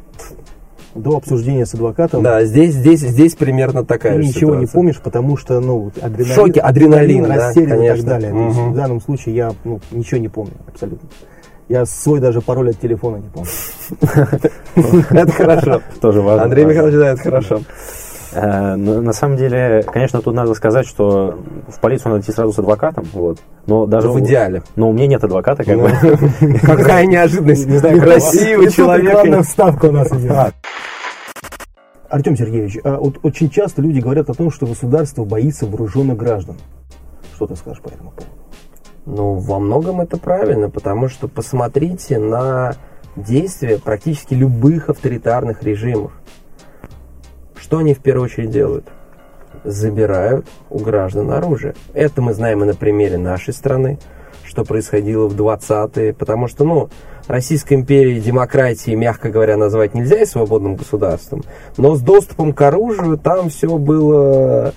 До 0.97 1.17
обсуждения 1.17 1.67
с 1.67 1.75
адвокатом 1.75 2.23
Да, 2.23 2.45
здесь, 2.45 2.75
здесь, 2.75 3.01
здесь 3.01 3.35
примерно 3.35 3.85
такая 3.85 4.17
ты 4.17 4.23
же 4.23 4.29
ничего 4.29 4.55
не 4.55 4.67
ситуация. 4.67 4.75
помнишь, 4.75 5.01
потому 5.01 5.37
что, 5.37 5.61
ну, 5.61 5.93
адреналин, 6.01 6.35
шоке, 6.35 6.61
адреналин, 6.61 7.25
да, 7.25 7.35
растерян 7.35 7.67
и 7.67 7.71
так 7.71 7.79
конечно. 7.79 8.11
далее. 8.11 8.33
То 8.33 8.47
есть 8.47 8.59
в 8.59 8.75
данном 8.75 9.01
случае 9.01 9.35
я 9.35 9.53
ну, 9.65 9.81
ничего 9.91 10.21
не 10.21 10.29
помню 10.29 10.55
абсолютно. 10.67 11.09
Я 11.69 11.85
свой 11.85 12.21
даже 12.21 12.41
пароль 12.41 12.71
от 12.71 12.81
телефона 12.81 13.17
не 13.17 13.29
помню. 13.29 13.51
Это 15.11 15.33
хорошо. 15.33 15.83
Тоже 16.01 16.23
важно. 16.23 16.45
Андрей 16.45 16.65
Михайлович, 16.65 16.95
да, 16.95 17.09
это 17.11 17.23
хорошо. 17.23 17.61
Э, 18.37 18.77
На 18.77 19.13
самом 19.13 19.37
деле, 19.37 19.83
конечно, 19.83 20.21
тут 20.21 20.35
надо 20.35 20.53
сказать, 20.55 20.87
что 20.87 21.39
в 21.69 21.81
полицию 21.81 22.13
надо 22.13 22.23
идти 22.23 22.33
сразу 22.33 22.53
с 22.53 22.59
адвокатом, 22.59 23.05
вот. 23.13 23.39
Но 23.67 23.87
даже 23.87 24.09
В 24.11 24.21
идеале. 24.21 24.63
Но 24.77 24.91
у 24.91 24.93
меня 24.93 25.07
нет 25.07 25.25
адвоката, 25.25 25.65
как 25.65 25.77
Ну, 25.77 25.85
бы. 25.85 26.59
Какая 26.63 27.07
неожиданность. 27.07 27.67
Не 27.67 27.79
знаю, 27.79 28.01
Красивый 28.01 28.71
человек. 28.71 29.13
Главная 29.13 29.43
вставка 29.43 29.87
у 29.87 29.93
нас 29.93 30.13
идет. 30.13 30.55
Артем 32.09 32.37
Сергеевич, 32.37 32.79
а 32.85 32.99
вот 32.99 33.19
очень 33.23 33.51
часто 33.51 33.83
люди 33.83 33.99
говорят 34.01 34.31
о 34.31 34.35
том, 34.35 34.51
что 34.53 34.67
государство 34.67 35.25
боится 35.25 35.67
вооруженных 35.67 36.17
граждан. 36.17 36.57
Что 37.35 37.47
ты 37.47 37.57
скажешь 37.57 37.83
по 37.83 37.89
этому 37.89 38.11
поводу? 38.11 38.33
Ну, 39.07 39.35
во 39.35 39.59
многом 39.59 40.01
это 40.01 40.17
правильно, 40.17 40.69
потому 40.69 41.09
что 41.09 41.27
посмотрите 41.27 42.19
на 42.19 42.75
действия 43.17 43.79
практически 43.79 44.35
любых 44.35 44.89
авторитарных 44.89 45.63
режимов. 45.63 46.13
Что 47.67 47.79
они 47.79 47.95
в 47.95 47.99
первую 47.99 48.27
очередь 48.27 48.51
делают? 48.51 48.87
Забирают 49.65 50.47
у 50.71 50.79
граждан 50.79 51.33
оружие. 51.33 51.75
Это 51.95 52.23
мы 52.23 52.33
знаем 52.33 52.63
и 52.63 52.65
на 52.65 52.77
примере 52.77 53.19
нашей 53.19 53.53
страны, 53.53 53.99
что 54.45 54.65
происходило 54.65 55.27
в 55.27 55.35
20-е, 55.35 56.15
потому 56.15 56.47
что, 56.47 56.63
ну, 56.63 56.91
Российской 57.27 57.75
империи 57.75 58.21
демократии, 58.21 58.93
мягко 58.93 59.31
говоря, 59.31 59.57
назвать 59.57 59.95
нельзя 59.95 60.21
и 60.21 60.27
свободным 60.27 60.77
государством, 60.77 61.43
но 61.77 61.97
с 61.97 62.01
доступом 62.03 62.53
к 62.53 62.63
оружию 62.63 63.19
там 63.19 63.49
все 63.49 63.77
было 63.79 64.73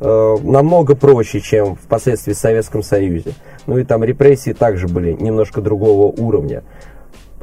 э, 0.00 0.36
намного 0.42 0.96
проще, 0.96 1.40
чем 1.40 1.76
впоследствии 1.76 2.32
в 2.32 2.38
Советском 2.38 2.82
Союзе. 2.82 3.34
Ну 3.66 3.76
и 3.76 3.84
там 3.84 4.02
репрессии 4.02 4.54
также 4.54 4.88
были 4.88 5.12
немножко 5.12 5.60
другого 5.60 6.06
уровня. 6.06 6.62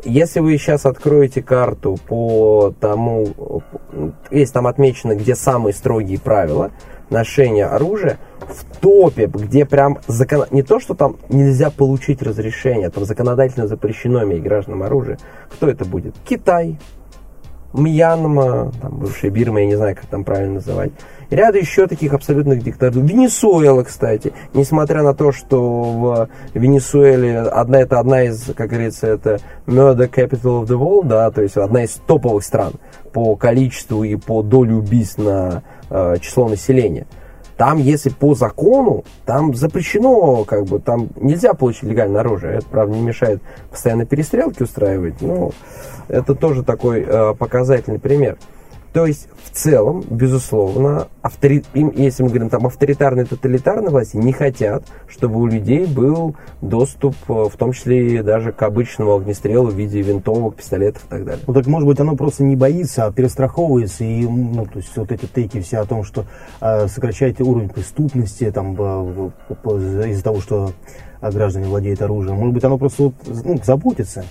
Если 0.04 0.40
вы 0.40 0.58
сейчас 0.58 0.86
откроете 0.86 1.42
карту 1.42 1.98
по 2.08 2.74
тому, 2.80 3.64
есть 4.30 4.54
там 4.54 4.68
отмечено, 4.68 5.16
где 5.16 5.36
самые 5.36 5.74
строгие 5.74 6.20
правила 6.20 6.72
ношения 7.10 7.66
оружия, 7.66 8.18
в 8.42 8.80
топе, 8.80 9.28
где 9.28 9.66
прям 9.66 10.00
закон... 10.08 10.46
не 10.52 10.62
то, 10.62 10.80
что 10.80 10.94
там 10.94 11.18
нельзя 11.30 11.72
получить 11.72 12.22
разрешение, 12.22 12.90
там 12.90 13.06
законодательно 13.06 13.68
запрещено 13.68 14.24
иметь 14.24 14.44
гражданам 14.44 14.84
оружие. 14.84 15.18
Кто 15.52 15.68
это 15.68 15.86
будет? 15.86 16.16
Китай, 16.26 16.78
Мьянма, 17.74 18.72
там 18.82 18.98
бывшая 18.98 19.30
Бирма, 19.30 19.62
я 19.62 19.66
не 19.68 19.76
знаю, 19.76 19.96
как 19.96 20.06
там 20.06 20.24
правильно 20.24 20.56
называть. 20.56 20.92
И 21.30 21.36
ряд 21.36 21.56
еще 21.56 21.88
таких 21.88 22.14
абсолютных 22.14 22.64
диктатур. 22.64 23.04
Венесуэла, 23.04 23.84
кстати, 23.84 24.34
несмотря 24.54 25.04
на 25.04 25.14
то, 25.14 25.32
что 25.32 25.60
в 25.60 26.30
Венесуэле 26.54 27.40
одна, 27.40 27.82
это 27.82 28.00
одна 28.00 28.24
из, 28.24 28.46
как 28.56 28.70
говорится, 28.70 29.08
это 29.08 29.40
murder 29.66 30.10
capital 30.10 30.64
of 30.64 30.68
the 30.68 30.80
world, 30.80 31.08
да, 31.08 31.30
то 31.32 31.42
есть 31.42 31.58
одна 31.58 31.84
из 31.84 32.00
топовых 32.08 32.44
стран 32.44 32.74
по 33.12 33.36
количеству 33.36 34.04
и 34.04 34.16
по 34.16 34.42
доле 34.42 34.74
убийств 34.74 35.18
на 35.18 35.64
э, 35.90 36.16
число 36.22 36.48
населения. 36.48 37.06
Там, 37.58 37.80
если 37.80 38.10
по 38.10 38.36
закону, 38.36 39.04
там 39.26 39.56
запрещено, 39.56 40.44
как 40.44 40.66
бы, 40.66 40.80
там 40.80 41.10
нельзя 41.16 41.54
получить 41.54 41.84
легальное 41.84 42.22
оружие. 42.22 42.58
Это, 42.58 42.68
правда, 42.68 42.96
не 42.96 43.02
мешает 43.02 43.42
постоянно 43.72 44.06
перестрелки 44.06 44.62
устраивать, 44.62 45.22
но 45.22 45.52
это 46.08 46.36
тоже 46.36 46.64
такой 46.64 47.02
э, 47.02 47.34
показательный 47.34 48.00
пример. 48.00 48.38
То 48.94 49.06
есть, 49.06 49.28
в 49.44 49.52
целом, 49.52 50.04
безусловно, 50.10 51.08
автори... 51.22 51.64
если 51.74 52.24
мы 52.24 52.30
говорим 52.30 52.50
там 52.50 52.66
авторитарные, 52.66 53.26
тоталитарные 53.26 53.90
власти, 53.90 54.18
не 54.18 54.34
хотят, 54.34 54.84
чтобы 55.08 55.40
у 55.40 55.46
людей 55.46 55.86
был 55.86 56.36
доступ, 56.62 57.16
э, 57.28 57.34
в 57.34 57.56
том 57.58 57.74
числе 57.74 58.24
даже 58.24 58.52
к 58.52 58.62
обычному 58.64 59.16
огнестрелу 59.16 59.70
в 59.70 59.76
виде 59.76 60.02
винтовок, 60.02 60.56
пистолетов 60.56 61.06
и 61.06 61.10
так 61.10 61.26
далее. 61.26 61.44
Ну 61.46 61.54
так, 61.54 61.68
может 61.68 61.88
быть, 61.88 62.00
оно 62.00 62.16
просто 62.16 62.44
не 62.44 62.56
боится, 62.56 63.06
а 63.06 63.12
перестраховывается, 63.12 64.04
и, 64.04 64.26
ну, 64.26 64.66
то 64.66 64.80
есть, 64.80 64.96
вот 64.96 65.12
эти 65.12 65.26
тейки 65.26 65.62
все 65.62 65.80
о 65.80 65.86
том, 65.86 66.04
что 66.04 66.26
э, 66.62 66.88
сокращаете 66.88 67.44
уровень 67.44 67.70
преступности, 67.70 68.50
там, 68.52 68.76
э, 68.80 69.30
из-за 70.10 70.24
того, 70.24 70.40
что 70.40 70.72
э, 71.22 71.32
граждане 71.32 71.68
владеют 71.68 72.02
оружием, 72.02 72.38
может 72.38 72.54
быть, 72.54 72.64
оно 72.64 72.78
просто 72.78 73.12
ну, 73.26 73.60
заботится. 73.64 74.24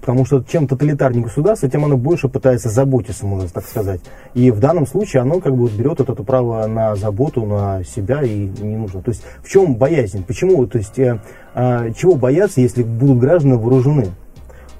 Потому 0.00 0.24
что 0.24 0.42
чем 0.42 0.66
тоталитарнее 0.66 1.24
государство, 1.24 1.68
тем 1.68 1.84
оно 1.84 1.96
больше 1.96 2.28
пытается 2.28 2.68
заботиться, 2.68 3.26
можно 3.26 3.48
так 3.48 3.64
сказать. 3.64 4.00
И 4.34 4.50
в 4.50 4.60
данном 4.60 4.86
случае 4.86 5.22
оно 5.22 5.40
как 5.40 5.52
бы 5.52 5.62
вот 5.62 5.72
берет 5.72 5.98
вот 5.98 6.10
это 6.10 6.22
право 6.22 6.66
на 6.66 6.96
заботу, 6.96 7.44
на 7.44 7.84
себя 7.84 8.22
и 8.22 8.46
не 8.46 8.76
нужно. 8.76 9.02
То 9.02 9.10
есть 9.10 9.22
в 9.42 9.48
чем 9.48 9.76
боязнь? 9.76 10.24
Почему? 10.24 10.66
То 10.66 10.78
есть 10.78 10.98
э, 10.98 11.20
э, 11.54 11.92
чего 11.96 12.14
бояться, 12.14 12.60
если 12.60 12.82
будут 12.82 13.18
граждане 13.18 13.56
вооружены? 13.56 14.06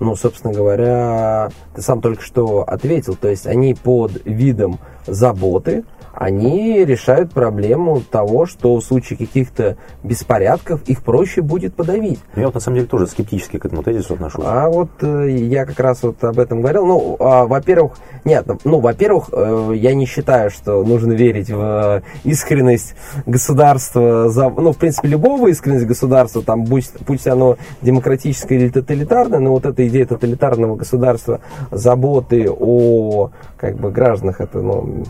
Ну, 0.01 0.15
собственно 0.17 0.53
говоря, 0.53 1.51
ты 1.75 1.83
сам 1.83 2.01
только 2.01 2.23
что 2.23 2.63
ответил. 2.63 3.15
То 3.15 3.29
есть 3.29 3.47
они 3.47 3.75
под 3.75 4.25
видом 4.25 4.79
заботы 5.07 5.85
они 6.17 6.83
решают 6.85 7.31
проблему 7.33 8.01
того, 8.01 8.47
что 8.47 8.77
в 8.77 8.83
случае 8.83 9.19
каких-то 9.19 9.77
беспорядков 10.03 10.83
их 10.87 11.03
проще 11.03 11.43
будет 11.43 11.75
подавить. 11.75 12.21
Ну, 12.35 12.41
я 12.41 12.47
вот 12.47 12.55
на 12.55 12.61
самом 12.61 12.77
деле 12.77 12.89
тоже 12.89 13.07
скептически 13.07 13.59
к 13.59 13.67
этому 13.67 13.83
тезису 13.83 14.15
отношусь. 14.15 14.45
А 14.47 14.71
вот 14.71 14.89
э, 15.03 15.29
я 15.31 15.67
как 15.67 15.79
раз 15.79 16.03
вот 16.03 16.25
об 16.25 16.39
этом 16.39 16.63
говорил. 16.63 16.87
Ну, 16.87 17.17
а, 17.21 17.45
во-первых, 17.45 17.99
нет, 18.25 18.47
ну, 18.65 18.81
во-первых, 18.81 19.29
э, 19.31 19.73
я 19.75 19.95
не 19.95 20.07
считаю, 20.07 20.51
что 20.51 20.83
нужно 20.85 21.13
верить 21.13 21.51
в 21.51 22.03
искренность 22.25 22.95
государства, 23.27 24.31
за, 24.31 24.49
ну, 24.49 24.73
в 24.73 24.79
принципе, 24.79 25.09
любого 25.09 25.49
искренность 25.49 25.85
государства, 25.85 26.41
там, 26.41 26.65
пусть, 26.65 26.95
пусть 27.05 27.27
оно 27.27 27.59
демократическое 27.83 28.57
или 28.57 28.71
тоталитарное, 28.71 29.41
но 29.41 29.51
вот 29.51 29.67
идея 29.89 30.07
тоталитарного 30.07 30.76
государства, 30.76 31.41
заботы 31.70 32.49
о, 32.51 33.30
как 33.57 33.76
бы, 33.76 33.91
гражданах, 33.91 34.41
это, 34.41 34.61
ну, 34.61 35.05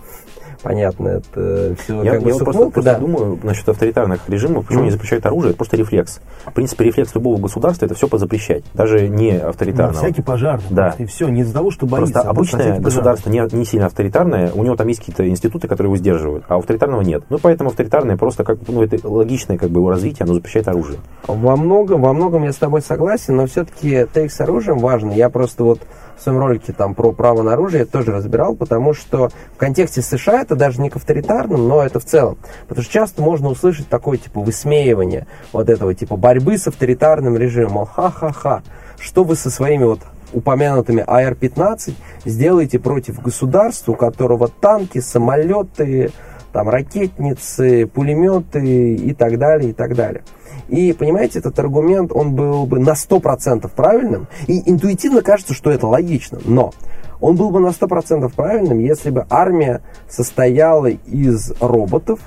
понятно, 0.67 1.09
это 1.09 1.77
все 1.79 2.03
я, 2.03 2.13
как 2.13 2.23
бы 2.23 2.31
я 2.31 2.37
просто, 2.37 2.71
просто 2.71 2.83
да. 2.83 2.99
думаю 2.99 3.39
насчет 3.43 3.69
авторитарных 3.69 4.29
режимов, 4.29 4.67
почему 4.67 4.81
mm. 4.81 4.83
они 4.83 4.91
запрещают 4.91 5.27
оружие, 5.27 5.51
это 5.51 5.59
просто 5.59 5.77
рефлекс. 5.77 6.21
В 6.45 6.53
принципе, 6.53 6.85
рефлекс 6.85 7.15
любого 7.15 7.41
государства 7.41 7.87
это 7.87 7.95
все 7.95 8.09
позапрещать, 8.09 8.65
даже 8.75 9.09
не 9.09 9.39
авторитарного. 9.39 9.95
Да, 9.95 9.99
всякий 10.01 10.23
пожар, 10.23 10.61
да. 10.71 10.95
и 10.99 11.05
все, 11.07 11.29
не 11.29 11.43
из-за 11.43 11.55
того, 11.55 11.71
что 11.71 11.87
боится. 11.87 12.13
Просто 12.15 12.29
обычное 12.29 12.81
государство 12.81 13.31
не, 13.31 13.57
не 13.57 13.65
сильно 13.65 13.87
авторитарное, 13.87 14.51
у 14.53 14.65
него 14.65 14.75
там 14.75 14.89
есть 14.89 15.01
какие-то 15.01 15.29
институты, 15.29 15.69
которые 15.69 15.93
его 15.93 15.97
сдерживают, 15.97 16.45
а 16.49 16.57
авторитарного 16.57 17.03
нет. 17.03 17.23
Ну, 17.29 17.39
поэтому 17.39 17.71
авторитарное 17.71 18.17
просто 18.17 18.43
как, 18.43 18.59
ну, 18.67 18.83
это 18.83 19.09
логичное 19.09 19.59
как 19.59 19.71
бы 19.71 19.81
его 19.81 19.91
развитие, 19.91 20.25
оно 20.25 20.35
запрещает 20.35 20.67
оружие. 20.67 20.99
Во 21.29 21.57
многом, 21.57 22.03
во 22.03 22.13
многом 22.13 22.43
я 22.43 22.53
с 22.53 22.57
тобой 22.57 22.83
согласен, 22.83 23.37
но 23.37 23.47
все-таки 23.47 24.07
тейк 24.13 24.33
с 24.33 24.41
оружием 24.41 24.79
важно. 24.79 25.13
Я 25.13 25.31
просто 25.31 25.63
вот 25.63 25.81
в 26.17 26.23
своем 26.23 26.39
ролике 26.39 26.73
там 26.73 26.95
про 26.95 27.13
право 27.13 27.43
на 27.43 27.53
оружие 27.53 27.81
я 27.81 27.87
тоже 27.87 28.13
разбирал, 28.13 28.55
потому 28.57 28.95
что 28.95 29.31
в 29.55 29.57
контексте 29.57 30.03
США 30.03 30.43
это 30.43 30.57
даже 30.57 30.81
не 30.81 30.91
к 30.91 30.97
авторитарным, 30.97 31.69
но 31.69 31.83
это 31.83 32.01
в 32.01 32.05
целом. 32.05 32.39
Потому 32.67 32.83
что 32.83 32.93
часто 32.93 33.23
можно 33.23 33.49
услышать 33.49 33.89
такое 33.89 34.19
типа 34.19 34.41
высмеивание 34.41 35.27
вот 35.53 35.69
этого 35.69 35.95
типа 35.95 36.17
борьбы 36.17 36.59
с 36.59 36.67
авторитарным 36.67 37.37
режимом. 37.37 37.87
Ха-ха-ха, 37.87 38.63
что 38.99 39.25
вы 39.25 39.37
со 39.37 39.51
своими 39.51 39.85
вот 39.85 40.01
упомянутыми 40.33 41.05
АР-15 41.07 41.95
сделаете 42.25 42.79
против 42.79 43.23
государства, 43.23 43.93
у 43.93 43.95
которого 43.95 44.49
танки, 44.49 45.01
самолеты, 45.01 46.13
там 46.53 46.69
ракетницы, 46.69 47.87
пулеметы 47.87 48.95
и 48.95 49.13
так 49.15 49.39
далее, 49.39 49.71
и 49.71 49.73
так 49.73 49.95
далее. 49.95 50.23
И, 50.69 50.93
понимаете, 50.93 51.39
этот 51.39 51.59
аргумент, 51.59 52.11
он 52.13 52.35
был 52.35 52.67
бы 52.67 52.79
на 52.79 52.95
100% 52.95 53.71
правильным, 53.75 54.27
и 54.47 54.69
интуитивно 54.71 55.23
кажется, 55.23 55.55
что 55.55 55.71
это 55.71 55.87
логично, 55.87 56.39
но 56.45 56.73
он 57.21 57.37
был 57.37 57.51
бы 57.51 57.61
на 57.61 57.69
100% 57.69 58.31
правильным, 58.35 58.79
если 58.79 59.11
бы 59.11 59.27
армия 59.31 59.83
состояла 60.09 60.87
из 60.87 61.53
роботов, 61.61 62.21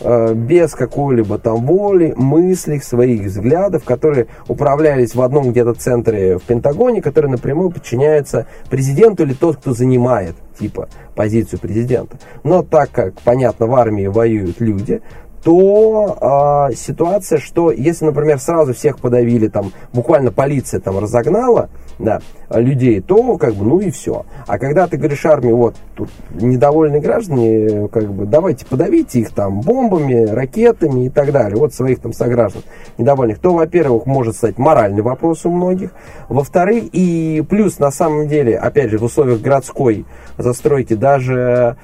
э, 0.00 0.34
без 0.34 0.72
какой-либо 0.74 1.38
там 1.38 1.64
воли, 1.66 2.12
мыслей, 2.16 2.80
своих 2.80 3.22
взглядов, 3.22 3.84
которые 3.84 4.26
управлялись 4.48 5.14
в 5.14 5.22
одном 5.22 5.50
где-то 5.50 5.74
центре 5.74 6.38
в 6.38 6.42
Пентагоне, 6.42 7.02
который 7.02 7.30
напрямую 7.30 7.70
подчиняется 7.70 8.46
президенту 8.68 9.22
или 9.22 9.34
тот, 9.34 9.56
кто 9.56 9.72
занимает 9.72 10.34
типа 10.58 10.88
позицию 11.14 11.60
президента. 11.60 12.18
Но 12.42 12.62
так 12.62 12.90
как, 12.90 13.14
понятно, 13.22 13.66
в 13.66 13.74
армии 13.74 14.06
воюют 14.06 14.60
люди, 14.60 15.02
то 15.42 16.68
э, 16.70 16.74
ситуация, 16.74 17.38
что 17.38 17.70
если, 17.70 18.04
например, 18.04 18.38
сразу 18.38 18.74
всех 18.74 18.98
подавили, 18.98 19.48
там, 19.48 19.72
буквально 19.92 20.32
полиция 20.32 20.80
там 20.80 20.98
разогнала, 20.98 21.68
да, 21.98 22.20
людей, 22.50 23.00
то 23.00 23.38
как 23.38 23.54
бы, 23.54 23.64
ну 23.64 23.80
и 23.80 23.90
все. 23.90 24.26
А 24.46 24.58
когда 24.58 24.86
ты 24.86 24.96
говоришь 24.96 25.24
армии, 25.24 25.52
вот, 25.52 25.76
тут 25.94 26.10
недовольные 26.30 27.00
граждане, 27.00 27.88
как 27.88 28.12
бы, 28.12 28.26
давайте 28.26 28.66
подавите 28.66 29.20
их 29.20 29.30
там 29.30 29.60
бомбами, 29.60 30.26
ракетами 30.26 31.06
и 31.06 31.08
так 31.08 31.32
далее, 31.32 31.56
вот 31.56 31.74
своих 31.74 32.00
там 32.00 32.12
сограждан 32.12 32.62
недовольных, 32.98 33.38
то, 33.38 33.54
во-первых, 33.54 34.06
может 34.06 34.36
стать 34.36 34.58
моральный 34.58 35.02
вопрос 35.02 35.46
у 35.46 35.50
многих, 35.50 35.90
во-вторых, 36.28 36.84
и 36.92 37.42
плюс, 37.48 37.78
на 37.78 37.90
самом 37.90 38.28
деле, 38.28 38.58
опять 38.58 38.90
же, 38.90 38.98
в 38.98 39.04
условиях 39.04 39.40
городской 39.40 40.04
застройки 40.38 40.94
даже 40.94 41.76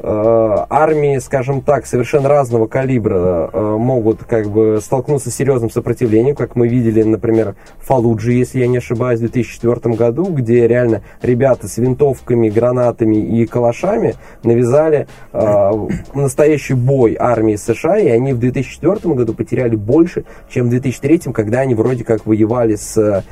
армии, 0.00 1.18
скажем 1.18 1.60
так, 1.60 1.86
совершенно 1.86 2.28
разного 2.28 2.66
калибра 2.66 3.50
э, 3.52 3.76
могут 3.78 4.24
как 4.24 4.48
бы 4.48 4.78
столкнуться 4.80 5.30
с 5.30 5.34
серьезным 5.34 5.70
сопротивлением, 5.70 6.36
как 6.36 6.56
мы 6.56 6.68
видели, 6.68 7.02
например, 7.02 7.56
в 7.78 7.86
Фалуджи, 7.86 8.32
если 8.32 8.60
я 8.60 8.68
не 8.68 8.78
ошибаюсь, 8.78 9.18
в 9.18 9.22
2004 9.22 9.94
году, 9.96 10.26
где 10.26 10.68
реально 10.68 11.02
ребята 11.22 11.66
с 11.68 11.78
винтовками, 11.78 12.48
гранатами 12.48 13.16
и 13.16 13.46
калашами 13.46 14.14
навязали 14.42 15.08
э, 15.32 15.70
настоящий 16.14 16.74
бой 16.74 17.16
армии 17.18 17.56
США, 17.56 17.98
и 17.98 18.08
они 18.08 18.32
в 18.32 18.38
2004 18.38 19.14
году 19.14 19.34
потеряли 19.34 19.76
больше, 19.76 20.24
чем 20.48 20.66
в 20.66 20.70
2003, 20.70 21.32
когда 21.32 21.60
они 21.60 21.74
вроде 21.74 22.04
как 22.04 22.26
воевали 22.26 22.76
с 22.76 23.24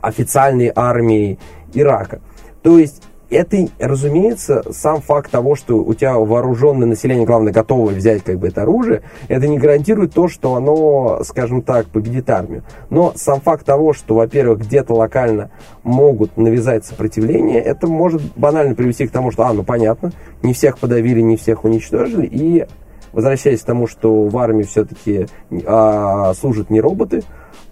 официальной 0.00 0.70
армией 0.74 1.38
Ирака. 1.74 2.20
То 2.62 2.78
есть 2.78 3.02
это, 3.30 3.68
разумеется, 3.78 4.62
сам 4.70 5.00
факт 5.00 5.30
того, 5.30 5.56
что 5.56 5.78
у 5.78 5.94
тебя 5.94 6.14
вооруженное 6.14 6.86
население, 6.86 7.26
главное, 7.26 7.52
готовое 7.52 7.94
взять 7.94 8.22
как 8.22 8.38
бы 8.38 8.48
это 8.48 8.62
оружие, 8.62 9.02
это 9.28 9.48
не 9.48 9.58
гарантирует 9.58 10.14
то, 10.14 10.28
что 10.28 10.54
оно, 10.54 11.22
скажем 11.24 11.62
так, 11.62 11.86
победит 11.86 12.30
армию. 12.30 12.62
Но 12.90 13.12
сам 13.16 13.40
факт 13.40 13.64
того, 13.64 13.92
что, 13.92 14.14
во-первых, 14.14 14.60
где-то 14.60 14.94
локально 14.94 15.50
могут 15.82 16.36
навязать 16.36 16.84
сопротивление, 16.84 17.60
это 17.60 17.86
может 17.86 18.22
банально 18.36 18.74
привести 18.74 19.06
к 19.06 19.10
тому, 19.10 19.30
что, 19.30 19.44
а, 19.44 19.52
ну 19.52 19.64
понятно, 19.64 20.12
не 20.42 20.52
всех 20.52 20.78
подавили, 20.78 21.20
не 21.20 21.36
всех 21.36 21.64
уничтожили, 21.64 22.26
и 22.26 22.66
возвращаясь 23.12 23.62
к 23.62 23.66
тому, 23.66 23.86
что 23.86 24.24
в 24.24 24.36
армии 24.38 24.64
все-таки 24.64 25.26
а, 25.66 26.34
служат 26.34 26.70
не 26.70 26.80
роботы, 26.80 27.22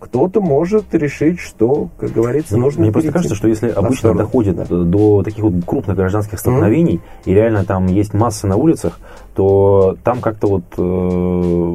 кто-то 0.04 0.40
может 0.40 0.94
решить, 0.94 1.40
что, 1.40 1.88
как 1.98 2.12
говорится, 2.12 2.58
нужно 2.58 2.82
Мне 2.82 2.92
просто 2.92 3.10
кажется, 3.10 3.34
что 3.34 3.48
если 3.48 3.70
обычно 3.70 3.96
сторону. 3.96 4.20
доходит 4.20 4.68
до 4.68 5.22
таких 5.22 5.42
вот 5.42 5.64
крупных 5.64 5.96
гражданских 5.96 6.38
столкновений, 6.38 6.96
mm-hmm. 6.96 7.22
и 7.30 7.34
реально 7.34 7.64
там 7.64 7.86
есть 7.86 8.12
масса 8.12 8.46
на 8.46 8.56
улицах, 8.56 8.98
то 9.34 9.96
там 10.04 10.20
как-то 10.20 10.46
вот... 10.46 10.64
Э, 10.76 11.74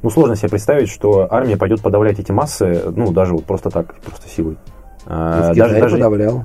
ну, 0.00 0.10
сложно 0.10 0.36
себе 0.36 0.50
представить, 0.50 0.90
что 0.90 1.26
армия 1.28 1.56
пойдет 1.56 1.80
подавлять 1.80 2.20
эти 2.20 2.30
массы, 2.30 2.82
ну, 2.94 3.10
даже 3.12 3.32
вот 3.32 3.44
просто 3.44 3.70
так, 3.70 3.94
просто 4.00 4.28
силой. 4.28 4.56
А, 5.06 5.54
даже, 5.54 5.80
даже 5.80 5.96
подавлял. 5.96 6.44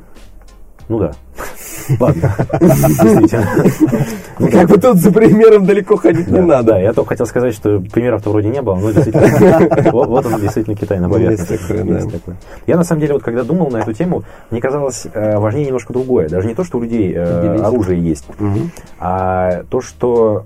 Ну 0.89 0.99
да. 0.99 1.11
Ладно, 1.99 2.34
ну, 4.39 4.49
Как 4.49 4.69
бы 4.69 4.77
тут 4.77 4.97
за 4.97 5.11
примером 5.11 5.65
далеко 5.65 5.97
ходить 5.97 6.27
не 6.27 6.39
надо. 6.39 6.73
Да, 6.73 6.79
я 6.79 6.93
только 6.93 7.09
хотел 7.09 7.25
сказать, 7.25 7.53
что 7.53 7.79
примеров-то 7.79 8.29
вроде 8.29 8.49
не 8.49 8.61
было, 8.61 8.75
но 8.75 8.91
действительно, 8.91 9.91
вот 9.91 10.25
он 10.25 10.39
действительно 10.39 10.75
Китай 10.75 10.99
на 10.99 11.09
поверхности. 11.09 11.59
Я 12.67 12.77
на 12.77 12.84
самом 12.84 13.01
деле, 13.01 13.13
вот 13.13 13.23
когда 13.23 13.43
думал 13.43 13.69
на 13.69 13.77
эту 13.77 13.93
тему, 13.93 14.23
мне 14.49 14.61
казалось 14.61 15.07
э, 15.13 15.38
важнее 15.38 15.65
немножко 15.65 15.93
другое. 15.93 16.29
Даже 16.29 16.47
не 16.47 16.55
то, 16.55 16.63
что 16.63 16.77
у 16.77 16.81
людей 16.81 17.13
э, 17.13 17.57
оружие 17.61 18.01
есть, 18.01 18.25
а 18.99 19.63
то, 19.69 19.81
что 19.81 20.45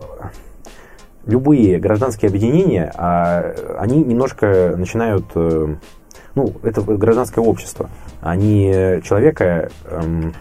любые 1.25 1.77
гражданские 1.77 2.29
объединения, 2.29 2.91
а, 2.95 3.53
они 3.77 4.01
немножко 4.01 4.75
начинают 4.77 5.25
э, 5.35 5.75
ну, 6.37 6.53
это 6.63 6.81
гражданское 6.81 7.41
общество. 7.41 7.89
Они 8.21 9.01
человека 9.03 9.69
эм, 9.85 10.33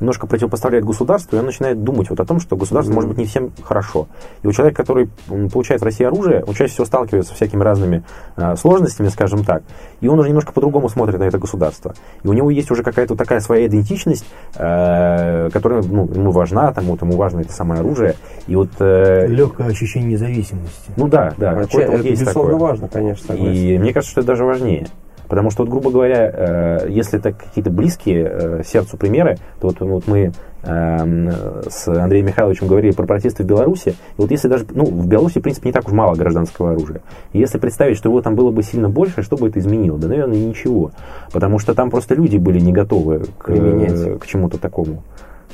немножко 0.00 0.26
противопоставляет 0.26 0.84
государству, 0.84 1.36
и 1.36 1.40
он 1.40 1.46
начинает 1.46 1.82
думать 1.82 2.10
вот 2.10 2.20
о 2.20 2.24
том, 2.24 2.40
что 2.40 2.56
государство 2.56 2.92
mm-hmm. 2.92 2.94
может 2.94 3.08
быть 3.10 3.18
не 3.18 3.24
всем 3.26 3.52
хорошо. 3.62 4.08
И 4.42 4.46
у 4.46 4.52
человека, 4.52 4.82
который 4.82 5.08
получает 5.52 5.80
в 5.80 5.84
России 5.84 6.04
оружие, 6.04 6.44
он 6.44 6.54
чаще 6.54 6.72
всего 6.72 6.86
сталкивается 6.86 7.32
с 7.32 7.36
всякими 7.36 7.62
разными 7.62 8.04
э, 8.36 8.56
сложностями, 8.56 9.08
скажем 9.08 9.44
так, 9.44 9.62
и 10.00 10.08
он 10.08 10.18
уже 10.18 10.28
немножко 10.28 10.52
по-другому 10.52 10.88
смотрит 10.88 11.18
на 11.18 11.24
это 11.24 11.38
государство. 11.38 11.94
И 12.22 12.28
у 12.28 12.32
него 12.32 12.50
есть 12.50 12.70
уже 12.70 12.82
какая-то 12.82 13.16
такая 13.16 13.40
своя 13.40 13.66
идентичность, 13.66 14.26
э, 14.56 15.50
которая 15.52 15.82
ну, 15.82 16.08
ему 16.12 16.30
важна, 16.30 16.72
там, 16.72 16.84
вот 16.84 17.02
ему 17.02 17.16
важно 17.16 17.40
это 17.40 17.52
самое 17.52 17.80
оружие. 17.80 18.14
И 18.46 18.54
вот, 18.54 18.70
э, 18.78 19.26
Легкое 19.26 19.68
ощущение 19.68 20.12
независимости. 20.12 20.92
Ну 20.96 21.08
да, 21.08 21.34
да. 21.36 21.50
А 21.50 21.62
это 21.62 21.90
вот 21.90 22.04
есть 22.04 22.20
безусловно 22.20 22.52
такое. 22.52 22.68
важно, 22.68 22.88
конечно. 22.88 23.26
Согласен. 23.26 23.52
И 23.52 23.78
мне 23.78 23.92
кажется, 23.92 24.12
что 24.12 24.20
это 24.20 24.28
даже 24.28 24.44
важнее. 24.44 24.86
Потому 25.28 25.50
что, 25.50 25.62
вот, 25.62 25.70
грубо 25.70 25.90
говоря, 25.90 26.30
э, 26.32 26.86
если 26.88 27.18
это 27.18 27.32
какие-то 27.32 27.70
близкие 27.70 28.28
э, 28.30 28.62
сердцу 28.64 28.96
примеры, 28.96 29.36
то 29.60 29.68
вот, 29.68 29.80
вот 29.80 30.06
мы 30.06 30.32
э, 30.62 31.30
с 31.68 31.88
Андреем 31.88 32.26
Михайловичем 32.26 32.66
говорили 32.66 32.92
про 32.92 33.06
протесты 33.06 33.44
в 33.44 33.46
Беларуси. 33.46 33.90
И 33.90 33.94
вот 34.16 34.30
если 34.30 34.48
даже, 34.48 34.64
ну, 34.70 34.84
в 34.86 35.06
Беларуси, 35.06 35.38
в 35.38 35.42
принципе, 35.42 35.68
не 35.68 35.72
так 35.72 35.86
уж 35.86 35.92
мало 35.92 36.14
гражданского 36.14 36.70
оружия. 36.72 37.02
И 37.32 37.38
если 37.38 37.58
представить, 37.58 37.98
что 37.98 38.08
его 38.08 38.22
там 38.22 38.34
было 38.34 38.50
бы 38.50 38.62
сильно 38.62 38.88
больше, 38.88 39.22
что 39.22 39.36
бы 39.36 39.48
это 39.48 39.58
изменило? 39.60 39.98
Да, 39.98 40.08
наверное, 40.08 40.38
ничего. 40.38 40.92
Потому 41.30 41.58
что 41.58 41.74
там 41.74 41.90
просто 41.90 42.14
люди 42.14 42.38
были 42.38 42.58
не 42.58 42.72
готовы 42.72 43.24
к, 43.38 44.18
к 44.18 44.26
чему-то 44.26 44.58
такому. 44.58 45.02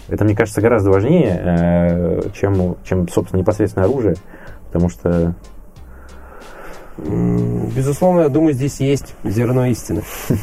Это, 0.08 0.24
мне 0.24 0.36
кажется, 0.36 0.60
гораздо 0.60 0.90
важнее, 0.90 2.20
чем, 2.34 2.76
чем, 2.84 3.08
собственно, 3.08 3.40
непосредственное 3.40 3.88
оружие. 3.88 4.16
Потому 4.70 4.90
что 4.90 5.34
Безусловно, 6.96 8.20
я 8.22 8.28
думаю, 8.28 8.54
здесь 8.54 8.78
есть 8.80 9.14
зерно 9.24 9.66
истины. 9.66 10.02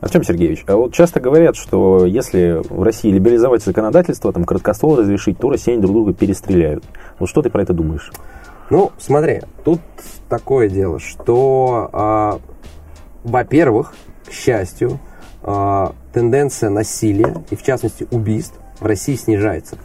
Артем 0.00 0.22
Сергеевич, 0.22 0.62
а 0.68 0.76
вот 0.76 0.94
часто 0.94 1.18
говорят, 1.18 1.56
что 1.56 2.06
если 2.06 2.62
в 2.68 2.82
России 2.84 3.10
либерализовать 3.10 3.64
законодательство, 3.64 4.32
там 4.32 4.44
короткоствол 4.44 4.96
разрешить, 4.96 5.38
то 5.38 5.50
россияне 5.50 5.82
друг 5.82 5.94
друга 5.94 6.14
перестреляют. 6.14 6.84
Вот 7.18 7.28
что 7.28 7.42
ты 7.42 7.50
про 7.50 7.62
это 7.62 7.72
думаешь? 7.72 8.12
Ну, 8.70 8.92
смотри, 8.98 9.40
тут 9.64 9.80
такое 10.28 10.68
дело, 10.68 11.00
что, 11.00 11.90
а, 11.92 12.38
во-первых, 13.24 13.94
к 14.28 14.32
счастью, 14.32 15.00
а, 15.42 15.94
тенденция 16.12 16.70
насилия 16.70 17.34
и, 17.50 17.56
в 17.56 17.64
частности, 17.64 18.06
убийств 18.12 18.54
в 18.78 18.86
России 18.86 19.16
снижается 19.16 19.76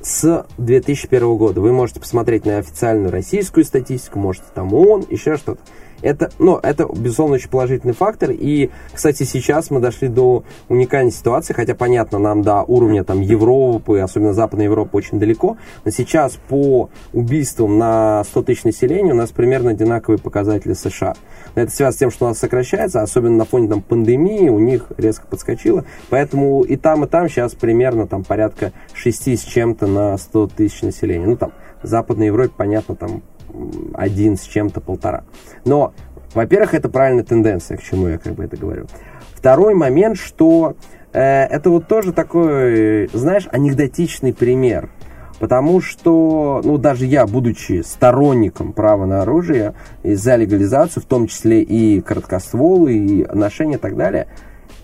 с 0.00 0.46
2001 0.58 1.36
года. 1.36 1.60
Вы 1.60 1.72
можете 1.72 2.00
посмотреть 2.00 2.44
на 2.44 2.58
официальную 2.58 3.10
российскую 3.10 3.64
статистику, 3.64 4.18
можете 4.18 4.46
там 4.54 4.72
ООН, 4.72 5.06
еще 5.10 5.36
что-то. 5.36 5.60
Это, 6.02 6.30
ну, 6.38 6.58
это, 6.62 6.86
безусловно, 6.86 7.36
очень 7.36 7.50
положительный 7.50 7.94
фактор. 7.94 8.30
И, 8.30 8.70
кстати, 8.92 9.22
сейчас 9.22 9.70
мы 9.70 9.80
дошли 9.80 10.08
до 10.08 10.44
уникальной 10.68 11.12
ситуации, 11.12 11.54
хотя, 11.54 11.74
понятно, 11.74 12.18
нам 12.18 12.42
до 12.42 12.62
уровня 12.62 13.04
там, 13.04 13.20
Европы, 13.20 14.00
особенно 14.00 14.32
Западной 14.32 14.64
Европы, 14.66 14.96
очень 14.96 15.18
далеко. 15.18 15.56
Но 15.84 15.90
сейчас 15.90 16.38
по 16.48 16.90
убийствам 17.12 17.78
на 17.78 18.24
100 18.24 18.42
тысяч 18.42 18.64
населения 18.64 19.12
у 19.12 19.16
нас 19.16 19.30
примерно 19.30 19.70
одинаковые 19.70 20.18
показатели 20.18 20.74
США. 20.74 21.14
Это 21.54 21.70
связано 21.70 21.92
с 21.92 21.98
тем, 21.98 22.10
что 22.10 22.26
у 22.26 22.28
нас 22.28 22.38
сокращается, 22.38 23.02
особенно 23.02 23.36
на 23.36 23.44
фоне 23.44 23.68
там, 23.68 23.82
пандемии 23.82 24.48
у 24.48 24.58
них 24.58 24.92
резко 24.96 25.26
подскочило. 25.26 25.84
Поэтому 26.10 26.62
и 26.62 26.76
там, 26.76 27.04
и 27.04 27.08
там 27.08 27.28
сейчас 27.28 27.54
примерно 27.54 28.06
там, 28.06 28.24
порядка 28.24 28.72
6 28.92 29.28
с 29.28 29.42
чем-то 29.42 29.86
на 29.86 30.16
100 30.18 30.48
тысяч 30.48 30.82
населения. 30.82 31.26
Ну, 31.26 31.36
там, 31.36 31.52
в 31.82 31.86
Западной 31.86 32.26
Европе, 32.26 32.52
понятно, 32.56 32.96
там 32.96 33.22
один 33.94 34.36
с 34.36 34.42
чем-то 34.42 34.80
полтора. 34.80 35.24
Но, 35.64 35.94
во-первых, 36.34 36.74
это 36.74 36.88
правильная 36.88 37.24
тенденция, 37.24 37.76
к 37.76 37.82
чему 37.82 38.08
я 38.08 38.18
как 38.18 38.34
бы 38.34 38.44
это 38.44 38.56
говорю. 38.56 38.86
Второй 39.34 39.74
момент, 39.74 40.18
что 40.18 40.76
э, 41.12 41.20
это 41.20 41.70
вот 41.70 41.88
тоже 41.88 42.12
такой, 42.12 43.08
знаешь, 43.12 43.48
анекдотичный 43.50 44.32
пример. 44.32 44.90
Потому 45.38 45.82
что, 45.82 46.62
ну, 46.64 46.78
даже 46.78 47.04
я, 47.04 47.26
будучи 47.26 47.82
сторонником 47.82 48.72
права 48.72 49.04
на 49.04 49.22
оружие 49.22 49.74
и 50.02 50.14
за 50.14 50.36
легализацию, 50.36 51.02
в 51.02 51.06
том 51.06 51.26
числе 51.26 51.62
и 51.62 52.00
короткостволы, 52.00 52.94
и 52.94 53.26
ношения 53.26 53.74
и 53.76 53.78
так 53.78 53.96
далее, 53.96 54.28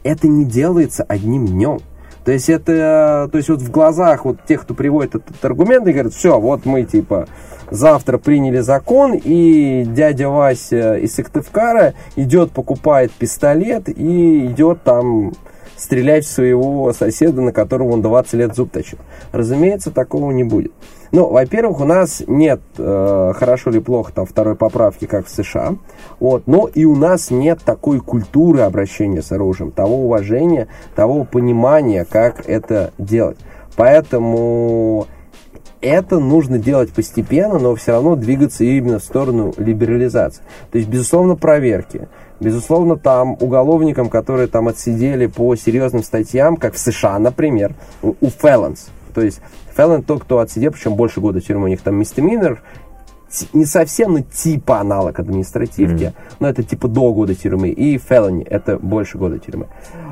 это 0.04 0.28
не 0.28 0.44
делается 0.44 1.04
одним 1.04 1.46
днем. 1.46 1.80
То 2.24 2.32
есть 2.32 2.48
это, 2.48 3.28
то 3.30 3.36
есть 3.36 3.48
вот 3.48 3.60
в 3.60 3.70
глазах 3.70 4.24
вот 4.24 4.44
тех, 4.46 4.62
кто 4.62 4.74
приводит 4.74 5.16
этот 5.16 5.44
аргумент 5.44 5.86
и 5.88 5.92
говорит, 5.92 6.14
все, 6.14 6.38
вот 6.38 6.64
мы 6.64 6.84
типа 6.84 7.26
завтра 7.70 8.18
приняли 8.18 8.60
закон, 8.60 9.14
и 9.14 9.84
дядя 9.86 10.28
Вася 10.28 10.96
из 10.98 11.14
Сыктывкара 11.14 11.94
идет, 12.16 12.52
покупает 12.52 13.10
пистолет 13.12 13.88
и 13.88 14.46
идет 14.46 14.82
там 14.84 15.32
стрелять 15.76 16.24
в 16.24 16.30
своего 16.30 16.92
соседа, 16.92 17.40
на 17.40 17.52
которого 17.52 17.92
он 17.92 18.02
20 18.02 18.32
лет 18.34 18.54
зуб 18.54 18.70
точил. 18.70 18.98
Разумеется, 19.32 19.90
такого 19.90 20.30
не 20.30 20.44
будет. 20.44 20.72
Ну, 21.12 21.28
во-первых, 21.28 21.80
у 21.80 21.84
нас 21.84 22.22
нет, 22.26 22.60
э, 22.78 23.32
хорошо 23.36 23.70
или 23.70 23.80
плохо, 23.80 24.12
там, 24.14 24.24
второй 24.24 24.56
поправки, 24.56 25.04
как 25.04 25.26
в 25.26 25.28
США, 25.28 25.76
вот, 26.18 26.46
но 26.46 26.70
и 26.72 26.86
у 26.86 26.96
нас 26.96 27.30
нет 27.30 27.60
такой 27.62 28.00
культуры 28.00 28.60
обращения 28.60 29.20
с 29.20 29.30
оружием, 29.30 29.72
того 29.72 30.06
уважения, 30.06 30.68
того 30.96 31.24
понимания, 31.24 32.06
как 32.08 32.48
это 32.48 32.92
делать. 32.96 33.36
Поэтому 33.76 35.06
это 35.82 36.18
нужно 36.18 36.56
делать 36.56 36.92
постепенно, 36.92 37.58
но 37.58 37.74
все 37.74 37.92
равно 37.92 38.16
двигаться 38.16 38.64
именно 38.64 38.98
в 38.98 39.04
сторону 39.04 39.52
либерализации. 39.58 40.42
То 40.70 40.78
есть, 40.78 40.88
безусловно, 40.88 41.36
проверки. 41.36 42.08
Безусловно, 42.40 42.96
там 42.96 43.36
уголовникам, 43.38 44.08
которые 44.08 44.48
там 44.48 44.68
отсидели 44.68 45.26
по 45.26 45.54
серьезным 45.56 46.02
статьям, 46.02 46.56
как 46.56 46.74
в 46.74 46.78
США, 46.78 47.18
например, 47.18 47.74
у 48.02 48.14
felons. 48.28 48.88
То 49.12 49.20
есть, 49.20 49.40
felon 49.76 50.02
тот, 50.02 50.22
кто 50.22 50.38
отсидел, 50.38 50.72
причем 50.72 50.94
больше 50.94 51.20
года 51.20 51.40
тюрьмы, 51.40 51.64
у 51.64 51.68
них 51.68 51.80
там 51.80 52.00
misdemeanor, 52.00 52.58
не 53.52 53.64
совсем, 53.64 54.12
но 54.12 54.20
типа 54.20 54.80
аналог 54.80 55.18
административки, 55.18 56.04
mm-hmm. 56.04 56.36
но 56.40 56.48
это 56.48 56.62
типа 56.62 56.88
до 56.88 57.12
года 57.12 57.34
тюрьмы, 57.34 57.70
и 57.70 57.96
felony, 57.96 58.46
это 58.46 58.78
больше 58.78 59.18
года 59.18 59.38
тюрьмы. 59.38 59.68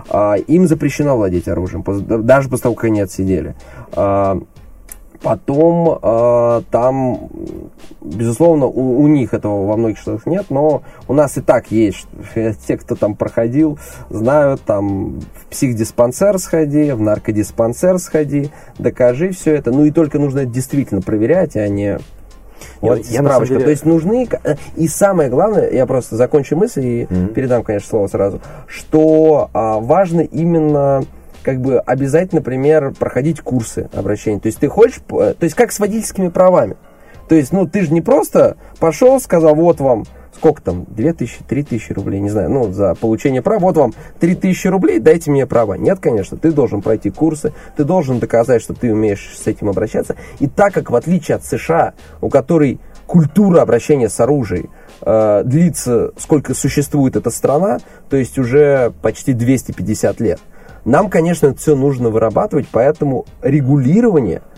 А, 0.08 0.34
им 0.34 0.66
запрещено 0.66 1.16
владеть 1.16 1.48
оружием, 1.48 1.84
даже 2.24 2.48
после 2.48 2.62
того, 2.62 2.74
как 2.74 2.84
они 2.84 3.00
отсидели. 3.00 3.54
А, 3.92 4.40
Потом 5.22 5.98
э, 6.02 6.62
там, 6.70 7.28
безусловно, 8.00 8.66
у, 8.66 9.02
у 9.02 9.06
них 9.06 9.34
этого 9.34 9.66
во 9.66 9.76
многих 9.76 9.98
штатах 9.98 10.24
нет, 10.24 10.46
но 10.48 10.82
у 11.08 11.12
нас 11.12 11.36
и 11.36 11.42
так 11.42 11.70
есть. 11.70 12.06
Те, 12.66 12.78
кто 12.78 12.94
там 12.94 13.14
проходил, 13.14 13.78
знают, 14.08 14.62
там 14.62 15.20
в 15.20 15.46
психдиспансер 15.50 16.38
сходи, 16.38 16.92
в 16.92 17.00
наркодиспансер 17.02 17.98
сходи, 17.98 18.50
докажи 18.78 19.30
все 19.32 19.54
это. 19.54 19.72
Ну 19.72 19.84
и 19.84 19.90
только 19.90 20.18
нужно 20.18 20.46
действительно 20.46 21.02
проверять, 21.02 21.54
а 21.54 21.68
не 21.68 21.98
вот 22.80 23.04
я, 23.06 23.22
справочка. 23.22 23.54
Деле... 23.54 23.64
То 23.64 23.70
есть 23.70 23.84
нужны... 23.84 24.28
Э, 24.42 24.56
и 24.76 24.88
самое 24.88 25.28
главное, 25.28 25.70
я 25.70 25.86
просто 25.86 26.16
закончу 26.16 26.56
мысль 26.56 26.84
и 26.84 27.02
mm-hmm. 27.02 27.34
передам, 27.34 27.62
конечно, 27.62 27.88
слово 27.88 28.06
сразу, 28.06 28.40
что 28.66 29.50
а, 29.52 29.78
важно 29.78 30.20
именно 30.20 31.04
как 31.42 31.60
бы 31.60 31.78
обязательно, 31.78 32.40
например, 32.40 32.92
проходить 32.98 33.40
курсы 33.40 33.88
обращения. 33.92 34.40
То 34.40 34.46
есть 34.46 34.58
ты 34.58 34.68
хочешь, 34.68 35.00
то 35.08 35.36
есть 35.40 35.54
как 35.54 35.72
с 35.72 35.80
водительскими 35.80 36.28
правами. 36.28 36.76
То 37.28 37.36
есть, 37.36 37.52
ну, 37.52 37.64
ты 37.64 37.82
же 37.82 37.92
не 37.92 38.00
просто 38.00 38.56
пошел, 38.80 39.20
сказал, 39.20 39.54
вот 39.54 39.78
вам, 39.78 40.04
сколько 40.34 40.60
там, 40.62 40.84
2000, 40.88 41.44
3000 41.46 41.92
рублей, 41.92 42.18
не 42.18 42.28
знаю, 42.28 42.50
ну, 42.50 42.72
за 42.72 42.96
получение 42.96 43.40
права, 43.40 43.60
вот 43.60 43.76
вам 43.76 43.94
3000 44.18 44.66
рублей, 44.66 44.98
дайте 44.98 45.30
мне 45.30 45.46
права. 45.46 45.74
Нет, 45.74 46.00
конечно, 46.00 46.36
ты 46.36 46.50
должен 46.50 46.82
пройти 46.82 47.10
курсы, 47.10 47.52
ты 47.76 47.84
должен 47.84 48.18
доказать, 48.18 48.62
что 48.62 48.74
ты 48.74 48.92
умеешь 48.92 49.30
с 49.32 49.46
этим 49.46 49.68
обращаться. 49.68 50.16
И 50.40 50.48
так 50.48 50.74
как, 50.74 50.90
в 50.90 50.96
отличие 50.96 51.36
от 51.36 51.44
США, 51.44 51.92
у 52.20 52.28
которой 52.28 52.80
культура 53.06 53.60
обращения 53.62 54.08
с 54.08 54.18
оружием 54.18 54.70
э, 55.02 55.42
длится, 55.44 56.12
сколько 56.16 56.54
существует 56.54 57.14
эта 57.14 57.30
страна, 57.30 57.78
то 58.08 58.16
есть 58.16 58.38
уже 58.38 58.92
почти 59.02 59.34
250 59.34 60.20
лет. 60.20 60.40
Нам, 60.84 61.10
конечно, 61.10 61.48
это 61.48 61.58
все 61.58 61.76
нужно 61.76 62.10
вырабатывать, 62.10 62.66
поэтому 62.70 63.26
регулирование– 63.42 64.42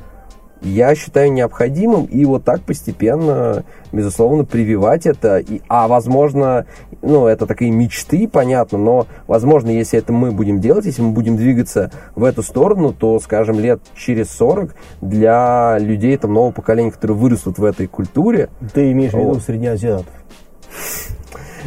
я 0.63 0.95
считаю 0.95 1.33
необходимым 1.33 2.05
и 2.05 2.25
вот 2.25 2.45
так 2.45 2.63
постепенно, 2.63 3.65
безусловно, 3.91 4.45
прививать 4.45 5.07
это. 5.07 5.39
И, 5.39 5.61
а 5.69 5.89
возможно, 5.89 6.67
ну, 7.03 7.27
это 7.27 7.47
такие 7.47 7.71
мечты, 7.71 8.29
понятно, 8.29 8.79
но, 8.79 9.07
возможно, 9.27 9.71
если 9.71 9.99
это 9.99 10.13
мы 10.13 10.31
будем 10.31 10.61
делать, 10.61 10.87
если 10.87 11.03
мы 11.03 11.11
будем 11.11 11.37
двигаться 11.37 11.91
в 12.15 12.25
эту 12.25 12.43
сторону, 12.43 12.93
то, 12.93 13.19
скажем, 13.19 13.59
лет 13.59 13.81
через 13.97 14.31
40 14.31 14.75
для 15.01 15.79
людей 15.81 16.17
там 16.17 16.33
нового 16.33 16.53
поколения, 16.53 16.93
которые 16.93 17.17
вырастут 17.17 17.59
в 17.59 17.65
этой 17.65 17.89
культуре... 17.89 18.49
Ты 18.73 18.93
имеешь 18.93 19.13
в 19.13 19.19
виду 19.19 19.41
среднеазиатов? 19.41 20.07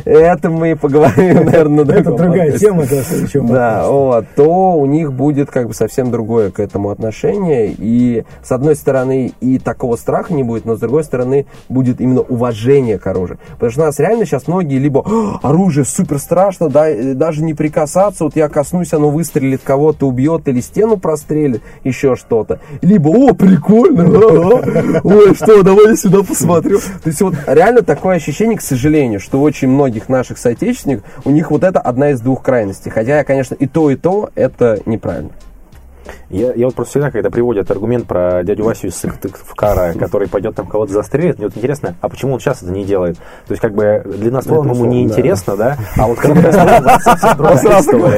Это 0.04 0.50
мы 0.50 0.76
поговорим, 0.76 1.46
наверное, 1.46 1.86
на 1.86 1.92
Это 1.92 2.12
другая 2.12 2.52
тема, 2.58 2.86
да, 2.86 2.96
еще 2.98 3.42
Да, 3.42 3.88
вот, 3.88 4.26
то 4.36 4.74
у 4.74 4.86
них 4.86 5.14
будет 5.14 5.50
как 5.50 5.68
бы 5.68 5.74
совсем 5.74 6.12
другое 6.12 6.52
к 6.52 6.60
этому 6.60 6.90
отношение. 6.90 7.74
И 7.78 8.24
с 8.44 8.52
одной 8.52 8.76
стороны 8.76 9.34
и 9.40 9.60
такого 9.60 9.96
страха 9.96 10.34
не 10.34 10.44
будет, 10.44 10.66
но 10.66 10.76
с 10.76 10.80
другой 10.80 11.04
стороны 11.04 11.46
будет 11.70 12.02
именно 12.02 12.22
уважение 12.22 13.00
к 13.00 13.08
оружию. 13.08 13.40
Потому 13.54 13.72
что 13.72 13.82
у 13.82 13.86
нас 13.86 14.00
реально 14.00 14.26
сейчас 14.26 14.48
многие 14.48 14.78
либо 14.78 15.06
оружие 15.42 15.86
супер 15.86 16.20
страшно, 16.20 16.70
да, 16.70 16.88
даже 17.14 17.44
не 17.44 17.54
прикасаться, 17.54 18.26
вот 18.26 18.36
я 18.36 18.50
коснусь, 18.50 18.94
оно 18.94 19.10
выстрелит, 19.10 19.62
кого-то 19.64 20.08
убьет 20.08 20.48
или 20.48 20.60
стену 20.60 20.98
прострелит, 20.98 21.62
еще 21.84 22.16
что-то. 22.16 22.60
Либо, 22.82 23.10
о, 23.10 23.34
прикольно, 23.34 24.04
ой, 25.04 25.36
что, 25.36 25.64
давай 25.64 25.90
я 25.92 25.96
сюда 25.96 26.24
посмотрю. 26.24 26.80
То 26.80 27.10
есть 27.10 27.22
вот 27.22 27.36
реально 27.48 27.82
такое 27.82 28.16
ощущение, 28.18 28.58
к 28.58 28.62
сожалению, 28.62 29.20
что 29.20 29.42
очень 29.42 29.70
много 29.70 29.85
многих 29.86 30.10
наших 30.10 30.40
соотечественников, 30.40 31.06
у 31.26 31.30
них 31.30 31.52
вот 31.52 31.64
это 31.64 31.80
одна 31.80 32.10
из 32.10 32.20
двух 32.20 32.42
крайностей. 32.42 32.90
Хотя, 32.90 33.24
конечно, 33.24 33.54
и 33.54 33.68
то, 33.68 33.92
и 33.92 33.96
то 33.96 34.32
это 34.34 34.82
неправильно. 34.86 35.30
Я, 36.30 36.54
я 36.54 36.66
вот 36.66 36.76
просто 36.76 36.92
всегда, 36.92 37.12
когда 37.12 37.30
приводят 37.30 37.70
аргумент 37.72 38.08
про 38.08 38.44
дядю 38.44 38.64
Васю 38.64 38.88
из 38.88 38.96
Сыктывкара, 38.96 39.94
который 39.94 40.28
пойдет 40.28 40.56
там 40.56 40.68
кого-то 40.68 40.94
застрелит, 40.94 41.38
мне 41.38 41.48
вот 41.48 41.58
интересно, 41.58 41.96
а 42.02 42.10
почему 42.10 42.34
он 42.34 42.40
сейчас 42.40 42.64
это 42.64 42.72
не 42.72 42.84
делает? 42.84 43.18
То 43.18 43.52
есть, 43.52 43.62
как 43.62 43.74
бы, 43.74 44.04
длинноствол 44.06 44.64
ему 44.64 44.86
не 44.86 45.04
интересно, 45.04 45.56
да? 45.56 45.78
А 45.98 46.08
вот 46.08 46.20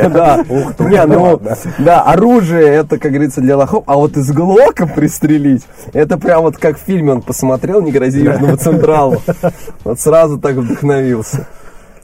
Да, 0.10 0.44
не, 0.80 1.06
ну, 1.06 1.40
да, 1.80 2.02
оружие, 2.02 2.68
это, 2.68 2.98
как 2.98 3.12
говорится, 3.12 3.42
для 3.42 3.58
лохов, 3.58 3.84
а 3.88 3.96
вот 3.96 4.18
из 4.18 4.32
глока 4.32 4.88
пристрелить, 4.88 5.64
это 5.94 6.18
прям 6.18 6.44
вот 6.44 6.58
как 6.58 6.78
в 6.78 6.82
фильме 6.82 7.12
он 7.14 7.22
посмотрел 7.22 7.82
«Не 7.82 7.92
грози 7.92 8.20
Южному 8.20 8.58
Централу». 8.58 9.22
Вот 9.84 10.00
сразу 10.00 10.38
так 10.40 10.56
вдохновился. 10.56 11.48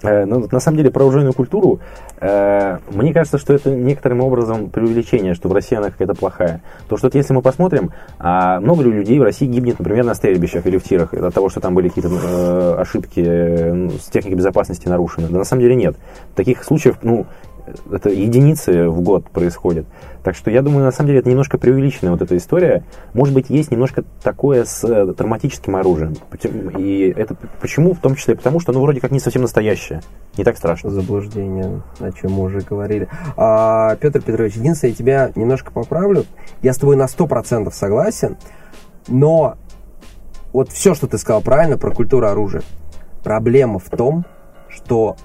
Э, 0.04 0.26
ну, 0.26 0.46
на 0.52 0.60
самом 0.60 0.78
деле, 0.78 0.92
про 0.92 1.04
оружейную 1.04 1.34
культуру, 1.34 1.80
э, 2.20 2.78
мне 2.92 3.14
кажется, 3.14 3.38
что 3.38 3.54
это 3.54 3.72
некоторым 3.72 4.22
образом 4.22 4.70
преувеличение, 4.70 5.34
что 5.34 5.48
в 5.48 5.54
России 5.54 5.78
она 5.78 5.90
какая-то 5.90 6.14
плохая. 6.14 6.62
То, 6.90 6.98
что 6.98 7.10
если 7.14 7.34
мы 7.34 7.42
посмотрим, 7.42 7.92
а 8.20 8.60
много 8.60 8.84
ли 8.84 8.92
людей 8.92 9.18
в 9.18 9.24
России 9.24 9.46
гибнет, 9.46 9.80
например, 9.80 10.04
на 10.04 10.14
стрельбищах 10.14 10.66
или 10.68 10.78
в 10.78 10.84
тирах, 10.84 11.14
от 11.14 11.34
того, 11.34 11.50
что 11.50 11.62
там 11.62 11.74
были 11.74 11.88
какие-то 11.88 12.10
э, 12.10 12.76
ошибки 12.82 13.24
э, 13.26 13.90
с 13.90 14.10
техникой 14.10 14.38
безопасности 14.38 14.88
нарушены. 14.88 15.28
Да 15.30 15.38
на 15.38 15.46
самом 15.46 15.62
деле 15.62 15.76
нет. 15.76 15.96
Таких 16.36 16.64
случаев, 16.64 16.98
ну, 17.02 17.26
это 17.92 18.10
единицы 18.10 18.90
в 18.90 19.02
год 19.02 19.30
происходят. 19.30 19.86
Так 20.24 20.36
что 20.36 20.52
я 20.52 20.62
думаю, 20.62 20.86
на 20.86 20.92
самом 20.92 21.08
деле 21.08 21.20
это 21.20 21.30
немножко 21.30 21.58
преувеличенная 21.58 22.12
вот 22.12 22.22
эта 22.22 22.36
история. 22.38 22.84
Может 23.14 23.34
быть, 23.34 23.50
есть 23.50 23.72
немножко 23.72 24.04
такое 24.22 24.66
с 24.66 24.84
э, 24.84 25.14
травматическим 25.14 25.76
оружием. 25.76 26.16
И 26.78 27.14
это 27.16 27.36
почему? 27.62 27.94
В 27.94 28.00
том 28.00 28.16
числе 28.16 28.36
потому, 28.36 28.60
что 28.60 28.72
оно 28.72 28.82
вроде 28.82 29.02
как 29.02 29.12
не 29.12 29.20
совсем 29.20 29.42
настоящее. 29.42 30.02
Не 30.38 30.44
так 30.44 30.58
страшно. 30.58 30.90
Заблуждение, 30.90 31.82
о 32.00 32.12
чем 32.12 32.34
мы 32.34 32.44
уже 32.44 32.62
говорили. 32.62 33.08
А, 33.38 33.96
Петр 33.98 34.22
Петрович, 34.22 34.56
единственное, 34.56 34.92
я 34.92 34.98
тебя 34.98 35.32
немножко 35.36 35.72
поправлю. 35.72 36.26
Я 36.62 36.74
с 36.74 36.78
тобой 36.78 36.96
на 36.96 37.06
100% 37.06 37.72
согласен, 37.72 38.38
но 39.08 39.58
вот 40.54 40.72
все, 40.72 40.96
что 40.96 41.08
ты 41.08 41.18
сказал 41.18 41.42
правильно 41.42 41.78
про 41.78 41.92
культуру 41.92 42.28
оружия. 42.28 42.64
Проблема 43.24 43.80
в 43.80 43.90
том, 43.90 44.26
что 44.70 45.18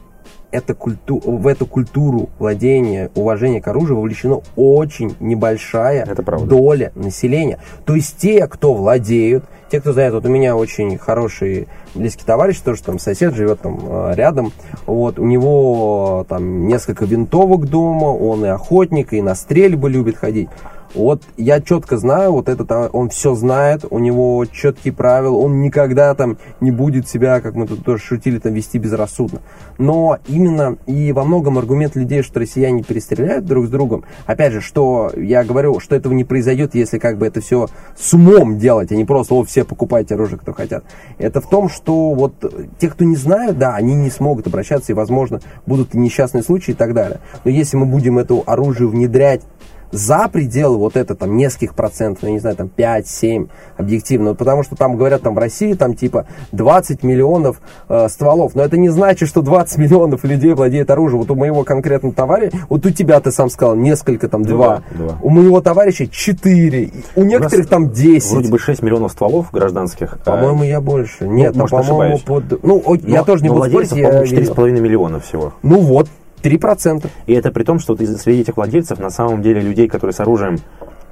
эта 0.50 0.74
культу, 0.74 1.18
в 1.18 1.46
эту 1.46 1.66
культуру 1.66 2.30
владения, 2.38 3.10
уважения 3.14 3.60
к 3.60 3.68
оружию 3.68 3.98
вовлечена 3.98 4.40
очень 4.56 5.14
небольшая 5.20 6.06
доля 6.44 6.92
населения. 6.94 7.58
То 7.84 7.94
есть 7.94 8.16
те, 8.16 8.46
кто 8.46 8.74
владеют, 8.74 9.44
те, 9.70 9.80
кто 9.80 9.92
знает, 9.92 10.14
вот 10.14 10.24
у 10.24 10.28
меня 10.28 10.56
очень 10.56 10.96
хороший 10.96 11.68
близкий 11.94 12.24
товарищ, 12.24 12.58
тоже 12.60 12.82
там 12.82 12.98
сосед 12.98 13.34
живет 13.34 13.60
там 13.60 13.78
э, 13.82 14.14
рядом, 14.14 14.52
вот, 14.86 15.18
у 15.18 15.24
него 15.24 16.24
там 16.28 16.66
несколько 16.66 17.04
винтовок 17.04 17.66
дома, 17.66 18.06
он 18.06 18.44
и 18.44 18.48
охотник, 18.48 19.12
и 19.12 19.20
на 19.20 19.34
стрельбы 19.34 19.90
любит 19.90 20.16
ходить. 20.16 20.48
Вот 20.94 21.22
я 21.36 21.60
четко 21.60 21.98
знаю, 21.98 22.32
вот 22.32 22.48
этот, 22.48 22.70
а, 22.72 22.88
он 22.92 23.10
все 23.10 23.34
знает, 23.34 23.84
у 23.90 23.98
него 23.98 24.44
четкие 24.46 24.94
правила, 24.94 25.36
он 25.36 25.60
никогда 25.60 26.14
там 26.14 26.38
не 26.60 26.70
будет 26.70 27.08
себя, 27.08 27.40
как 27.40 27.54
мы 27.54 27.66
тут 27.66 27.84
тоже 27.84 28.02
шутили, 28.02 28.38
там 28.38 28.54
вести 28.54 28.78
безрассудно. 28.78 29.40
Но 29.76 30.18
именно 30.26 30.76
и 30.86 31.12
во 31.12 31.24
многом 31.24 31.58
аргумент 31.58 31.94
людей, 31.94 32.22
что 32.22 32.40
россияне 32.40 32.82
перестреляют 32.82 33.44
друг 33.44 33.66
с 33.66 33.68
другом, 33.68 34.04
опять 34.26 34.52
же, 34.52 34.60
что 34.60 35.12
я 35.16 35.44
говорю, 35.44 35.78
что 35.80 35.94
этого 35.94 36.12
не 36.14 36.24
произойдет, 36.24 36.74
если 36.74 36.98
как 36.98 37.18
бы 37.18 37.26
это 37.26 37.40
все 37.40 37.68
с 37.96 38.14
умом 38.14 38.58
делать, 38.58 38.90
а 38.90 38.96
не 38.96 39.04
просто, 39.04 39.34
о, 39.34 39.44
все 39.44 39.64
покупайте 39.64 40.14
оружие, 40.14 40.38
кто 40.38 40.52
хотят. 40.52 40.84
Это 41.18 41.40
в 41.40 41.48
том, 41.48 41.68
что 41.68 42.14
вот 42.14 42.32
те, 42.78 42.88
кто 42.88 43.04
не 43.04 43.16
знают, 43.16 43.58
да, 43.58 43.74
они 43.74 43.94
не 43.94 44.10
смогут 44.10 44.46
обращаться, 44.46 44.92
и, 44.92 44.94
возможно, 44.94 45.40
будут 45.66 45.94
несчастные 45.94 46.42
случаи 46.42 46.72
и 46.72 46.74
так 46.74 46.94
далее. 46.94 47.20
Но 47.44 47.50
если 47.50 47.76
мы 47.76 47.86
будем 47.86 48.18
это 48.18 48.40
оружие 48.46 48.88
внедрять 48.88 49.42
за 49.90 50.28
пределы 50.28 50.78
вот 50.78 50.96
это 50.96 51.14
там 51.14 51.36
нескольких 51.36 51.74
процентов, 51.74 52.24
я 52.24 52.30
не 52.30 52.38
знаю, 52.38 52.56
там 52.56 52.70
5-7 52.74 53.48
объективно, 53.76 54.34
потому 54.34 54.62
что 54.62 54.76
там 54.76 54.96
говорят, 54.96 55.22
там 55.22 55.34
в 55.34 55.38
России 55.38 55.74
там 55.74 55.94
типа 55.94 56.26
20 56.52 57.02
миллионов 57.02 57.60
э, 57.88 58.08
стволов, 58.08 58.54
но 58.54 58.62
это 58.62 58.76
не 58.76 58.88
значит, 58.88 59.28
что 59.28 59.42
20 59.42 59.78
миллионов 59.78 60.24
людей 60.24 60.54
владеет 60.54 60.90
оружием. 60.90 61.20
Вот 61.20 61.30
у 61.30 61.34
моего 61.34 61.64
конкретного 61.64 62.14
товарища, 62.14 62.56
вот 62.68 62.84
у 62.86 62.90
тебя 62.90 63.20
ты 63.20 63.30
сам 63.30 63.50
сказал, 63.50 63.76
несколько 63.76 64.28
там, 64.28 64.44
два, 64.44 64.82
два. 64.90 65.18
у 65.22 65.30
моего 65.30 65.60
товарища 65.60 66.06
4, 66.06 66.92
у 67.16 67.24
некоторых 67.24 67.66
у 67.66 67.68
там 67.68 67.90
10. 67.90 68.32
Вроде 68.32 68.50
бы 68.50 68.58
6 68.58 68.82
миллионов 68.82 69.12
стволов 69.12 69.50
гражданских. 69.52 70.18
А 70.24 70.30
по-моему, 70.30 70.64
я 70.64 70.80
больше. 70.80 71.26
Нет, 71.28 71.54
ну, 71.54 71.66
там, 71.66 71.84
по-моему, 71.84 72.18
под... 72.18 72.62
Ну, 72.62 72.82
но, 72.86 72.94
я 73.06 73.24
тоже 73.24 73.42
не 73.42 73.48
буду 73.48 73.68
спорить. 73.68 73.90
по-моему, 73.90 74.24
4,5 74.24 74.80
миллиона 74.80 75.20
всего. 75.20 75.54
Ну 75.62 75.80
вот, 75.80 76.08
3%. 76.42 77.06
И 77.26 77.32
это 77.32 77.50
при 77.50 77.64
том, 77.64 77.78
что 77.78 77.96
среди 77.96 78.40
этих 78.40 78.56
владельцев 78.56 78.98
на 78.98 79.10
самом 79.10 79.42
деле 79.42 79.60
людей, 79.60 79.88
которые 79.88 80.14
с 80.14 80.20
оружием 80.20 80.58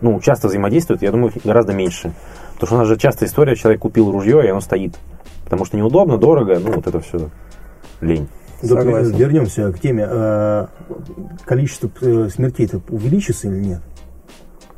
ну, 0.00 0.20
часто 0.20 0.48
взаимодействуют, 0.48 1.02
я 1.02 1.10
думаю, 1.10 1.32
гораздо 1.44 1.72
меньше. 1.72 2.12
Потому 2.54 2.66
что 2.66 2.74
у 2.76 2.78
нас 2.78 2.88
же 2.88 2.96
часто 2.96 3.24
история, 3.24 3.56
человек 3.56 3.80
купил 3.80 4.10
ружье, 4.10 4.44
и 4.44 4.48
оно 4.48 4.60
стоит. 4.60 4.94
Потому 5.44 5.64
что 5.64 5.76
неудобно, 5.76 6.18
дорого, 6.18 6.58
ну, 6.58 6.72
вот 6.72 6.86
это 6.86 7.00
все 7.00 7.30
лень. 8.00 8.28
Согласен. 8.62 9.14
Вернемся 9.14 9.72
к 9.72 9.78
теме. 9.78 10.06
А, 10.08 10.68
количество 11.44 11.90
э, 12.00 12.28
смертей-то 12.30 12.80
увеличится 12.88 13.48
или 13.48 13.60
нет? 13.60 13.80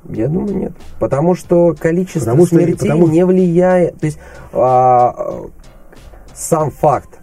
Я 0.08 0.28
думаю, 0.28 0.56
нет. 0.56 0.72
Потому 0.98 1.34
что 1.34 1.74
количество 1.78 2.20
потому 2.20 2.46
что, 2.46 2.56
смертей 2.56 2.90
потому... 2.90 3.08
не 3.08 3.24
влияет. 3.24 3.98
То 3.98 4.06
есть 4.06 4.18
а, 4.52 5.46
сам 6.34 6.70
факт 6.70 7.17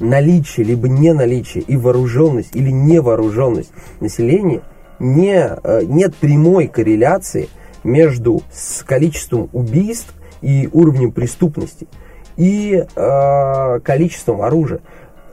наличие 0.00 0.66
либо 0.66 0.88
не 0.88 1.12
наличие 1.12 1.62
и 1.62 1.76
вооруженность 1.76 2.54
или 2.54 2.70
невооруженность 2.70 3.72
населения 4.00 4.62
не, 4.98 5.36
э, 5.36 5.82
нет 5.84 6.14
прямой 6.16 6.68
корреляции 6.68 7.48
между 7.84 8.42
с 8.52 8.82
количеством 8.82 9.48
убийств 9.52 10.12
и 10.40 10.68
уровнем 10.72 11.12
преступности 11.12 11.88
и 12.36 12.84
э, 12.94 13.80
количеством 13.80 14.42
оружия. 14.42 14.80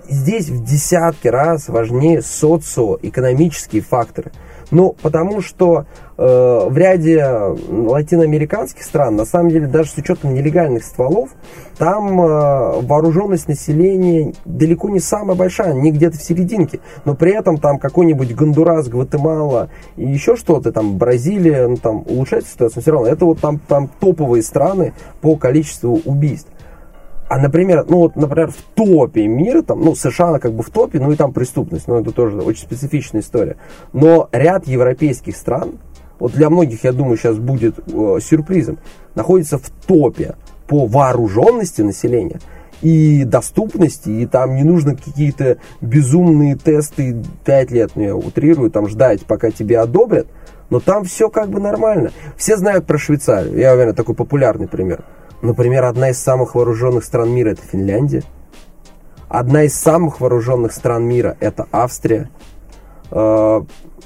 Здесь 0.08 0.50
в 0.50 0.64
десятки 0.64 1.28
раз 1.28 1.68
важнее 1.68 2.22
социоэкономические 2.22 3.82
факторы. 3.82 4.32
Ну, 4.72 4.96
потому 5.02 5.42
что 5.42 5.86
в 6.18 6.78
ряде 6.78 7.24
латиноамериканских 7.70 8.84
стран, 8.84 9.16
на 9.16 9.26
самом 9.26 9.50
деле, 9.50 9.68
даже 9.68 9.90
с 9.90 9.98
учетом 9.98 10.34
нелегальных 10.34 10.84
стволов, 10.84 11.30
там 11.78 12.22
э, 12.22 12.82
вооруженность 12.82 13.48
населения 13.50 14.34
далеко 14.46 14.90
не 14.90 15.00
самая 15.00 15.36
большая, 15.36 15.74
не 15.74 15.92
где-то 15.92 16.18
в 16.18 16.22
серединке. 16.22 16.80
Но 17.04 17.16
при 17.16 17.34
этом 17.34 17.58
там 17.58 17.80
какой-нибудь 17.80 18.34
Гондурас, 18.34 18.88
Гватемала 18.88 19.70
и 19.98 20.06
еще 20.06 20.36
что-то, 20.36 20.72
там 20.72 20.98
Бразилия, 20.98 21.68
ну, 21.68 21.76
там 21.76 22.04
улучшает 22.08 22.48
ситуацию, 22.48 22.82
все 22.82 22.92
равно 22.92 23.08
это 23.08 23.26
вот 23.26 23.40
там, 23.40 23.60
там 23.60 23.90
топовые 24.00 24.42
страны 24.44 24.94
по 25.22 25.36
количеству 25.36 26.00
убийств. 26.06 26.50
А, 27.28 27.40
например, 27.40 27.86
ну 27.90 27.98
вот, 27.98 28.16
например, 28.16 28.52
в 28.52 28.62
топе 28.76 29.28
мира, 29.28 29.64
там, 29.64 29.82
ну, 29.82 29.96
США 29.96 30.28
она 30.28 30.40
как 30.40 30.54
бы 30.54 30.62
в 30.64 30.70
топе, 30.70 31.00
ну 31.00 31.12
и 31.12 31.16
там 31.16 31.34
преступность, 31.34 31.88
ну 31.88 32.00
это 32.00 32.12
тоже 32.12 32.38
очень 32.38 32.62
специфичная 32.62 33.22
история. 33.22 33.58
Но 33.94 34.30
ряд 34.32 34.68
европейских 34.68 35.36
стран, 35.36 35.80
вот 36.20 36.34
для 36.34 36.50
многих, 36.50 36.84
я 36.84 36.92
думаю, 36.92 37.18
сейчас 37.18 37.38
будет 37.38 37.80
э, 37.80 38.20
сюрпризом, 38.22 38.80
находится 39.16 39.58
в 39.58 39.70
топе 39.88 40.36
по 40.68 40.86
вооруженности 40.86 41.82
населения 41.82 42.40
и 42.82 43.24
доступности, 43.24 44.10
и 44.10 44.26
там 44.26 44.56
не 44.56 44.64
нужно 44.64 44.96
какие-то 44.96 45.58
безумные 45.82 46.56
тесты 46.56 47.24
5 47.46 47.72
лет, 47.72 47.92
ну 47.96 48.04
я 48.04 48.16
утрирую, 48.16 48.72
там 48.72 48.88
ждать, 48.88 49.26
пока 49.26 49.52
тебе 49.52 49.80
одобрят, 49.80 50.28
но 50.70 50.80
там 50.80 51.04
все 51.06 51.30
как 51.30 51.50
бы 51.50 51.60
нормально. 51.60 52.12
Все 52.38 52.58
знают 52.58 52.86
про 52.86 52.98
Швейцарию, 52.98 53.58
я 53.58 53.74
уверен, 53.74 53.96
такой 53.96 54.16
популярный 54.16 54.68
пример. 54.68 55.04
Например, 55.42 55.86
одна 55.86 56.10
из 56.10 56.20
самых 56.20 56.56
вооруженных 56.56 57.04
стран 57.04 57.32
мира 57.32 57.52
это 57.52 57.62
Финляндия. 57.62 58.24
Одна 59.28 59.64
из 59.64 59.76
самых 59.76 60.22
вооруженных 60.22 60.72
стран 60.72 61.04
мира 61.04 61.38
это 61.40 61.68
Австрия. 61.72 62.30
Э, 63.16 63.62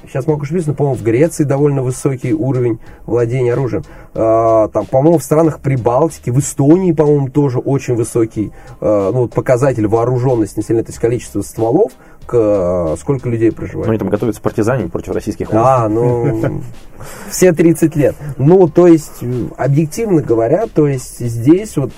сейчас 0.06 0.28
могу 0.28 0.42
ошибиться, 0.42 0.70
но, 0.70 0.76
по-моему, 0.76 0.96
в 0.96 1.02
Греции 1.02 1.42
довольно 1.42 1.82
высокий 1.82 2.32
уровень 2.32 2.78
владения 3.06 3.54
оружием. 3.54 3.82
Э, 4.14 4.68
там, 4.72 4.86
по-моему, 4.86 5.18
в 5.18 5.24
странах 5.24 5.58
Прибалтики, 5.58 6.30
в 6.30 6.38
Эстонии, 6.38 6.92
по-моему, 6.92 7.28
тоже 7.28 7.58
очень 7.58 7.96
высокий 7.96 8.52
э, 8.80 9.10
ну, 9.12 9.26
показатель 9.26 9.88
вооруженности 9.88 10.58
населения, 10.58 10.84
то 10.84 10.90
есть 10.90 11.00
количество 11.00 11.42
стволов 11.42 11.92
к 12.24 12.94
сколько 13.00 13.28
людей 13.28 13.50
проживает. 13.50 13.86
Ну, 13.86 13.90
они 13.90 13.98
там 13.98 14.08
готовятся 14.08 14.40
партизане 14.40 14.88
против 14.88 15.12
российских 15.12 15.50
войск. 15.50 15.66
А, 15.66 15.88
ну, 15.88 16.62
все 17.28 17.52
30 17.52 17.96
лет. 17.96 18.14
Ну, 18.38 18.68
то 18.68 18.86
есть, 18.86 19.24
объективно 19.56 20.22
говоря, 20.22 20.66
то 20.72 20.86
есть 20.86 21.18
здесь 21.18 21.76
вот, 21.76 21.90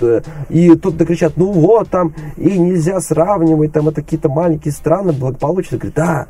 и 0.48 0.74
тут 0.76 0.96
кричат, 0.96 1.34
ну 1.36 1.52
вот, 1.52 1.90
там, 1.90 2.14
и 2.38 2.58
нельзя 2.58 2.98
сравнивать, 3.02 3.72
там, 3.72 3.88
это 3.88 4.00
какие-то 4.00 4.30
маленькие 4.30 4.72
страны 4.72 5.12
благополучные. 5.12 5.78
Говорит, 5.78 5.96
да, 5.96 6.28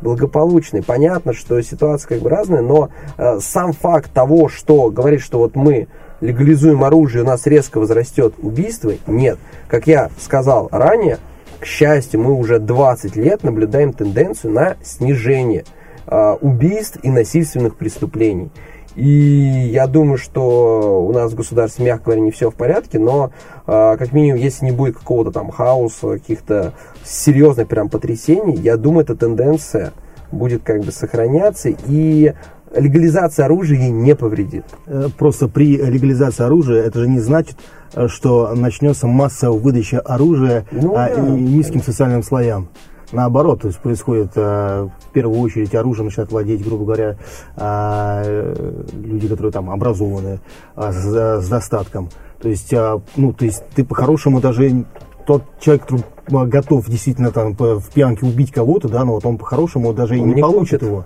благополучный. 0.00 0.82
Понятно, 0.82 1.32
что 1.32 1.60
ситуация 1.62 2.08
как 2.08 2.20
бы 2.20 2.30
разная, 2.30 2.62
но 2.62 2.90
э, 3.16 3.38
сам 3.40 3.72
факт 3.72 4.12
того, 4.12 4.48
что 4.48 4.90
говорит, 4.90 5.20
что 5.20 5.38
вот 5.38 5.56
мы 5.56 5.88
легализуем 6.20 6.84
оружие, 6.84 7.22
у 7.22 7.26
нас 7.26 7.46
резко 7.46 7.78
возрастет 7.78 8.34
убийство, 8.38 8.92
нет. 9.06 9.38
Как 9.68 9.86
я 9.86 10.10
сказал 10.18 10.68
ранее, 10.70 11.18
к 11.60 11.64
счастью, 11.64 12.20
мы 12.20 12.32
уже 12.34 12.58
20 12.58 13.16
лет 13.16 13.42
наблюдаем 13.42 13.92
тенденцию 13.92 14.52
на 14.52 14.76
снижение 14.82 15.64
э, 16.06 16.36
убийств 16.40 16.98
и 17.02 17.10
насильственных 17.10 17.76
преступлений. 17.76 18.50
И 18.98 19.70
я 19.72 19.86
думаю, 19.86 20.18
что 20.18 21.06
у 21.06 21.12
нас 21.12 21.30
в 21.30 21.36
государстве, 21.36 21.84
мягко 21.84 22.06
говоря, 22.06 22.20
не 22.20 22.32
все 22.32 22.50
в 22.50 22.56
порядке, 22.56 22.98
но 22.98 23.30
э, 23.64 23.96
как 23.96 24.12
минимум, 24.12 24.40
если 24.40 24.64
не 24.64 24.72
будет 24.72 24.98
какого-то 24.98 25.30
там 25.30 25.52
хаоса, 25.52 26.14
каких-то 26.14 26.72
серьезных 27.04 27.68
прям 27.68 27.90
потрясений, 27.90 28.56
я 28.56 28.76
думаю, 28.76 29.04
эта 29.04 29.14
тенденция 29.14 29.92
будет 30.32 30.64
как 30.64 30.80
бы 30.80 30.90
сохраняться 30.90 31.68
и 31.68 32.34
легализация 32.74 33.44
оружия 33.44 33.78
ей 33.78 33.90
не 33.90 34.16
повредит. 34.16 34.64
Э, 34.86 35.06
просто 35.16 35.46
при 35.46 35.76
легализации 35.76 36.42
оружия 36.42 36.82
это 36.82 36.98
же 36.98 37.08
не 37.08 37.20
значит, 37.20 37.56
э, 37.94 38.08
что 38.08 38.52
начнется 38.56 39.06
массовая 39.06 39.60
выдача 39.60 40.00
оружия 40.00 40.64
ну, 40.72 40.94
а, 40.96 41.08
да. 41.08 41.20
низким 41.20 41.84
социальным 41.84 42.24
слоям 42.24 42.68
наоборот, 43.12 43.62
то 43.62 43.68
есть 43.68 43.78
происходит 43.80 44.32
э, 44.36 44.88
в 45.00 45.12
первую 45.12 45.40
очередь 45.40 45.74
оружие 45.74 46.06
начинают 46.06 46.30
владеть, 46.30 46.64
грубо 46.64 46.84
говоря, 46.84 47.16
э, 47.56 48.82
люди, 48.92 49.28
которые 49.28 49.52
там 49.52 49.70
образованы, 49.70 50.40
э, 50.76 50.92
с, 50.92 51.42
с 51.42 51.48
достатком. 51.48 52.08
То 52.40 52.48
есть, 52.48 52.72
э, 52.72 53.00
ну, 53.16 53.32
то 53.32 53.44
есть 53.44 53.62
ты 53.74 53.84
по-хорошему 53.84 54.40
даже 54.40 54.84
тот 55.26 55.42
человек, 55.60 55.86
который 55.86 56.48
готов 56.48 56.86
действительно 56.88 57.30
там 57.30 57.54
в 57.54 57.90
пьянке 57.92 58.24
убить 58.26 58.52
кого-то, 58.52 58.88
да, 58.88 59.04
но 59.04 59.14
вот 59.14 59.26
он 59.26 59.38
по-хорошему 59.38 59.92
даже 59.92 60.14
он 60.14 60.20
и 60.20 60.22
не, 60.22 60.34
не 60.34 60.42
получит 60.42 60.82
его. 60.82 61.04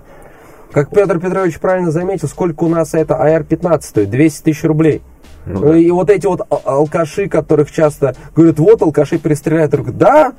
Как 0.73 0.91
Петр 0.91 1.21
Петрович 1.21 1.59
правильно 1.59 1.91
заметил, 1.91 2.29
сколько 2.29 2.65
у 2.65 2.69
нас 2.69 2.95
это 2.95 3.17
АР-15 3.17 3.83
стоит? 3.83 4.11
200 4.11 4.43
тысяч 4.43 4.65
рублей. 4.65 5.03
Ну, 5.45 5.61
да. 5.61 5.77
И 5.77 5.91
вот 5.91 6.09
эти 6.09 6.27
вот 6.27 6.41
алкаши, 6.65 7.29
которых 7.29 7.71
часто 7.71 8.15
говорят, 8.35 8.59
вот 8.59 8.81
алкаши 8.81 9.19
перестреляют, 9.19 9.73
говорят, 9.73 9.99
да, 9.99 10.33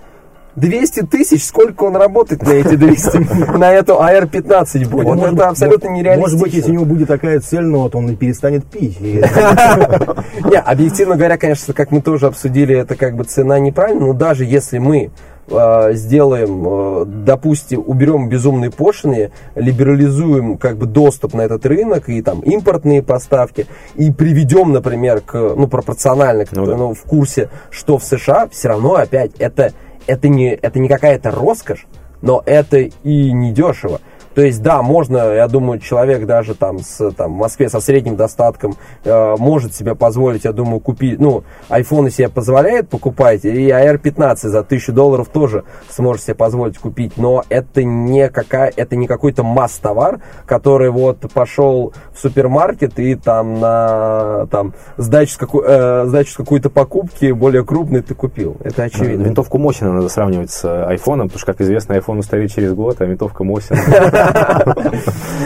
200 0.56 1.08
тысяч, 1.08 1.46
сколько 1.46 1.84
он 1.84 1.96
работает 1.96 2.44
на 2.44 2.52
эти 2.52 2.76
200, 2.76 3.58
на 3.58 3.72
эту 3.72 4.02
АР-15 4.02 4.88
будет. 4.90 5.06
Вот 5.06 5.34
это 5.34 5.50
абсолютно 5.50 5.88
нереалистично. 5.90 6.22
Может 6.22 6.40
быть, 6.40 6.54
если 6.54 6.72
у 6.72 6.74
него 6.74 6.86
будет 6.86 7.08
такая 7.08 7.40
цель, 7.40 7.66
но 7.66 7.84
вот 7.84 7.96
он 7.96 8.10
и 8.10 8.16
перестанет 8.16 8.66
пить. 8.66 9.00
Не, 9.02 10.58
объективно 10.58 11.16
говоря, 11.16 11.38
конечно, 11.38 11.74
как 11.74 11.92
мы 11.92 12.02
тоже 12.02 12.28
обсудили, 12.28 12.76
это 12.78 12.96
как 12.96 13.16
бы 13.16 13.24
цена 13.24 13.60
неправильная, 13.60 14.08
но 14.08 14.14
даже 14.14 14.46
если 14.46 14.78
мы 14.78 15.12
э, 15.48 15.94
сделаем, 15.94 16.64
э, 16.68 17.06
допустим, 17.06 17.84
уберем 17.86 18.30
безумные 18.30 18.70
пошлины, 18.70 19.32
либерализуем 19.56 20.58
как 20.58 20.78
бы 20.78 20.86
доступ 20.86 21.34
на 21.34 21.42
этот 21.42 21.66
рынок 21.66 22.10
и 22.10 22.22
там 22.22 22.42
импортные 22.42 23.02
поставки 23.02 23.66
и 23.96 24.12
приведем, 24.12 24.72
например, 24.72 25.22
к, 25.22 25.34
ну, 25.34 25.68
пропорционально, 25.68 26.46
ну, 26.52 26.66
да. 26.66 26.76
ну, 26.76 26.94
в 26.94 27.02
курсе, 27.04 27.50
что 27.72 27.98
в 27.98 28.04
США, 28.04 28.48
все 28.52 28.70
равно 28.70 28.96
опять 28.96 29.32
это 29.40 29.74
это 30.08 30.28
не, 30.28 30.54
это 30.54 30.80
не 30.80 30.88
какая-то 30.88 31.32
роскошь, 31.32 31.86
но 32.22 32.42
это 32.46 32.78
и 32.78 33.32
не 33.32 33.52
дешево. 33.52 34.02
То 34.36 34.42
есть, 34.42 34.62
да, 34.62 34.82
можно, 34.82 35.34
я 35.34 35.48
думаю, 35.48 35.80
человек 35.80 36.26
даже 36.26 36.56
там, 36.56 36.80
с, 36.80 37.12
там 37.12 37.34
в 37.34 37.38
Москве 37.38 37.70
со 37.70 37.80
средним 37.80 38.16
достатком 38.16 38.76
э, 39.04 39.36
может 39.38 39.76
себе 39.76 39.96
позволить, 39.96 40.46
я 40.46 40.54
думаю, 40.54 40.80
купить, 40.80 41.20
ну, 41.20 41.44
iPhone 41.70 42.10
себе 42.10 42.30
позволяет 42.30 42.90
покупать, 42.90 43.46
и 43.46 43.70
AR 43.70 43.98
15 43.98 44.52
за 44.52 44.60
1000 44.60 44.92
долларов 44.92 45.30
тоже 45.30 45.64
сможет 45.90 46.24
себе 46.24 46.36
позволить 46.36 46.78
купить, 46.78 47.14
но 47.18 47.44
это 47.50 47.84
не, 47.84 48.30
какая, 48.30 48.72
это 48.76 48.96
не 48.96 49.08
какой-то 49.08 49.44
масс-товар, 49.44 50.20
который 50.46 50.90
вот 50.90 51.20
пошел 51.34 51.94
в 52.14 52.20
супермаркет 52.20 53.00
и 53.00 53.16
там 53.16 53.60
на 53.60 54.48
там, 54.52 54.74
сдачу 54.98 55.34
с, 55.34 55.38
какой, 55.38 55.64
э, 55.68 56.06
сдачу 56.08 56.32
с 56.32 56.36
какой-то 56.36 56.70
покупки 56.70 57.32
более 57.32 57.64
крупной 57.64 58.02
ты 58.02 58.16
купил. 58.16 58.58
Это 58.64 58.84
очевидно. 58.84 59.24
Винтовку 59.24 59.58
Мосина 59.58 59.94
надо 59.94 60.10
сравнивать 60.10 60.52
с 60.52 60.86
айфоном, 60.88 61.28
потому 61.28 61.40
что, 61.40 61.52
как 61.52 61.62
известно, 61.62 61.94
iPhone 61.94 62.20
устарит 62.20 62.52
через 62.52 62.74
год, 62.74 63.00
а 63.00 63.06
винтовка 63.06 63.44
Мосина 63.44 63.80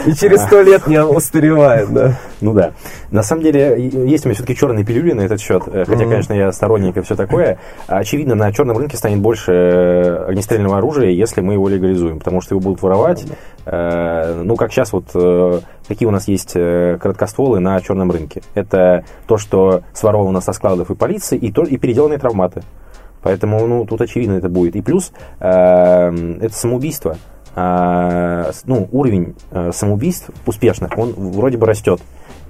И 0.06 0.14
через 0.14 0.42
сто 0.42 0.62
лет 0.62 0.86
не 0.86 1.02
устаревает, 1.02 1.92
да. 1.92 2.14
Ну 2.40 2.52
да. 2.52 2.72
На 3.10 3.22
самом 3.22 3.42
деле, 3.42 3.76
есть 3.78 4.24
у 4.24 4.28
меня 4.28 4.34
все-таки 4.34 4.56
черные 4.56 4.84
пилюли 4.84 5.12
на 5.12 5.22
этот 5.22 5.40
счет. 5.40 5.62
Э, 5.66 5.84
хотя, 5.86 6.04
конечно, 6.04 6.32
я 6.32 6.52
сторонник 6.52 6.96
и 6.96 7.00
все 7.02 7.16
такое. 7.16 7.58
Очевидно, 7.86 8.34
на 8.34 8.52
черном 8.52 8.78
рынке 8.78 8.96
станет 8.96 9.20
больше 9.20 9.52
э, 9.52 10.24
огнестрельного 10.28 10.78
оружия, 10.78 11.10
если 11.10 11.40
мы 11.40 11.54
его 11.54 11.68
легализуем. 11.68 12.18
Потому 12.18 12.40
что 12.40 12.54
его 12.54 12.60
будут 12.60 12.82
воровать. 12.82 13.24
Э, 13.66 14.42
ну, 14.42 14.56
как 14.56 14.72
сейчас 14.72 14.92
вот 14.92 15.06
какие 15.88 16.06
у 16.06 16.12
нас 16.12 16.28
есть 16.28 16.52
короткостволы 16.52 17.60
на 17.60 17.80
черном 17.80 18.10
рынке. 18.10 18.42
Это 18.54 19.04
то, 19.26 19.38
что 19.38 19.82
своровано 19.94 20.40
со 20.40 20.52
складов 20.52 20.90
и 20.90 20.94
полиции, 20.94 21.38
и, 21.38 21.50
то, 21.50 21.62
и 21.62 21.76
переделанные 21.76 22.18
травматы. 22.18 22.62
Поэтому, 23.22 23.66
ну, 23.66 23.84
тут 23.84 24.00
очевидно 24.00 24.34
это 24.34 24.48
будет. 24.48 24.76
И 24.76 24.82
плюс, 24.82 25.12
э, 25.40 25.46
это 25.46 26.54
самоубийство. 26.54 27.16
А, 27.60 28.52
ну, 28.66 28.88
уровень 28.92 29.34
э, 29.50 29.72
самоубийств 29.72 30.30
успешных, 30.46 30.96
он 30.96 31.12
вроде 31.12 31.58
бы 31.58 31.66
растет. 31.66 32.00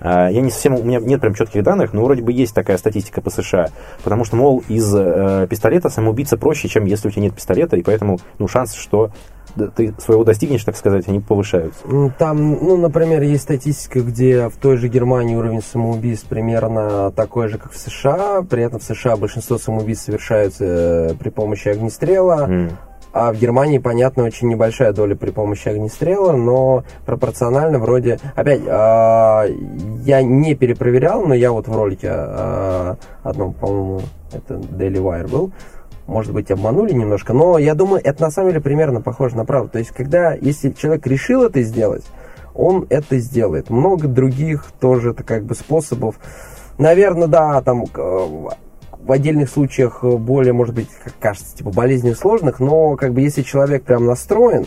А, 0.00 0.28
я 0.28 0.42
не 0.42 0.50
совсем, 0.50 0.74
у 0.74 0.82
меня 0.82 1.00
нет 1.00 1.22
прям 1.22 1.34
четких 1.34 1.62
данных, 1.62 1.94
но 1.94 2.04
вроде 2.04 2.22
бы 2.22 2.30
есть 2.30 2.54
такая 2.54 2.76
статистика 2.76 3.22
по 3.22 3.30
США. 3.30 3.70
Потому 4.04 4.26
что, 4.26 4.36
мол, 4.36 4.62
из 4.68 4.94
э, 4.94 5.46
пистолета 5.48 5.88
самоубийца 5.88 6.36
проще, 6.36 6.68
чем 6.68 6.84
если 6.84 7.08
у 7.08 7.10
тебя 7.10 7.22
нет 7.22 7.34
пистолета, 7.34 7.76
и 7.76 7.82
поэтому 7.82 8.18
ну, 8.38 8.48
шанс, 8.48 8.74
что 8.74 9.10
ты 9.74 9.94
своего 9.98 10.24
достигнешь, 10.24 10.62
так 10.62 10.76
сказать, 10.76 11.08
они 11.08 11.20
повышаются. 11.20 11.80
Там, 12.18 12.52
ну, 12.52 12.76
например, 12.76 13.22
есть 13.22 13.44
статистика, 13.44 14.00
где 14.02 14.50
в 14.50 14.56
той 14.56 14.76
же 14.76 14.88
Германии 14.88 15.36
уровень 15.36 15.62
самоубийств 15.62 16.28
примерно 16.28 17.10
такой 17.12 17.48
же, 17.48 17.56
как 17.56 17.72
в 17.72 17.78
США. 17.78 18.42
При 18.42 18.62
этом 18.62 18.78
в 18.78 18.82
США 18.82 19.16
большинство 19.16 19.56
самоубийств 19.56 20.04
совершаются 20.04 20.64
э, 20.64 21.14
при 21.18 21.30
помощи 21.30 21.68
огнестрела. 21.68 22.46
Mm. 22.46 22.72
А 23.18 23.32
в 23.32 23.36
Германии, 23.36 23.78
понятно, 23.78 24.22
очень 24.22 24.46
небольшая 24.46 24.92
доля 24.92 25.16
при 25.16 25.32
помощи 25.32 25.68
огнестрела, 25.68 26.36
но 26.36 26.84
пропорционально 27.04 27.80
вроде... 27.80 28.20
Опять, 28.36 28.60
э, 28.64 29.54
я 30.04 30.22
не 30.22 30.54
перепроверял, 30.54 31.26
но 31.26 31.34
я 31.34 31.50
вот 31.50 31.66
в 31.66 31.76
ролике 31.76 32.10
э, 32.12 32.94
одном, 33.24 33.54
по-моему, 33.54 34.02
это 34.32 34.54
Daily 34.54 35.02
Wire 35.02 35.28
был, 35.28 35.50
может 36.06 36.32
быть, 36.32 36.52
обманули 36.52 36.92
немножко, 36.92 37.32
но 37.32 37.58
я 37.58 37.74
думаю, 37.74 38.00
это 38.04 38.22
на 38.22 38.30
самом 38.30 38.50
деле 38.50 38.60
примерно 38.60 39.00
похоже 39.00 39.36
на 39.36 39.44
правду. 39.44 39.70
То 39.72 39.78
есть, 39.80 39.90
когда, 39.90 40.34
если 40.34 40.70
человек 40.70 41.04
решил 41.08 41.42
это 41.42 41.60
сделать, 41.62 42.04
он 42.54 42.86
это 42.88 43.18
сделает. 43.18 43.68
Много 43.68 44.06
других 44.06 44.66
тоже 44.78 45.12
как 45.12 45.42
бы 45.42 45.56
способов. 45.56 46.20
Наверное, 46.78 47.26
да, 47.26 47.60
там 47.62 47.84
в 49.00 49.12
отдельных 49.12 49.48
случаях 49.48 50.02
более, 50.02 50.52
может 50.52 50.74
быть, 50.74 50.88
как 51.02 51.14
кажется, 51.18 51.56
типа 51.56 51.70
болезней 51.70 52.14
сложных, 52.14 52.60
но 52.60 52.96
как 52.96 53.12
бы 53.12 53.20
если 53.20 53.42
человек 53.42 53.84
прям 53.84 54.06
настроен, 54.06 54.66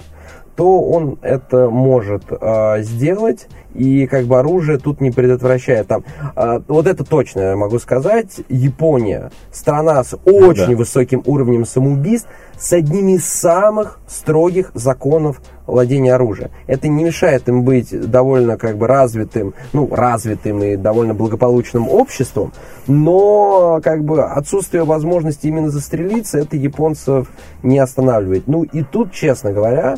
то 0.56 0.82
он 0.82 1.18
это 1.22 1.70
может 1.70 2.24
э, 2.30 2.84
сделать, 2.84 3.48
и 3.74 4.06
как 4.08 4.26
бы 4.26 4.40
оружие 4.40 4.78
тут 4.78 5.02
не 5.02 5.12
предотвращает. 5.12 5.88
Там, 5.88 6.04
э, 6.36 6.60
вот 6.68 6.88
это 6.88 7.04
точно 7.04 7.40
я 7.42 7.56
могу 7.56 7.80
сказать. 7.80 8.42
Япония, 8.50 9.32
страна 9.52 10.04
с 10.04 10.18
очень 10.26 10.72
да. 10.72 10.78
высоким 10.78 11.24
уровнем 11.26 11.66
самоубийств, 11.66 12.28
с 12.60 12.74
одними 12.74 13.14
из 13.14 13.26
самых 13.26 14.00
строгих 14.08 14.72
законов 14.76 15.42
владения 15.66 16.14
оружием. 16.14 16.52
Это 16.68 16.88
не 16.88 17.04
мешает 17.04 17.48
им 17.48 17.64
быть 17.64 17.90
довольно 18.10 18.58
как 18.58 18.78
бы 18.78 18.88
развитым, 18.88 19.54
ну, 19.74 19.88
развитым 19.92 20.62
и 20.62 20.76
довольно 20.76 21.14
благополучным 21.14 21.90
обществом, 21.90 22.54
но 22.88 23.80
как 23.84 24.04
бы 24.04 24.24
отсутствие 24.24 24.84
возможности 24.84 25.48
именно 25.48 25.70
застрелиться, 25.70 26.38
это 26.40 26.56
японцев 26.56 27.28
не 27.64 27.80
останавливает. 27.80 28.48
Ну 28.48 28.64
и 28.64 28.84
тут, 28.84 29.12
честно 29.12 29.54
говоря, 29.54 29.98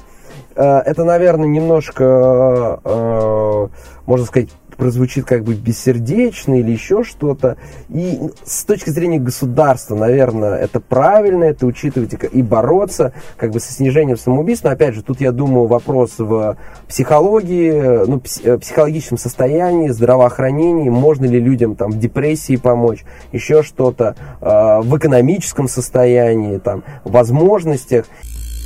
это, 0.61 1.03
наверное, 1.03 1.47
немножко, 1.47 2.79
э, 2.83 3.67
можно 4.05 4.25
сказать, 4.25 4.49
прозвучит 4.77 5.25
как 5.25 5.43
бы 5.43 5.53
бессердечно 5.53 6.59
или 6.59 6.71
еще 6.71 7.03
что-то. 7.03 7.57
И 7.89 8.19
с 8.43 8.65
точки 8.65 8.89
зрения 8.89 9.19
государства, 9.19 9.95
наверное, 9.95 10.55
это 10.55 10.79
правильно, 10.79 11.43
это 11.43 11.67
учитывать 11.67 12.15
и 12.31 12.41
бороться 12.41 13.13
как 13.37 13.51
бы 13.51 13.59
со 13.59 13.71
снижением 13.71 14.17
самоубийств. 14.17 14.63
Но 14.65 14.71
опять 14.71 14.95
же, 14.95 15.03
тут 15.03 15.21
я 15.21 15.31
думаю 15.31 15.67
вопрос 15.67 16.15
в 16.17 16.57
психологии, 16.87 18.07
ну, 18.07 18.21
э, 18.43 18.57
психологическом 18.57 19.17
состоянии, 19.17 19.89
здравоохранении, 19.89 20.89
можно 20.89 21.25
ли 21.25 21.39
людям 21.39 21.75
там 21.75 21.91
в 21.91 21.99
депрессии 21.99 22.55
помочь, 22.55 23.05
еще 23.31 23.61
что-то, 23.63 24.15
в 24.41 24.97
экономическом 24.97 25.67
состоянии, 25.67 26.57
там, 26.57 26.83
возможностях. 27.03 28.05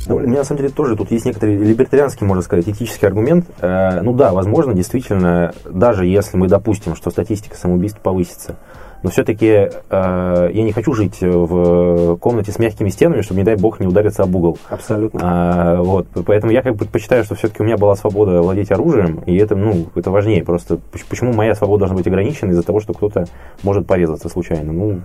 Ну, 0.08 0.16
у 0.16 0.20
меня, 0.20 0.38
на 0.38 0.44
самом 0.44 0.62
деле, 0.62 0.72
тоже 0.72 0.96
тут 0.96 1.10
есть 1.10 1.26
некоторый 1.26 1.56
либертарианский, 1.56 2.26
можно 2.26 2.42
сказать, 2.42 2.68
этический 2.68 3.06
аргумент. 3.06 3.46
Э, 3.60 4.00
ну 4.00 4.12
да, 4.14 4.32
возможно, 4.32 4.72
действительно, 4.74 5.52
даже 5.64 6.06
если 6.06 6.36
мы 6.36 6.48
допустим, 6.48 6.96
что 6.96 7.10
статистика 7.10 7.56
самоубийств 7.56 8.00
повысится, 8.00 8.56
но 9.02 9.10
все-таки 9.10 9.46
э, 9.46 9.70
я 9.90 10.62
не 10.62 10.72
хочу 10.72 10.92
жить 10.92 11.18
в 11.20 12.16
комнате 12.16 12.50
с 12.50 12.58
мягкими 12.58 12.88
стенами, 12.88 13.20
чтобы, 13.20 13.40
не 13.40 13.44
дай 13.44 13.56
бог, 13.56 13.80
не 13.80 13.86
удариться 13.86 14.22
об 14.22 14.34
угол. 14.34 14.58
Абсолютно. 14.68 15.20
А, 15.22 15.82
вот, 15.82 16.08
поэтому 16.26 16.52
я 16.52 16.62
как 16.62 16.72
бы 16.72 16.80
предпочитаю, 16.80 17.22
что 17.24 17.34
все-таки 17.34 17.62
у 17.62 17.66
меня 17.66 17.76
была 17.76 17.94
свобода 17.94 18.42
владеть 18.42 18.72
оружием, 18.72 19.22
и 19.26 19.36
это, 19.36 19.54
ну, 19.54 19.86
это 19.94 20.10
важнее. 20.10 20.42
Просто 20.42 20.80
почему 21.08 21.32
моя 21.32 21.54
свобода 21.54 21.80
должна 21.80 21.96
быть 21.96 22.06
ограничена 22.06 22.50
из-за 22.50 22.62
того, 22.62 22.80
что 22.80 22.92
кто-то 22.92 23.26
может 23.62 23.86
порезаться 23.86 24.28
случайно? 24.28 24.72
Ну, 24.72 25.00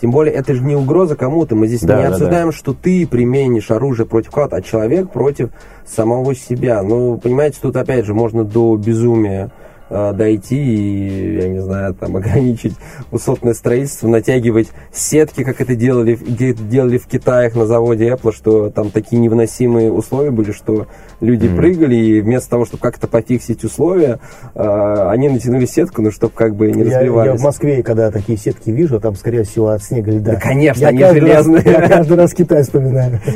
тем 0.00 0.10
более, 0.10 0.34
это 0.34 0.54
же 0.54 0.62
не 0.62 0.76
угроза 0.76 1.16
кому-то. 1.16 1.54
Мы 1.54 1.68
здесь 1.68 1.80
да, 1.80 1.96
не 1.96 2.02
да, 2.02 2.08
обсуждаем, 2.08 2.46
да. 2.46 2.52
что 2.52 2.74
ты 2.74 3.06
применишь 3.06 3.70
оружие 3.70 4.06
против 4.06 4.30
кого-то, 4.30 4.56
а 4.56 4.62
человек 4.62 5.10
против 5.10 5.50
самого 5.86 6.34
себя. 6.34 6.82
Ну, 6.82 7.16
понимаете, 7.16 7.58
тут 7.62 7.76
опять 7.76 8.04
же 8.04 8.14
можно 8.14 8.44
до 8.44 8.76
безумия 8.76 9.50
дойти 9.88 10.56
и, 10.56 11.36
я 11.40 11.48
не 11.48 11.60
знаю, 11.60 11.94
там 11.94 12.16
ограничить 12.16 12.74
высотное 13.10 13.54
строительство, 13.54 14.08
натягивать 14.08 14.68
сетки, 14.92 15.44
как 15.44 15.60
это 15.60 15.74
делали, 15.74 16.16
делали 16.16 16.98
в 16.98 17.06
Китае 17.06 17.50
на 17.54 17.66
заводе 17.66 18.08
Apple, 18.08 18.32
что 18.34 18.70
там 18.70 18.90
такие 18.90 19.20
невыносимые 19.20 19.92
условия 19.92 20.30
были, 20.30 20.52
что 20.52 20.86
люди 21.20 21.46
mm-hmm. 21.46 21.56
прыгали, 21.56 21.94
и 21.94 22.20
вместо 22.20 22.50
того, 22.50 22.64
чтобы 22.64 22.82
как-то 22.82 23.06
пофиксить 23.06 23.64
условия, 23.64 24.18
э, 24.54 25.08
они 25.10 25.28
натянули 25.28 25.66
сетку, 25.66 26.02
ну, 26.02 26.10
чтобы 26.10 26.32
как 26.34 26.54
бы 26.54 26.70
не 26.70 26.82
я, 26.82 26.98
разбивались. 26.98 27.32
Я 27.32 27.38
в 27.38 27.42
Москве, 27.42 27.82
когда 27.82 28.10
такие 28.10 28.38
сетки 28.38 28.70
вижу, 28.70 29.00
там, 29.00 29.14
скорее 29.14 29.44
всего, 29.44 29.68
от 29.68 29.82
снега 29.82 30.12
льда. 30.12 30.32
Да, 30.32 30.40
конечно, 30.40 30.82
я 30.82 30.88
они 30.88 31.20
железные. 31.20 31.62
Раз, 31.62 31.66
я 31.66 31.88
каждый 31.88 32.16
раз 32.16 32.34
Китай 32.34 32.62
вспоминаю. 32.62 33.20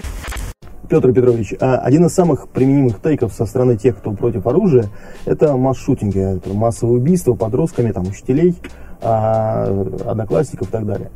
Петр 0.90 1.12
Петрович, 1.12 1.54
а 1.60 1.76
один 1.76 2.06
из 2.06 2.12
самых 2.12 2.48
применимых 2.48 3.00
тейков 3.00 3.32
со 3.32 3.46
стороны 3.46 3.76
тех, 3.76 3.96
кто 3.96 4.10
против 4.10 4.44
оружия, 4.48 4.86
это 5.24 5.56
масс-шутинги, 5.56 6.40
массовые 6.52 6.98
убийства 6.98 7.34
подростками, 7.34 7.92
там, 7.92 8.08
учителей, 8.08 8.56
а, 9.00 9.66
одноклассников 10.04 10.68
и 10.68 10.70
так 10.72 10.84
далее. 10.84 11.12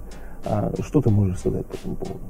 А 0.47 0.71
что 0.83 1.01
ты 1.01 1.11
можешь 1.11 1.39
сказать 1.39 1.65
по 1.67 1.75
этому 1.75 1.97
поводу? 1.97 2.21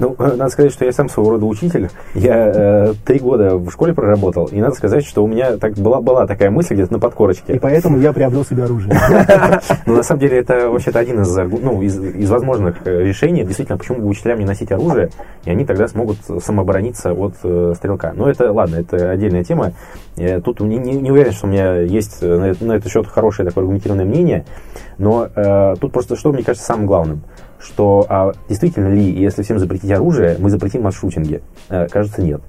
Ну, 0.00 0.16
э, 0.18 0.36
надо 0.36 0.48
сказать, 0.48 0.72
что 0.72 0.84
я 0.84 0.92
сам 0.92 1.08
своего 1.08 1.32
рода 1.32 1.46
учитель. 1.46 1.88
Я 2.14 2.52
э, 2.52 2.94
три 3.06 3.20
года 3.20 3.56
в 3.56 3.70
школе 3.70 3.94
проработал, 3.94 4.46
и 4.46 4.60
надо 4.60 4.74
сказать, 4.74 5.04
что 5.06 5.22
у 5.22 5.28
меня 5.28 5.56
так 5.56 5.74
была, 5.74 6.00
была 6.00 6.26
такая 6.26 6.50
мысль 6.50 6.74
где-то 6.74 6.94
на 6.94 6.98
подкорочке. 6.98 7.54
И 7.54 7.58
поэтому 7.58 7.98
я 8.00 8.12
приобрел 8.12 8.44
себе 8.44 8.64
оружие. 8.64 8.94
Ну, 9.86 9.96
на 9.96 10.02
самом 10.02 10.20
деле, 10.20 10.38
это 10.38 10.68
вообще-то 10.68 10.98
один 10.98 11.22
из, 11.22 11.36
ну, 11.36 11.82
из, 11.82 11.98
из 11.98 12.30
возможных 12.30 12.86
э, 12.86 13.04
решений. 13.04 13.44
Действительно, 13.44 13.78
почему 13.78 13.98
бы 13.98 14.08
учителям 14.08 14.38
не 14.38 14.44
носить 14.44 14.70
оружие, 14.72 15.10
и 15.44 15.50
они 15.50 15.64
тогда 15.64 15.88
смогут 15.88 16.18
самооборониться 16.40 17.12
от 17.12 17.34
э, 17.42 17.74
стрелка. 17.76 18.12
Но 18.14 18.28
это, 18.28 18.52
ладно, 18.52 18.76
это 18.76 19.10
отдельная 19.10 19.44
тема. 19.44 19.72
Я 20.16 20.40
тут 20.40 20.60
не, 20.60 20.76
не, 20.76 20.92
не 20.92 21.10
уверен, 21.10 21.32
что 21.32 21.46
у 21.46 21.50
меня 21.50 21.80
есть 21.80 22.22
на, 22.22 22.54
на 22.60 22.72
этот 22.72 22.90
счет 22.90 23.06
хорошее 23.06 23.48
такое 23.48 23.62
аргументированное 23.62 24.04
мнение, 24.04 24.44
но 25.00 25.28
э, 25.34 25.74
тут 25.80 25.92
просто 25.92 26.14
что, 26.14 26.32
мне 26.32 26.44
кажется, 26.44 26.66
самым 26.66 26.86
главным– 26.86 27.22
что 27.60 28.06
а, 28.08 28.32
действительно 28.48 28.88
ли, 28.88 29.02
если 29.02 29.42
всем 29.42 29.58
запретить 29.58 29.90
оружие, 29.90 30.36
мы 30.38 30.50
запретим 30.50 30.82
масс-шутинги? 30.82 31.42
Э, 31.68 31.86
кажется, 31.88 32.22
нет. 32.22 32.40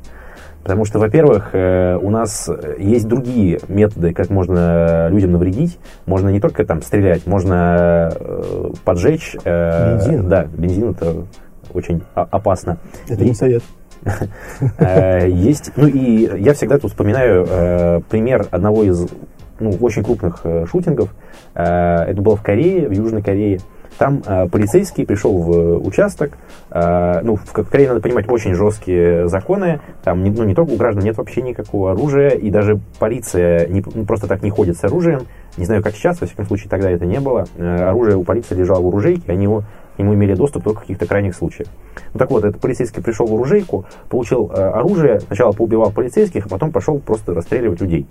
Потому 0.64 0.86
что, 0.86 1.00
во-первых, 1.00 1.50
э, 1.54 1.98
у 1.98 2.10
нас 2.10 2.50
есть 2.78 3.08
другие 3.08 3.60
методы, 3.68 4.14
как 4.14 4.30
можно 4.30 5.10
людям 5.10 5.32
навредить. 5.32 5.80
Можно 6.06 6.30
не 6.30 6.40
только 6.40 6.66
там 6.66 6.82
стрелять, 6.82 7.26
можно 7.26 8.12
э, 8.14 8.70
поджечь. 8.86 9.36
Бензин? 9.44 10.30
Да, 10.30 10.46
бензин 10.46 10.92
это 10.92 11.26
очень 11.74 12.04
опасно. 12.14 12.78
Это 13.10 13.26
не 13.26 13.34
совет. 13.34 13.64
Есть, 15.28 15.74
ну 15.76 15.88
и 15.88 16.42
я 16.42 16.54
всегда 16.54 16.80
тут 16.80 16.90
вспоминаю 16.90 18.02
пример 18.10 18.48
одного 18.50 18.84
из 18.84 19.08
ну, 19.62 19.72
очень 19.80 20.04
крупных 20.04 20.46
шутингов. 20.70 21.14
Это 21.54 22.22
было 22.22 22.36
в 22.36 22.42
Корее, 22.42 22.88
в 22.88 22.92
Южной 22.92 23.22
Корее. 23.22 23.60
Там 23.98 24.24
э, 24.26 24.48
полицейский 24.48 25.06
пришел 25.06 25.38
в 25.38 25.86
участок, 25.86 26.38
э, 26.72 27.22
ну, 27.22 27.36
в 27.36 27.52
Корее, 27.52 27.90
надо 27.90 28.02
понимать, 28.02 28.28
очень 28.30 28.56
жесткие 28.56 29.28
законы, 29.28 29.80
там 30.04 30.24
не, 30.24 30.32
ну, 30.32 30.44
не 30.44 30.56
только 30.56 30.72
у 30.72 30.76
граждан 30.76 31.04
нет 31.04 31.18
вообще 31.18 31.42
никакого 31.42 31.92
оружия, 31.92 32.30
и 32.30 32.50
даже 32.50 32.80
полиция 33.00 33.68
не, 33.68 33.84
ну, 33.94 34.06
просто 34.06 34.28
так 34.28 34.42
не 34.42 34.50
ходит 34.50 34.78
с 34.78 34.84
оружием, 34.86 35.28
не 35.58 35.66
знаю, 35.66 35.84
как 35.84 35.94
сейчас, 35.94 36.20
во 36.20 36.26
всяком 36.26 36.48
случае, 36.48 36.70
тогда 36.70 36.90
это 36.90 37.06
не 37.06 37.20
было, 37.20 37.46
э, 37.58 37.84
оружие 37.84 38.18
у 38.18 38.24
полиции 38.24 38.56
лежало 38.56 38.82
в 38.82 38.88
оружейке, 38.88 39.32
они 39.32 39.44
его 39.44 39.66
к 39.96 40.00
нему 40.00 40.14
имели 40.14 40.34
доступ 40.34 40.64
только 40.64 40.80
в 40.80 40.82
каких-то 40.82 41.06
крайних 41.06 41.36
случаях. 41.36 41.68
Ну 42.14 42.20
так 42.20 42.32
вот, 42.32 42.44
этот 42.44 42.62
полицейский 42.62 43.02
пришел 43.02 43.28
в 43.28 43.34
оружейку, 43.34 43.86
получил 44.10 44.52
э, 44.54 44.56
оружие, 44.56 45.20
сначала 45.22 45.52
поубивал 45.52 45.92
полицейских, 45.92 46.46
а 46.46 46.50
потом 46.50 46.72
пошел 46.72 47.00
просто 47.00 47.34
расстреливать 47.34 47.82
людей. 47.82 48.08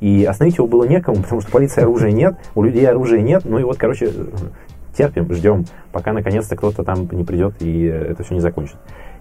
И 0.00 0.24
остановить 0.24 0.58
его 0.58 0.66
было 0.66 0.84
некому, 0.84 1.16
потому 1.22 1.40
что 1.40 1.50
полиции 1.50 1.82
оружия 1.82 2.12
нет, 2.12 2.36
у 2.54 2.62
людей 2.62 2.86
оружия 2.88 3.20
нет, 3.20 3.42
ну 3.44 3.58
и 3.58 3.64
вот, 3.64 3.76
короче, 3.76 4.10
терпим, 4.96 5.32
ждем, 5.32 5.64
пока 5.92 6.12
наконец-то 6.12 6.56
кто-то 6.56 6.84
там 6.84 7.08
не 7.10 7.24
придет 7.24 7.54
и 7.60 7.82
это 7.84 8.22
все 8.22 8.34
не 8.34 8.40
закончит. 8.40 8.76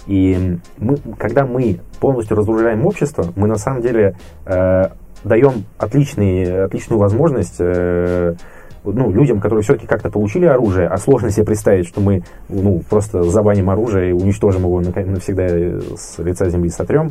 И 0.06 0.58
мы, 0.78 0.98
когда 1.18 1.46
мы 1.46 1.80
полностью 2.00 2.38
разоружаем 2.38 2.86
общество, 2.86 3.26
мы 3.36 3.48
на 3.48 3.56
самом 3.56 3.82
деле 3.82 4.16
э, 4.46 4.90
даем 5.24 5.66
отличный, 5.78 6.66
отличную 6.66 7.00
возможность 7.00 7.56
э, 7.60 8.36
ну, 8.84 9.12
людям, 9.12 9.40
которые 9.40 9.64
все-таки 9.64 9.88
как-то 9.88 10.10
получили 10.10 10.46
оружие, 10.46 10.88
а 10.88 10.98
сложно 10.98 11.30
себе 11.30 11.46
представить, 11.46 11.88
что 11.88 12.02
мы 12.02 12.24
ну, 12.50 12.82
просто 12.90 13.24
забаним 13.24 13.70
оружие 13.70 14.10
и 14.10 14.14
уничтожим 14.14 14.64
его 14.64 14.82
навсегда 14.82 15.48
с 15.96 16.20
лица 16.20 16.50
земли 16.50 16.70
сотрем, 16.70 17.10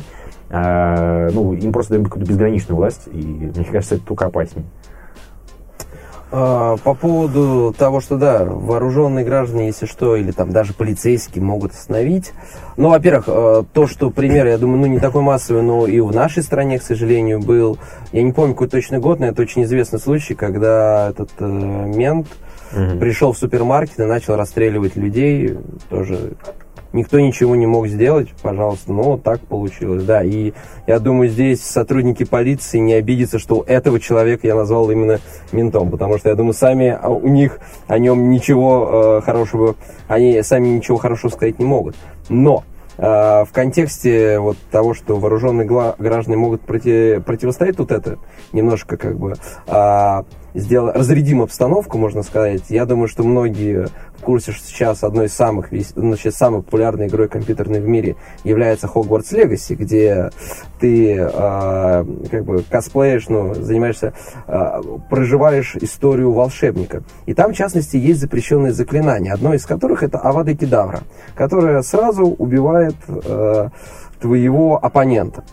э, 0.49 1.29
ну, 1.31 1.53
им 1.53 1.71
просто 1.71 1.93
даем 1.93 2.05
какую-то 2.05 2.29
безграничную 2.29 2.77
власть, 2.77 3.07
и 3.11 3.51
мне 3.55 3.65
кажется, 3.65 3.95
это 3.95 4.05
только 4.05 4.25
опаснее. 4.25 4.65
А, 6.35 6.77
по 6.77 6.95
поводу 6.95 7.75
того, 7.77 8.01
что 8.01 8.17
да, 8.17 8.43
вооруженные 8.43 9.23
граждане, 9.23 9.67
если 9.67 9.85
что, 9.85 10.15
или 10.15 10.31
там 10.31 10.49
даже 10.49 10.73
полицейские 10.73 11.43
могут 11.43 11.73
остановить. 11.73 12.31
Ну, 12.75 12.89
во-первых, 12.89 13.25
э, 13.27 13.63
то, 13.71 13.85
что 13.85 14.09
пример, 14.09 14.47
я 14.47 14.57
думаю, 14.57 14.79
ну 14.79 14.87
не 14.87 14.99
такой 14.99 15.21
массовый, 15.21 15.61
но 15.61 15.85
и 15.85 15.99
в 15.99 16.11
нашей 16.11 16.41
стране, 16.41 16.79
к 16.79 16.81
сожалению, 16.81 17.39
был. 17.39 17.77
Я 18.11 18.23
не 18.23 18.31
помню 18.31 18.55
какой 18.55 18.67
точный 18.67 18.97
год, 18.97 19.19
но 19.19 19.27
это 19.27 19.43
очень 19.43 19.63
известный 19.65 19.99
случай, 19.99 20.33
когда 20.33 21.11
этот 21.11 21.29
э, 21.37 21.45
мент 21.45 22.25
угу. 22.71 22.97
пришел 22.97 23.33
в 23.33 23.37
супермаркет 23.37 23.99
и 23.99 24.03
начал 24.03 24.35
расстреливать 24.35 24.95
людей, 24.95 25.55
тоже 25.91 26.31
никто 26.93 27.19
ничего 27.19 27.55
не 27.55 27.65
мог 27.65 27.87
сделать, 27.87 28.29
пожалуйста, 28.41 28.93
ну, 28.93 29.17
так 29.17 29.41
получилось, 29.41 30.03
да, 30.03 30.23
и 30.23 30.53
я 30.87 30.99
думаю, 30.99 31.29
здесь 31.29 31.61
сотрудники 31.61 32.23
полиции 32.23 32.77
не 32.77 32.93
обидятся, 32.93 33.39
что 33.39 33.63
этого 33.67 33.99
человека 33.99 34.47
я 34.47 34.55
назвал 34.55 34.89
именно 34.89 35.19
ментом, 35.51 35.89
потому 35.89 36.17
что, 36.17 36.29
я 36.29 36.35
думаю, 36.35 36.53
сами 36.53 36.89
а, 36.89 37.09
у 37.09 37.27
них 37.27 37.59
о 37.87 37.97
нем 37.97 38.29
ничего 38.29 39.17
э, 39.19 39.21
хорошего, 39.25 39.75
они 40.07 40.41
сами 40.43 40.67
ничего 40.69 40.97
хорошего 40.97 41.31
сказать 41.31 41.59
не 41.59 41.65
могут, 41.65 41.95
но 42.29 42.63
в 42.95 43.47
контексте 43.51 44.37
вот 44.37 44.55
того, 44.69 44.93
что 44.93 45.17
вооруженные 45.17 45.65
граждане 45.65 46.37
могут 46.37 46.61
против, 46.61 47.25
противостоять, 47.25 47.75
тут 47.75 47.91
это 47.91 48.19
немножко 48.51 48.97
как 48.97 49.17
бы 49.17 49.33
а, 49.65 50.25
сделал, 50.53 50.91
разрядим 50.91 51.41
обстановку, 51.41 51.97
можно 51.97 52.23
сказать. 52.23 52.63
Я 52.69 52.85
думаю, 52.85 53.07
что 53.07 53.23
многие 53.23 53.87
в 54.17 54.21
курсе, 54.21 54.51
что 54.51 54.65
сейчас 54.65 55.03
одной 55.03 55.25
из 55.25 55.33
самых, 55.33 55.69
значит, 55.95 56.35
самой 56.35 56.61
популярной 56.61 57.07
игрой 57.07 57.27
компьютерной 57.27 57.81
в 57.81 57.87
мире 57.87 58.15
является 58.43 58.87
Hogwarts 58.87 59.33
Legacy, 59.33 59.75
где 59.75 60.29
ты 60.79 61.15
э, 61.15 61.25
как 62.31 62.45
бы 62.45 62.63
косплеишь, 62.69 63.27
ну, 63.29 63.53
занимаешься, 63.53 64.13
э, 64.47 64.81
проживаешь 65.09 65.75
историю 65.75 66.31
волшебника. 66.31 67.03
И 67.25 67.33
там, 67.33 67.53
в 67.53 67.55
частности, 67.55 67.97
есть 67.97 68.21
запрещенные 68.21 68.73
заклинания, 68.73 69.33
одно 69.33 69.53
из 69.53 69.65
которых 69.65 70.03
это 70.03 70.19
Авада 70.19 70.55
Кедавра, 70.55 71.01
которое 71.35 71.81
сразу 71.81 72.25
убивает 72.25 72.95
э, 73.07 73.69
твоего 74.21 74.83
оппонента. 74.83 75.43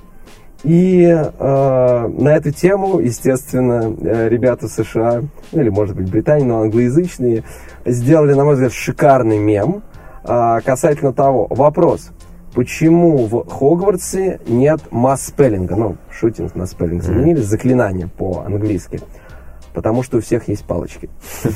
И 0.62 1.04
э, 1.06 2.08
на 2.18 2.28
эту 2.36 2.50
тему, 2.50 3.00
естественно, 3.00 3.94
э, 3.98 4.28
ребята 4.28 4.68
США, 4.68 5.22
ну 5.52 5.60
или, 5.60 5.70
может 5.70 5.96
быть, 5.96 6.10
Британия, 6.10 6.46
но 6.46 6.60
англоязычные, 6.60 7.44
сделали, 7.86 8.34
на 8.34 8.44
мой 8.44 8.54
взгляд, 8.54 8.72
шикарный 8.72 9.38
мем 9.38 9.82
э, 10.22 10.58
касательно 10.62 11.14
того. 11.14 11.46
Вопрос, 11.48 12.10
почему 12.54 13.26
в 13.26 13.48
Хогвартсе 13.48 14.40
нет 14.46 14.80
масс-спеллинга? 14.90 15.76
Ну, 15.76 15.96
шутинг 16.10 16.54
на 16.54 16.66
спеллинг 16.66 17.02
заменили, 17.02 17.40
заклинание 17.40 18.08
по-английски. 18.08 19.00
Потому 19.72 20.02
что 20.02 20.18
у 20.18 20.20
всех 20.20 20.48
есть 20.48 20.64
палочки. 20.64 21.08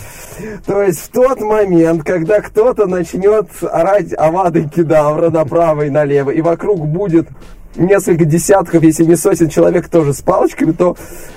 То 0.67 0.81
есть 0.81 1.01
в 1.01 1.09
тот 1.11 1.41
момент, 1.41 2.05
когда 2.05 2.41
кто-то 2.41 2.87
начнет 2.87 3.49
орать 3.61 4.15
Авады 4.17 4.67
Кедавра 4.67 5.29
направо 5.29 5.83
и 5.83 5.91
налево, 5.91 6.31
и 6.31 6.41
вокруг 6.41 6.87
будет 6.87 7.29
несколько 7.77 8.25
десятков, 8.25 8.83
если 8.83 9.05
не 9.05 9.17
сотен 9.17 9.49
человек 9.49 9.89
тоже 9.89 10.13
с 10.13 10.21
палочками, 10.21 10.73
то 10.73 10.97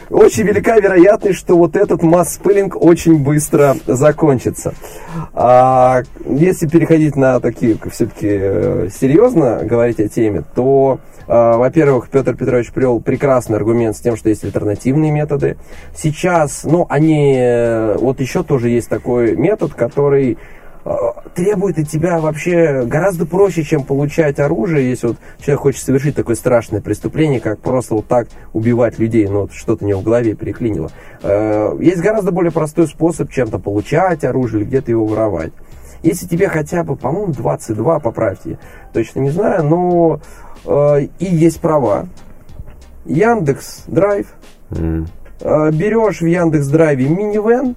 очень 0.10 0.44
велика 0.44 0.78
вероятность, 0.80 1.40
что 1.40 1.56
вот 1.58 1.76
этот 1.76 2.04
масс-спылинг 2.04 2.76
очень 2.82 3.24
быстро 3.24 3.76
закончится. 3.86 4.74
А 5.34 6.04
если 6.26 6.68
переходить 6.68 7.16
на 7.16 7.40
такие, 7.40 7.78
все-таки 7.92 8.28
э, 8.30 8.90
серьезно 9.00 9.62
говорить 9.64 10.00
о 10.00 10.08
теме, 10.08 10.44
то 10.56 11.00
Uh, 11.28 11.58
во-первых, 11.58 12.08
Петр 12.10 12.38
Петрович 12.38 12.72
привел 12.72 13.02
прекрасный 13.02 13.58
аргумент 13.58 13.98
с 13.98 14.00
тем, 14.00 14.16
что 14.16 14.30
есть 14.30 14.46
альтернативные 14.46 15.12
методы. 15.12 15.58
Сейчас, 15.94 16.64
ну, 16.64 16.86
они, 16.90 17.36
э, 17.38 17.98
вот 17.98 18.22
еще 18.22 18.44
тоже 18.44 18.70
есть 18.70 18.88
такой 18.88 19.36
метод, 19.36 19.74
который 19.74 20.38
требует 21.36 21.78
от 21.78 21.88
тебя 21.90 22.20
вообще 22.20 22.84
гораздо 22.86 23.26
проще, 23.26 23.64
чем 23.64 23.84
получать 23.84 24.40
оружие, 24.40 24.90
если 24.90 25.08
вот 25.08 25.18
человек 25.40 25.62
хочет 25.62 25.84
совершить 25.84 26.16
такое 26.16 26.36
страшное 26.36 26.82
преступление, 26.82 27.40
как 27.40 27.60
просто 27.60 27.96
вот 27.96 28.08
так 28.08 28.28
убивать 28.54 28.98
людей, 29.00 29.28
ну 29.28 29.42
вот 29.42 29.54
что-то 29.54 29.86
него 29.86 30.02
в 30.02 30.04
голове 30.04 30.34
переклинило. 30.34 30.90
Э, 31.22 31.76
есть 31.80 32.02
гораздо 32.02 32.32
более 32.32 32.52
простой 32.52 32.88
способ 32.88 33.32
чем-то 33.32 33.60
получать 33.60 34.24
оружие 34.24 34.62
или 34.62 34.68
где-то 34.68 34.92
его 34.92 35.06
воровать. 35.06 35.52
Если 36.04 36.28
тебе 36.28 36.48
хотя 36.48 36.84
бы, 36.84 36.96
по-моему, 36.96 37.34
22, 37.34 38.00
поправьте, 38.00 38.60
точно 38.94 39.20
не 39.22 39.30
знаю, 39.30 39.64
но 39.64 40.20
э, 40.66 41.08
и 41.20 41.26
есть 41.26 41.60
права. 41.60 42.08
Яндекс 43.06 43.84
Драйв. 43.88 44.28
Mm. 44.72 45.08
Э, 45.42 45.72
берешь 45.72 46.22
в 46.22 46.26
Яндекс 46.26 46.68
Драйве 46.68 47.08
минивэн, 47.08 47.76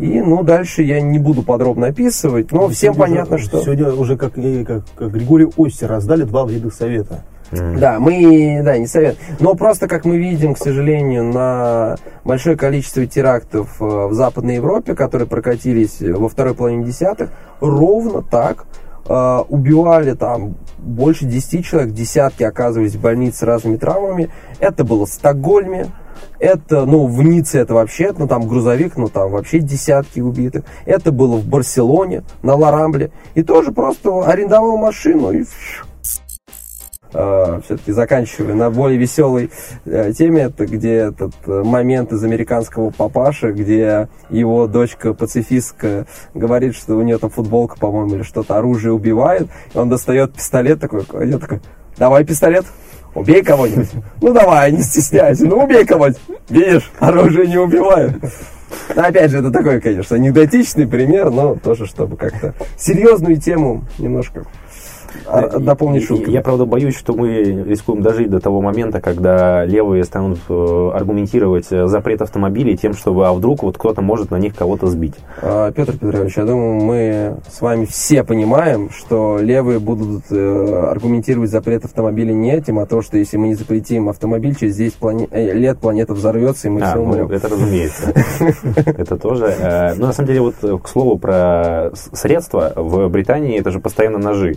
и, 0.00 0.22
ну, 0.22 0.42
дальше 0.42 0.82
я 0.82 1.02
не 1.02 1.18
буду 1.18 1.42
подробно 1.42 1.88
описывать, 1.88 2.52
но 2.52 2.68
всем 2.68 2.94
понятно, 2.94 3.36
уже, 3.36 3.44
что... 3.44 3.60
Сегодня 3.60 3.92
уже, 3.92 4.16
как, 4.16 4.32
как, 4.32 4.84
как 4.96 5.12
Григорий 5.12 5.46
Остер, 5.58 5.90
раздали 5.90 6.22
два 6.22 6.46
вида 6.46 6.70
совета. 6.70 7.22
Да, 7.50 7.98
мы, 7.98 8.62
да, 8.64 8.78
не 8.78 8.86
совет. 8.86 9.18
Но 9.40 9.54
просто, 9.54 9.88
как 9.88 10.06
мы 10.06 10.16
видим, 10.16 10.54
к 10.54 10.58
сожалению, 10.58 11.24
на 11.24 11.96
большое 12.24 12.56
количество 12.56 13.04
терактов 13.06 13.76
э, 13.80 13.84
в 13.84 14.14
Западной 14.14 14.54
Европе, 14.54 14.94
которые 14.94 15.26
прокатились 15.26 16.00
во 16.00 16.28
второй 16.28 16.54
половине 16.54 16.84
десятых, 16.84 17.30
ровно 17.60 18.22
так 18.22 18.66
э, 19.06 19.38
убивали 19.48 20.14
там 20.14 20.54
больше 20.78 21.26
10 21.26 21.66
человек, 21.66 21.92
десятки 21.92 22.44
оказывались 22.44 22.94
в 22.94 23.00
больнице 23.00 23.38
с 23.38 23.42
разными 23.42 23.76
травмами. 23.76 24.30
Это 24.60 24.84
было 24.84 25.04
в 25.04 25.10
Стокгольме, 25.10 25.88
это, 26.38 26.86
ну, 26.86 27.06
в 27.06 27.22
Ницце 27.22 27.58
это 27.58 27.74
вообще, 27.74 28.12
ну, 28.16 28.26
там 28.26 28.48
грузовик, 28.48 28.96
ну, 28.96 29.08
там 29.08 29.30
вообще 29.30 29.58
десятки 29.58 30.20
убитых. 30.20 30.64
Это 30.86 31.12
было 31.12 31.36
в 31.36 31.46
Барселоне, 31.46 32.24
на 32.42 32.54
Ларамбле. 32.54 33.10
И 33.34 33.42
тоже 33.42 33.72
просто 33.72 34.22
арендовал 34.24 34.76
машину 34.76 35.30
и 35.32 35.44
Uh, 37.12 37.60
все-таки 37.64 37.90
заканчивая 37.90 38.54
на 38.54 38.70
более 38.70 38.96
веселой 38.96 39.50
uh, 39.84 40.12
теме, 40.12 40.42
это 40.42 40.64
где 40.64 40.94
этот 40.94 41.32
uh, 41.44 41.64
момент 41.64 42.12
из 42.12 42.22
американского 42.22 42.90
папаши, 42.90 43.50
где 43.50 44.08
его 44.28 44.68
дочка 44.68 45.12
пацифистка 45.12 46.06
говорит, 46.34 46.76
что 46.76 46.94
у 46.94 47.02
нее 47.02 47.18
там 47.18 47.30
футболка, 47.30 47.76
по-моему, 47.80 48.14
или 48.14 48.22
что-то 48.22 48.58
оружие 48.58 48.92
убивает, 48.92 49.48
и 49.74 49.78
он 49.78 49.88
достает 49.88 50.34
пистолет 50.34 50.80
такой, 50.80 51.04
я 51.28 51.38
такой, 51.38 51.60
давай 51.98 52.24
пистолет, 52.24 52.66
Убей 53.14 53.42
кого-нибудь. 53.42 53.90
Ну 54.20 54.32
давай, 54.32 54.72
не 54.72 54.82
стесняйся. 54.82 55.46
Ну 55.46 55.64
убей 55.64 55.84
кого-нибудь. 55.84 56.20
Видишь, 56.48 56.90
оружие 56.98 57.48
не 57.48 57.58
убивает. 57.58 58.12
Но, 58.94 59.02
опять 59.02 59.30
же, 59.30 59.38
это 59.38 59.50
такой, 59.50 59.80
конечно, 59.80 60.16
анекдотичный 60.16 60.86
пример, 60.86 61.30
но 61.30 61.56
тоже, 61.56 61.86
чтобы 61.86 62.16
как-то 62.16 62.54
серьезную 62.78 63.36
тему 63.40 63.84
немножко 63.98 64.44
а, 65.26 65.58
дополнить 65.58 66.04
шутку. 66.04 66.30
Я, 66.30 66.42
правда, 66.42 66.64
боюсь, 66.64 66.96
что 66.96 67.14
мы 67.14 67.42
рискуем 67.66 68.02
дожить 68.02 68.30
до 68.30 68.40
того 68.40 68.60
момента, 68.60 69.00
когда 69.00 69.64
левые 69.64 70.04
станут 70.04 70.38
э, 70.48 70.90
аргументировать 70.94 71.66
э, 71.70 71.86
запрет 71.86 72.22
автомобилей 72.22 72.76
тем, 72.76 72.94
чтобы, 72.94 73.26
а 73.26 73.32
вдруг 73.32 73.62
вот 73.62 73.78
кто-то 73.78 74.02
может 74.02 74.30
на 74.30 74.36
них 74.36 74.54
кого-то 74.54 74.86
сбить. 74.86 75.14
А, 75.42 75.70
Петр 75.72 75.92
Петрович, 75.92 76.36
я 76.36 76.44
думаю, 76.44 76.80
мы 76.82 77.36
с 77.50 77.60
вами 77.60 77.84
все 77.84 78.24
понимаем, 78.24 78.90
что 78.90 79.38
левые 79.38 79.78
будут 79.78 80.24
э, 80.30 80.88
аргументировать 80.90 81.50
запрет 81.50 81.84
автомобилей 81.84 82.34
не 82.34 82.52
этим, 82.52 82.78
а 82.78 82.86
то, 82.86 83.02
что 83.02 83.16
если 83.16 83.36
мы 83.36 83.48
не 83.48 83.54
запретим 83.54 84.08
автомобиль, 84.08 84.54
через 84.56 84.76
10 84.76 84.94
плане... 84.94 85.28
лет 85.32 85.78
планета 85.78 86.14
взорвется, 86.14 86.68
и 86.68 86.70
мы 86.70 86.80
а, 86.82 86.90
все 86.90 86.98
умрем. 87.00 87.28
Ну, 87.28 87.34
это 87.34 87.48
разумеется. 87.48 88.12
Это 88.86 89.16
тоже. 89.16 89.94
Ну, 89.96 90.06
на 90.06 90.12
самом 90.12 90.26
деле, 90.26 90.40
вот 90.40 90.82
к 90.82 90.88
слову 90.88 91.18
про 91.18 91.90
средства, 92.12 92.72
в 92.76 93.08
Британии 93.08 93.58
это 93.58 93.70
же 93.70 93.80
постоянно 93.80 94.18
ножи. 94.18 94.56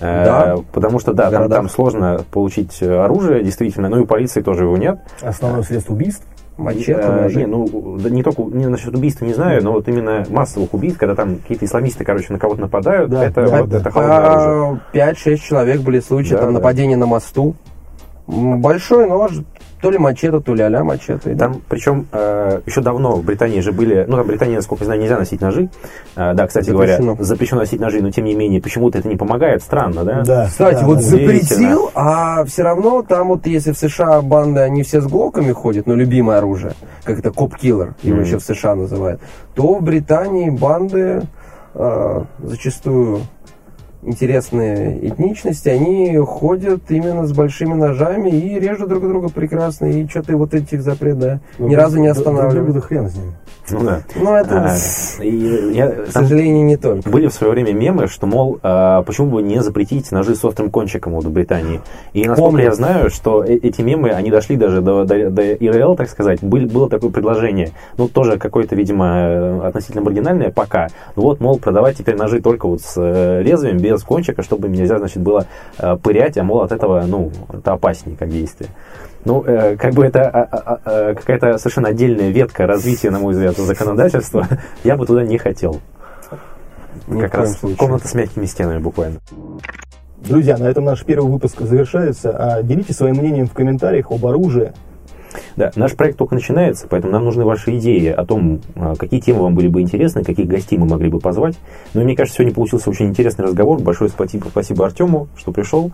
Э, 0.00 0.24
да. 0.24 0.56
Потому 0.72 0.98
что, 0.98 1.12
да, 1.12 1.30
там, 1.30 1.48
там 1.48 1.68
сложно 1.68 2.20
получить 2.30 2.82
оружие, 2.82 3.42
действительно, 3.42 3.88
ну 3.88 4.02
и 4.02 4.06
полиции 4.06 4.42
тоже 4.42 4.64
его 4.64 4.76
нет. 4.76 4.98
Основное 5.22 5.62
средство 5.62 5.94
убийств? 5.94 6.26
Мачете, 6.56 6.96
э, 7.00 7.30
не, 7.34 7.46
ну, 7.46 7.98
да, 7.98 8.08
не 8.10 8.22
только 8.22 8.42
не 8.42 8.66
насчет 8.66 8.94
убийства 8.94 9.24
не 9.24 9.34
знаю, 9.34 9.62
но 9.64 9.72
вот 9.72 9.88
именно 9.88 10.24
массовых 10.28 10.72
убийств, 10.72 11.00
когда 11.00 11.16
там 11.16 11.38
какие-то 11.38 11.64
исламисты, 11.64 12.04
короче, 12.04 12.32
на 12.32 12.38
кого-то 12.38 12.60
нападают, 12.60 13.10
да, 13.10 13.24
это, 13.24 13.44
да, 13.44 13.60
вот, 13.60 13.68
да. 13.70 13.78
это 13.78 13.90
а, 13.94 14.78
5-6 14.92 15.36
человек 15.38 15.80
были 15.80 15.98
случаи, 15.98 16.34
да, 16.34 16.38
там, 16.38 16.48
да. 16.48 16.60
нападение 16.60 16.96
на 16.96 17.06
мосту. 17.06 17.56
Большой 18.28 19.08
нож, 19.08 19.32
то 19.84 19.90
ли 19.90 19.98
мачете, 19.98 20.40
то 20.40 20.54
ли 20.54 20.62
а-ля 20.62 20.82
мачете. 20.82 21.36
Там, 21.36 21.60
причем, 21.68 22.06
э, 22.10 22.60
еще 22.64 22.80
давно 22.80 23.16
в 23.16 23.22
Британии 23.22 23.60
же 23.60 23.70
были, 23.70 24.06
ну, 24.08 24.16
там 24.16 24.24
в 24.24 24.28
Британии, 24.28 24.56
насколько 24.56 24.84
я 24.84 24.86
знаю, 24.86 25.00
нельзя 25.02 25.18
носить 25.18 25.42
ножи. 25.42 25.68
Э, 26.16 26.32
да, 26.32 26.46
кстати 26.46 26.70
запрещено. 26.70 27.12
говоря, 27.12 27.24
запрещено 27.24 27.60
носить 27.60 27.80
ножи, 27.80 28.00
но 28.00 28.10
тем 28.10 28.24
не 28.24 28.34
менее, 28.34 28.62
почему-то 28.62 28.98
это 28.98 29.08
не 29.08 29.16
помогает, 29.16 29.62
странно, 29.62 30.04
да? 30.04 30.22
Да. 30.24 30.46
Кстати, 30.46 30.80
да, 30.80 30.86
вот 30.86 31.02
запретил, 31.02 31.90
а 31.94 32.44
все 32.44 32.62
равно 32.62 33.02
там 33.02 33.28
вот, 33.28 33.46
если 33.46 33.72
в 33.72 33.78
США 33.78 34.22
банды, 34.22 34.60
они 34.60 34.82
все 34.84 35.02
с 35.02 35.06
глоками 35.06 35.52
ходят, 35.52 35.86
ну, 35.86 35.94
любимое 35.94 36.38
оружие, 36.38 36.72
как 37.04 37.18
это 37.18 37.30
cop 37.30 37.49
killer, 37.49 37.94
его 38.02 38.16
mm-hmm. 38.16 38.24
еще 38.24 38.38
в 38.38 38.42
США 38.42 38.74
называют, 38.76 39.20
то 39.54 39.74
в 39.74 39.82
Британии 39.82 40.48
банды 40.48 41.24
э, 41.74 42.24
зачастую 42.42 43.20
интересные 44.04 45.08
этничности, 45.08 45.68
они 45.68 46.16
ходят 46.18 46.82
именно 46.88 47.26
с 47.26 47.32
большими 47.32 47.74
ножами 47.74 48.30
и 48.30 48.58
режут 48.58 48.88
друг 48.88 49.02
друга 49.02 49.28
прекрасно, 49.28 49.86
и 49.86 50.06
что-то 50.08 50.36
вот 50.36 50.54
этих 50.54 50.82
запрет, 50.82 51.18
да, 51.18 51.40
ну, 51.58 51.68
ни 51.68 51.74
разу 51.74 51.98
не 51.98 52.08
останавливают. 52.08 52.74
Да 52.74 52.80
хрен 52.80 53.08
с 53.08 53.14
ним. 53.14 53.34
Ну 53.70 53.80
да. 53.80 54.02
Ну 54.14 54.34
это, 54.34 54.74
а, 54.74 55.22
и, 55.22 55.72
я, 55.74 55.88
к 55.88 56.10
сожалению, 56.10 56.64
не 56.66 56.76
только. 56.76 57.08
Были 57.08 57.28
в 57.28 57.32
свое 57.32 57.52
время 57.52 57.72
мемы, 57.72 58.08
что, 58.08 58.26
мол, 58.26 58.58
а, 58.62 59.02
почему 59.02 59.30
бы 59.30 59.42
не 59.42 59.62
запретить 59.62 60.10
ножи 60.12 60.34
с 60.34 60.44
острым 60.44 60.70
кончиком 60.70 61.14
вот 61.14 61.24
в 61.24 61.30
Британии. 61.30 61.80
И 62.12 62.26
насколько 62.26 62.50
Помню. 62.50 62.64
я 62.64 62.72
знаю, 62.74 63.10
что 63.10 63.42
э, 63.42 63.54
эти 63.54 63.80
мемы, 63.80 64.10
они 64.10 64.30
дошли 64.30 64.56
даже 64.56 64.82
до, 64.82 65.04
до, 65.04 65.30
до 65.30 65.54
ИРЛ, 65.54 65.96
так 65.96 66.10
сказать, 66.10 66.42
Был, 66.42 66.66
было 66.66 66.90
такое 66.90 67.10
предложение. 67.10 67.70
Ну, 67.96 68.08
тоже 68.08 68.38
какое-то, 68.38 68.76
видимо, 68.76 69.66
относительно 69.66 70.02
маргинальное 70.02 70.50
пока. 70.50 70.88
Ну 71.16 71.22
вот, 71.22 71.40
мол, 71.40 71.58
продавать 71.58 71.96
теперь 71.96 72.16
ножи 72.16 72.42
только 72.42 72.68
вот 72.68 72.82
с 72.82 72.94
э, 72.96 73.42
лезвием, 73.42 73.78
без 73.78 73.93
кончика, 74.02 74.42
чтобы 74.42 74.68
нельзя, 74.68 74.98
значит, 74.98 75.22
было 75.22 75.46
э, 75.78 75.96
пырять, 75.96 76.36
а, 76.36 76.42
мол, 76.42 76.62
от 76.62 76.72
этого, 76.72 77.04
ну, 77.06 77.30
это 77.52 77.72
опаснее 77.72 78.16
как 78.16 78.30
действие. 78.30 78.70
Ну, 79.24 79.42
э, 79.42 79.76
как 79.76 79.94
бы 79.94 80.04
это 80.04 80.28
а, 80.28 80.42
а, 80.42 80.80
а, 80.84 81.14
какая-то 81.14 81.56
совершенно 81.58 81.88
отдельная 81.88 82.30
ветка 82.30 82.66
развития, 82.66 83.10
на 83.10 83.18
мой 83.18 83.32
взгляд, 83.32 83.56
законодательства. 83.56 84.46
Я 84.84 84.96
бы 84.96 85.06
туда 85.06 85.22
не 85.22 85.38
хотел. 85.38 85.80
Ни 87.06 87.20
как 87.20 87.34
раз 87.34 87.58
случае. 87.58 87.76
комната 87.76 88.08
с 88.08 88.14
мягкими 88.14 88.44
стенами 88.44 88.78
буквально. 88.78 89.20
Друзья, 90.18 90.56
на 90.56 90.64
этом 90.64 90.84
наш 90.84 91.04
первый 91.04 91.30
выпуск 91.30 91.60
завершается. 91.60 92.30
А 92.36 92.62
делитесь 92.62 92.96
своим 92.96 93.16
мнением 93.16 93.46
в 93.46 93.52
комментариях 93.52 94.10
об 94.10 94.24
оружии. 94.26 94.72
Да, 95.56 95.70
наш 95.76 95.94
проект 95.94 96.18
только 96.18 96.34
начинается, 96.34 96.86
поэтому 96.88 97.12
нам 97.12 97.24
нужны 97.24 97.44
ваши 97.44 97.76
идеи 97.78 98.08
о 98.08 98.24
том, 98.24 98.60
а, 98.76 98.94
какие 98.96 99.20
темы 99.20 99.42
вам 99.42 99.54
были 99.54 99.68
бы 99.68 99.80
интересны, 99.80 100.24
каких 100.24 100.46
гостей 100.46 100.78
мы 100.78 100.86
могли 100.86 101.08
бы 101.08 101.18
позвать. 101.20 101.56
Ну 101.94 102.00
и 102.00 102.04
мне 102.04 102.16
кажется, 102.16 102.38
сегодня 102.38 102.54
получился 102.54 102.90
очень 102.90 103.06
интересный 103.06 103.44
разговор. 103.44 103.80
Большое 103.80 104.10
спасибо, 104.10 104.46
спасибо 104.48 104.86
Артему, 104.86 105.28
что 105.36 105.52
пришел. 105.52 105.92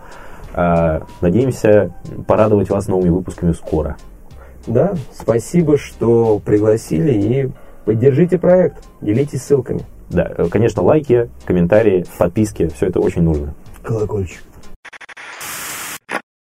А, 0.53 1.03
надеемся 1.21 1.93
порадовать 2.27 2.69
вас 2.69 2.87
новыми 2.87 3.09
выпусками 3.09 3.53
скоро. 3.53 3.97
Да, 4.67 4.93
спасибо, 5.13 5.77
что 5.77 6.39
пригласили 6.43 7.11
и 7.13 7.51
поддержите 7.85 8.37
проект, 8.37 8.83
делитесь 9.01 9.43
ссылками. 9.43 9.81
Да, 10.09 10.29
конечно, 10.51 10.83
лайки, 10.83 11.29
комментарии, 11.45 12.05
подписки, 12.17 12.69
все 12.75 12.87
это 12.87 12.99
очень 12.99 13.23
нужно. 13.23 13.53
Колокольчик. 13.81 14.43